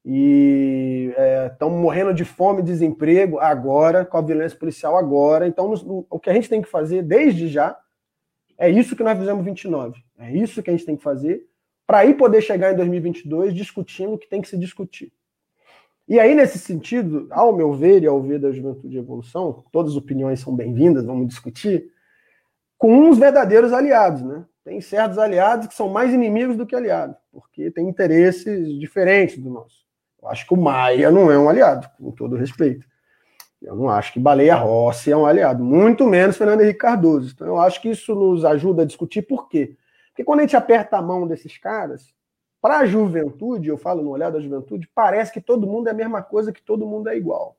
[0.06, 1.12] E
[1.50, 5.46] estão é, morrendo de fome desemprego agora, com a violência policial agora.
[5.46, 7.76] Então, no, o que a gente tem que fazer desde já
[8.56, 10.00] é isso que nós fizemos 29.
[10.18, 11.44] É isso que a gente tem que fazer
[11.86, 15.12] para aí poder chegar em 2022 discutindo o que tem que se discutir.
[16.06, 19.96] E aí, nesse sentido, ao meu ver e ao ver da Juventude Evolução, todas as
[19.96, 21.90] opiniões são bem-vindas, vamos discutir,
[22.76, 24.44] com uns verdadeiros aliados, né?
[24.62, 29.48] Tem certos aliados que são mais inimigos do que aliados, porque tem interesses diferentes do
[29.48, 29.84] nosso.
[30.22, 32.86] Eu acho que o Maia não é um aliado, com todo respeito.
[33.62, 37.32] Eu não acho que Baleia Rossi é um aliado, muito menos Fernando Henrique Cardoso.
[37.34, 39.76] Então, eu acho que isso nos ajuda a discutir por quê.
[40.08, 42.14] Porque quando a gente aperta a mão desses caras,
[42.64, 45.94] para a juventude, eu falo no olhar da juventude, parece que todo mundo é a
[45.94, 47.58] mesma coisa, que todo mundo é igual.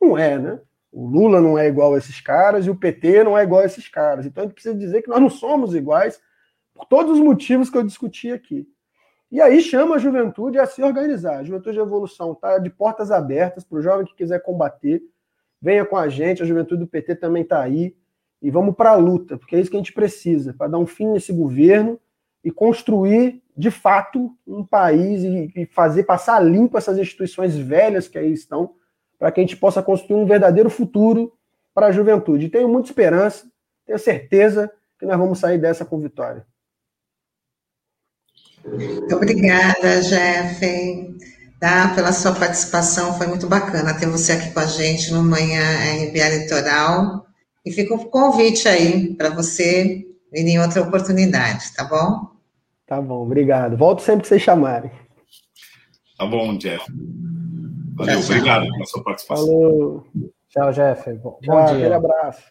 [0.00, 0.58] Não é, né?
[0.90, 3.66] O Lula não é igual a esses caras e o PT não é igual a
[3.66, 4.24] esses caras.
[4.24, 6.18] Então a gente precisa dizer que nós não somos iguais
[6.72, 8.66] por todos os motivos que eu discuti aqui.
[9.30, 11.40] E aí chama a juventude a se organizar.
[11.40, 15.02] A juventude de evolução está de portas abertas para o jovem que quiser combater.
[15.60, 17.94] Venha com a gente, a juventude do PT também está aí.
[18.40, 20.86] E vamos para a luta, porque é isso que a gente precisa, para dar um
[20.86, 22.00] fim nesse governo
[22.44, 28.16] e construir de fato, um país e, e fazer passar limpo essas instituições velhas que
[28.16, 28.74] aí estão,
[29.18, 31.34] para que a gente possa construir um verdadeiro futuro
[31.74, 32.48] para a juventude.
[32.48, 33.46] tenho muita esperança,
[33.84, 36.46] tenho certeza que nós vamos sair dessa com vitória.
[39.12, 41.18] Obrigada, Jeff,
[41.60, 43.16] tá, pela sua participação.
[43.18, 45.62] Foi muito bacana ter você aqui com a gente no Manhã
[46.06, 47.26] RBA Litoral.
[47.64, 52.29] E fica o convite aí para você vir em outra oportunidade, tá bom?
[52.90, 53.76] Tá bom, obrigado.
[53.76, 54.90] Volto sempre que vocês chamarem.
[56.18, 56.84] Tá bom, Jeff.
[57.94, 59.46] Valeu, tchau, obrigado pela sua participação.
[59.46, 60.06] Falou.
[60.48, 61.12] Tchau, Jeff.
[61.12, 61.76] Bom, tchau, bom dia.
[61.76, 62.42] Aquele abraço.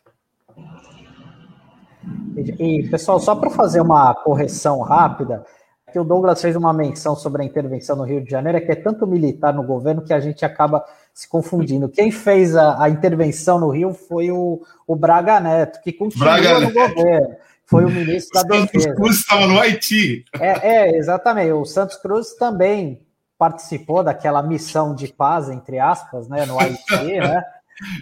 [2.58, 5.44] E, pessoal, só para fazer uma correção rápida,
[5.92, 8.72] que o Douglas fez uma menção sobre a intervenção no Rio de Janeiro, é que
[8.72, 11.90] é tanto militar no governo que a gente acaba se confundindo.
[11.90, 16.62] Quem fez a, a intervenção no Rio foi o, o Braga Neto, que continua Braga
[16.62, 16.96] no Neto.
[16.96, 17.36] governo.
[17.70, 18.86] Foi o ministro da Defesa.
[18.86, 20.26] Santos Cruz estava no Haiti.
[20.40, 21.52] É, é, exatamente.
[21.52, 23.02] O Santos Cruz também
[23.38, 26.80] participou daquela missão de paz, entre aspas, né, no Haiti,
[27.20, 27.44] né?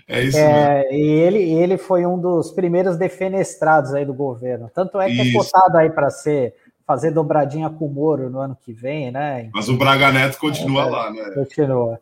[0.08, 0.38] É isso.
[0.38, 4.72] É, e ele, ele foi um dos primeiros defenestrados aí do governo.
[4.74, 5.38] Tanto é que é isso.
[5.38, 6.56] é cotado aí para ser
[6.88, 9.50] fazer dobradinha com o Moro no ano que vem, né?
[9.54, 11.32] Mas o Braga Neto continua é, lá, né?
[11.36, 12.00] Continua.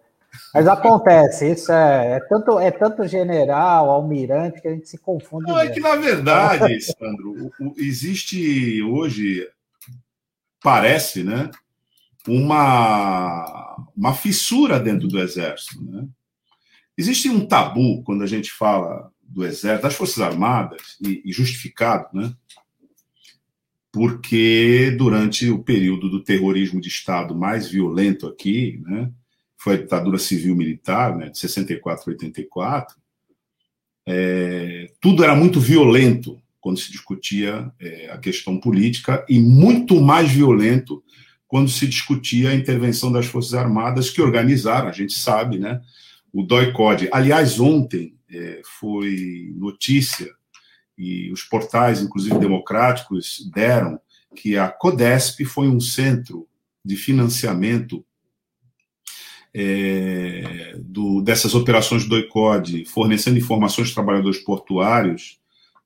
[0.53, 5.47] Mas acontece, isso é, é, tanto, é tanto general, almirante, que a gente se confunde.
[5.47, 9.47] Não, é que, na verdade, Sandro, existe hoje,
[10.61, 11.49] parece, né,
[12.27, 15.83] uma, uma fissura dentro do Exército.
[15.83, 16.07] Né?
[16.97, 22.07] Existe um tabu quando a gente fala do Exército, das Forças Armadas, e, e justificado,
[22.13, 22.33] né?
[23.95, 29.09] porque durante o período do terrorismo de Estado mais violento aqui, né,
[29.65, 32.95] foi a ditadura civil-militar, né, de 64 a 84,
[34.07, 40.29] é, tudo era muito violento quando se discutia é, a questão política e muito mais
[40.31, 41.03] violento
[41.47, 45.81] quando se discutia a intervenção das Forças Armadas que organizaram, a gente sabe, né,
[46.31, 47.09] o DOI-CODE.
[47.11, 50.31] Aliás, ontem é, foi notícia
[50.95, 53.99] e os portais, inclusive democráticos, deram
[54.35, 56.47] que a CODESP foi um centro
[56.85, 58.05] de financiamento
[59.57, 65.39] é, do, dessas operações do ICOD, fornecendo informações de trabalhadores portuários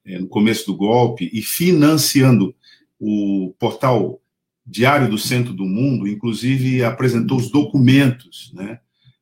[0.03, 2.55] é, no começo do golpe e financiando
[2.99, 4.19] o portal
[4.65, 8.79] Diário do Centro do Mundo, inclusive apresentou os documentos, né,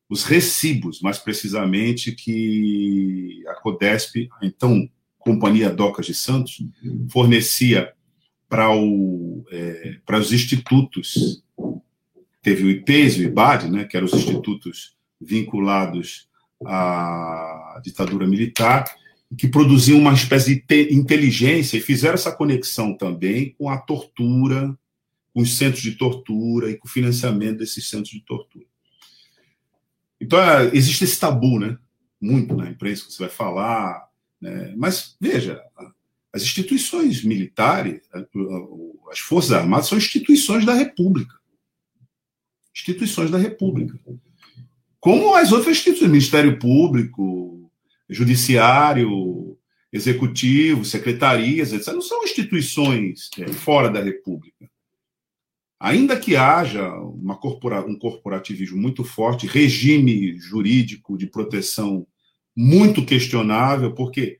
[0.08, 4.88] os recibos, mais precisamente, que a CODESP, então
[5.18, 6.64] Companhia Docas de Santos,
[7.10, 7.92] fornecia
[8.48, 8.68] para
[9.50, 11.42] é, os institutos.
[12.48, 16.30] Teve o IPES e o IBAD, né, que eram os institutos vinculados
[16.64, 18.86] à ditadura militar,
[19.36, 24.74] que produziam uma espécie de inteligência e fizeram essa conexão também com a tortura,
[25.34, 28.64] com os centros de tortura e com o financiamento desses centros de tortura.
[30.18, 31.76] Então, é, existe esse tabu, né?
[32.18, 34.08] Muito na imprensa que você vai falar,
[34.40, 34.72] né?
[34.74, 35.60] Mas, veja,
[36.32, 38.00] as instituições militares,
[39.10, 41.36] as Forças Armadas, são instituições da República.
[42.78, 43.98] Instituições da República.
[45.00, 47.70] Como as outras instituições, Ministério Público,
[48.08, 49.58] Judiciário,
[49.92, 54.70] Executivo, secretarias, etc., não são instituições é, fora da República.
[55.80, 56.88] Ainda que haja
[57.40, 62.06] corpora, um corporativismo muito forte, regime jurídico de proteção
[62.54, 64.38] muito questionável, porque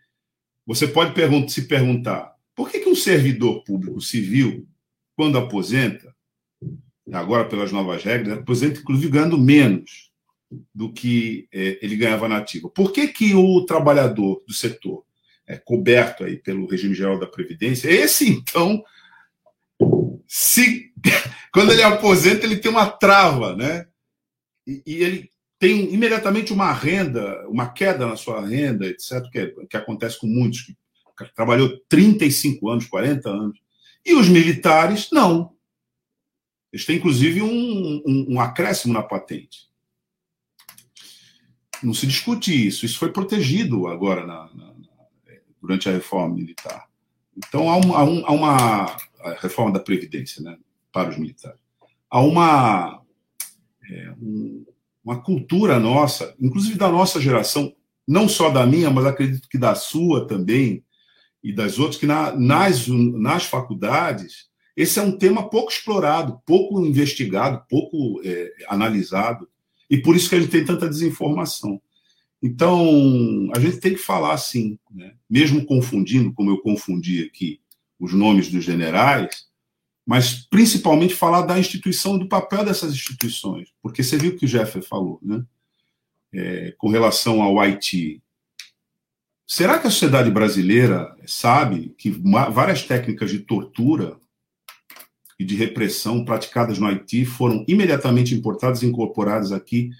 [0.67, 1.15] você pode
[1.51, 4.69] se perguntar por que, que um servidor público civil,
[5.17, 6.08] quando aposenta,
[7.13, 10.09] agora pelas novas regras, aposenta inclusive ganhando menos
[10.75, 12.69] do que é, ele ganhava na ativa.
[12.69, 15.05] Por que, que o trabalhador do setor
[15.47, 18.83] é coberto aí pelo regime geral da Previdência, esse então,
[20.27, 20.93] se
[21.53, 23.87] quando ele aposenta, ele tem uma trava, né?
[24.67, 29.53] E, e ele tem imediatamente uma renda, uma queda na sua renda, etc., que, é,
[29.69, 30.75] que acontece com muitos, que
[31.35, 33.59] trabalhou 35 anos, 40 anos.
[34.05, 35.53] E os militares, não.
[36.73, 39.69] Eles têm, inclusive, um, um, um acréscimo na patente.
[41.83, 42.85] Não se discute isso.
[42.85, 44.75] Isso foi protegido agora na, na,
[45.61, 46.89] durante a reforma militar.
[47.37, 48.97] Então, há, um, há, há uma
[49.41, 50.59] reforma da Previdência né,
[50.93, 51.61] para os militares.
[52.11, 53.03] Há uma,
[53.89, 54.65] é, um,
[55.05, 57.75] uma cultura nossa, inclusive da nossa geração,
[58.07, 60.85] não só da minha, mas acredito que da sua também,
[61.43, 64.48] e das outras, que na, nas, nas faculdades,
[64.79, 69.49] esse é um tema pouco explorado, pouco investigado, pouco é, analisado,
[69.91, 71.83] e por isso que a gente tem tanta desinformação.
[72.41, 75.15] Então, a gente tem que falar assim, né?
[75.29, 77.61] mesmo confundindo, como eu confundi aqui,
[77.99, 79.49] os nomes dos generais,
[80.07, 84.49] mas principalmente falar da instituição, do papel dessas instituições, porque você viu o que o
[84.49, 85.45] Jeffrey falou, né?
[86.33, 88.23] É, com relação ao Haiti.
[89.45, 94.21] Será que a sociedade brasileira sabe que várias técnicas de tortura
[95.39, 99.91] e de repressão praticadas no Haiti foram imediatamente importadas e incorporadas aqui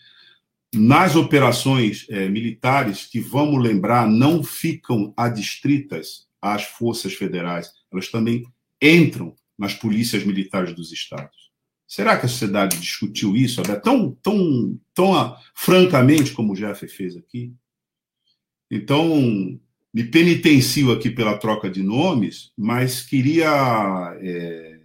[0.75, 8.45] nas operações é, militares, que vamos lembrar, não ficam adstritas às forças federais, elas também
[8.81, 11.49] entram nas polícias militares dos estados.
[11.87, 17.17] Será que a sociedade discutiu isso tão, tão, tão ah, francamente como o Jeff fez
[17.17, 17.53] aqui?
[18.71, 19.59] Então,
[19.93, 24.78] me penitencio aqui pela troca de nomes, mas queria é,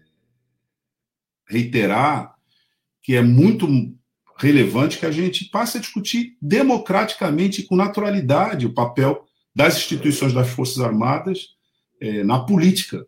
[1.45, 2.33] reiterar
[3.01, 3.67] que é muito
[4.37, 9.25] relevante que a gente passe a discutir democraticamente e com naturalidade o papel
[9.55, 11.49] das instituições das Forças Armadas
[12.01, 13.05] é, na política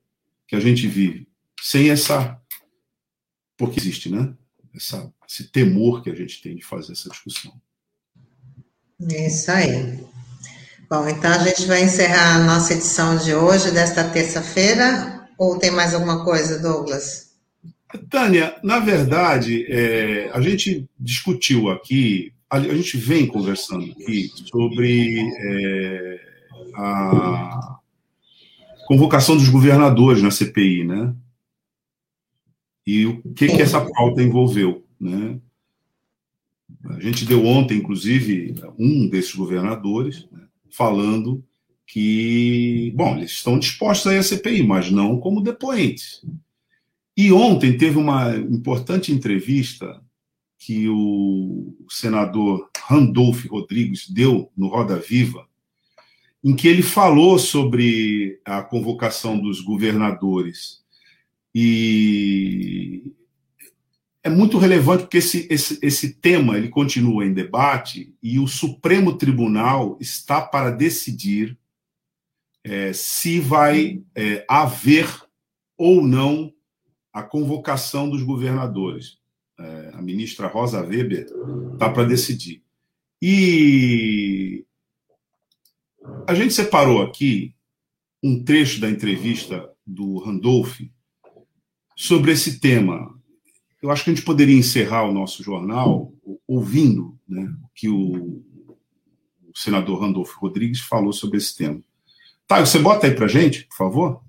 [0.47, 1.27] que a gente vive,
[1.61, 2.39] sem essa.
[3.57, 4.33] Porque existe, né?
[4.75, 7.53] Essa, esse temor que a gente tem de fazer essa discussão.
[9.11, 10.05] É isso aí.
[10.89, 15.71] Bom, então a gente vai encerrar a nossa edição de hoje, desta terça-feira, ou tem
[15.71, 17.24] mais alguma coisa, Douglas?
[18.09, 25.19] Tânia, na verdade, é, a gente discutiu aqui, a, a, gente vem conversando aqui sobre
[25.19, 26.19] é,
[26.75, 27.79] a
[28.87, 31.15] convocação dos governadores na CPI, né?
[32.85, 35.39] E o que, que essa pauta envolveu, né?
[36.89, 41.43] A gente deu ontem, inclusive, um desses governadores né, falando
[41.87, 46.23] que, bom, eles estão dispostos a ir à CPI, mas não como depoentes.
[47.17, 50.01] E ontem teve uma importante entrevista
[50.57, 55.47] que o senador Randolph Rodrigues deu no Roda Viva,
[56.43, 60.83] em que ele falou sobre a convocação dos governadores.
[61.53, 63.13] E
[64.23, 69.17] é muito relevante porque esse, esse, esse tema ele continua em debate e o Supremo
[69.17, 71.57] Tribunal está para decidir
[72.63, 75.07] é, se vai é, haver
[75.77, 76.51] ou não
[77.15, 79.17] a convocação dos governadores.
[79.57, 81.25] É, a ministra Rosa Weber
[81.71, 82.61] está para decidir.
[83.21, 84.65] E
[86.27, 87.55] a gente separou aqui
[88.21, 90.81] um trecho da entrevista do Randolph
[91.95, 93.17] sobre esse tema.
[93.81, 96.11] Eu acho que a gente poderia encerrar o nosso jornal
[96.45, 98.43] ouvindo né, o que o,
[99.47, 101.81] o senador Randolph Rodrigues falou sobre esse tema.
[102.45, 104.21] Tá, você bota aí para gente, por favor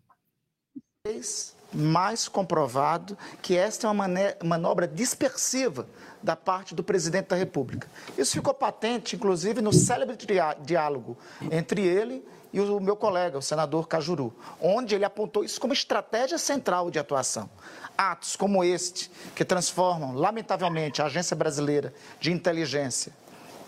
[1.77, 4.07] mais comprovado que esta é uma
[4.43, 5.87] manobra dispersiva
[6.23, 7.89] da parte do presidente da República.
[8.17, 10.17] Isso ficou patente, inclusive, no célebre
[10.63, 11.17] diálogo
[11.51, 16.39] entre ele e o meu colega, o senador Cajuru, onde ele apontou isso como estratégia
[16.39, 17.51] central de atuação.
[17.97, 23.13] Atos como este, que transformam, lamentavelmente, a Agência Brasileira de Inteligência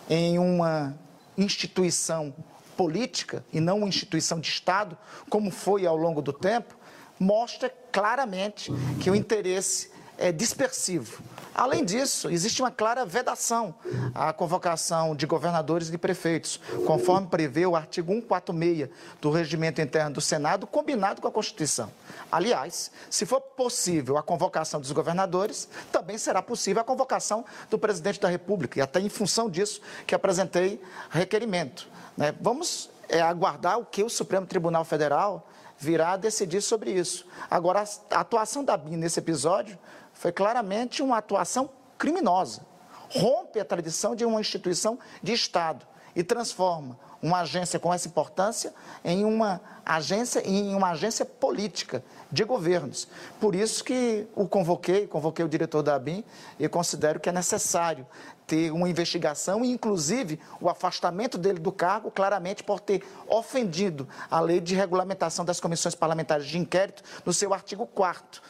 [0.09, 0.99] em uma
[1.37, 2.35] instituição
[2.79, 4.97] política e não uma instituição de Estado,
[5.29, 6.78] como foi ao longo do tempo,
[7.19, 11.23] mostra claramente que o interesse é dispersivo.
[11.55, 13.75] Além disso, existe uma clara vedação
[14.15, 18.89] à convocação de governadores e prefeitos, conforme prevê o artigo 146
[19.21, 21.91] do Regimento Interno do Senado, combinado com a Constituição.
[22.31, 28.21] Aliás, se for possível a convocação dos governadores, também será possível a convocação do presidente
[28.21, 30.81] da República, e até em função disso que apresentei
[31.11, 31.89] requerimento.
[32.17, 32.35] Né?
[32.41, 35.49] Vamos é, aguardar o que o Supremo Tribunal Federal
[35.79, 37.27] virá decidir sobre isso.
[37.51, 39.79] Agora, a atuação da BIM nesse episódio
[40.13, 42.67] foi claramente uma atuação criminosa.
[43.11, 48.73] Rompe a tradição de uma instituição de Estado e transforma uma agência com essa importância
[49.05, 53.09] em uma agência em uma agência política de governos.
[53.41, 56.25] Por isso que o convoquei, convoquei o diretor da ABIN
[56.59, 58.07] e considero que é necessário
[58.49, 64.41] ter uma investigação e, inclusive, o afastamento dele do cargo, claramente por ter ofendido a
[64.41, 68.41] lei de regulamentação das comissões parlamentares de inquérito no seu artigo 4.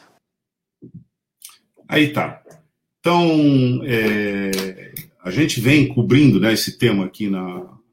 [1.87, 2.41] Aí tá.
[2.99, 7.43] Então, é, a gente vem cobrindo né, esse tema aqui na,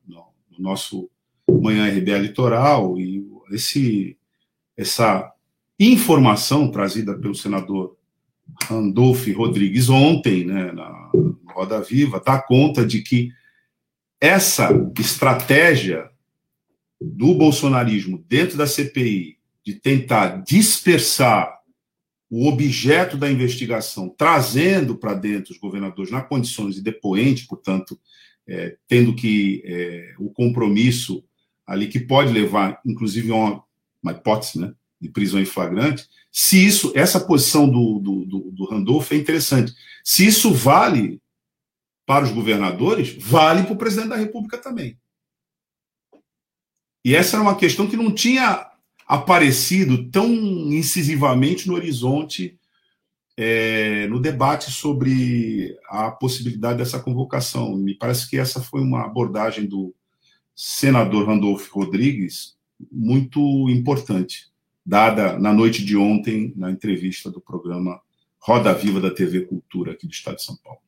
[0.07, 1.11] no, no nosso
[1.51, 4.17] Manhã RBA Litoral e esse,
[4.77, 5.33] essa
[5.79, 7.96] informação trazida pelo senador
[8.65, 11.11] Randolph Rodrigues ontem, né, na
[11.53, 13.31] Roda Viva, dá conta de que
[14.21, 16.11] essa estratégia
[17.01, 21.57] do bolsonarismo dentro da CPI de tentar dispersar
[22.31, 27.99] o objeto da investigação, trazendo para dentro os governadores na condições de depoente, portanto,
[28.49, 31.25] é, tendo que é, o compromisso
[31.67, 33.65] ali que pode levar, inclusive, a uma,
[34.03, 38.65] uma hipótese, né, de prisão em flagrante, se isso, essa posição do, do, do, do
[38.67, 39.75] Randolph é interessante.
[40.05, 41.21] Se isso vale
[42.05, 44.99] para os governadores, vale para o presidente da República também.
[47.05, 48.71] E essa era uma questão que não tinha
[49.07, 52.59] aparecido tão incisivamente no horizonte
[53.37, 57.77] é, no debate sobre a possibilidade dessa convocação.
[57.77, 59.95] Me parece que essa foi uma abordagem do
[60.55, 62.57] senador Randolfo Rodrigues
[62.91, 64.49] muito importante,
[64.87, 68.01] dada na noite de ontem, na entrevista do programa
[68.39, 70.79] Roda Viva da TV Cultura aqui do Estado de São Paulo.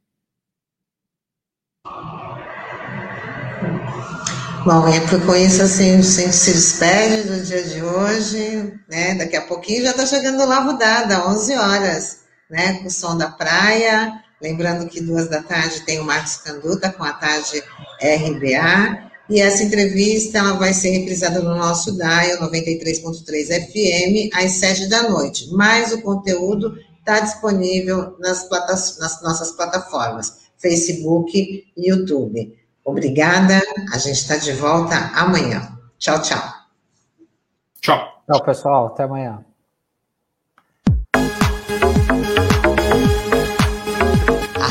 [4.64, 9.14] Bom, e com isso assim, a gente se despede do dia de hoje, né?
[9.14, 12.20] Daqui a pouquinho já está chegando lá rodada, 11 horas,
[12.50, 12.74] né?
[12.74, 14.22] Com o som da praia.
[14.40, 17.62] Lembrando que duas da tarde tem o Marcos Canduta com a tarde
[18.00, 19.07] RBA.
[19.28, 25.08] E essa entrevista ela vai ser reprisada no nosso DAIO 93.3 FM às 7 da
[25.08, 25.48] noite.
[25.52, 28.48] Mas o conteúdo está disponível nas,
[28.98, 32.56] nas nossas plataformas, Facebook e YouTube.
[32.84, 33.60] Obrigada.
[33.92, 35.78] A gente está de volta amanhã.
[35.98, 36.42] Tchau, tchau.
[37.80, 38.22] Tchau.
[38.26, 38.86] Tchau, pessoal.
[38.86, 39.44] Até amanhã.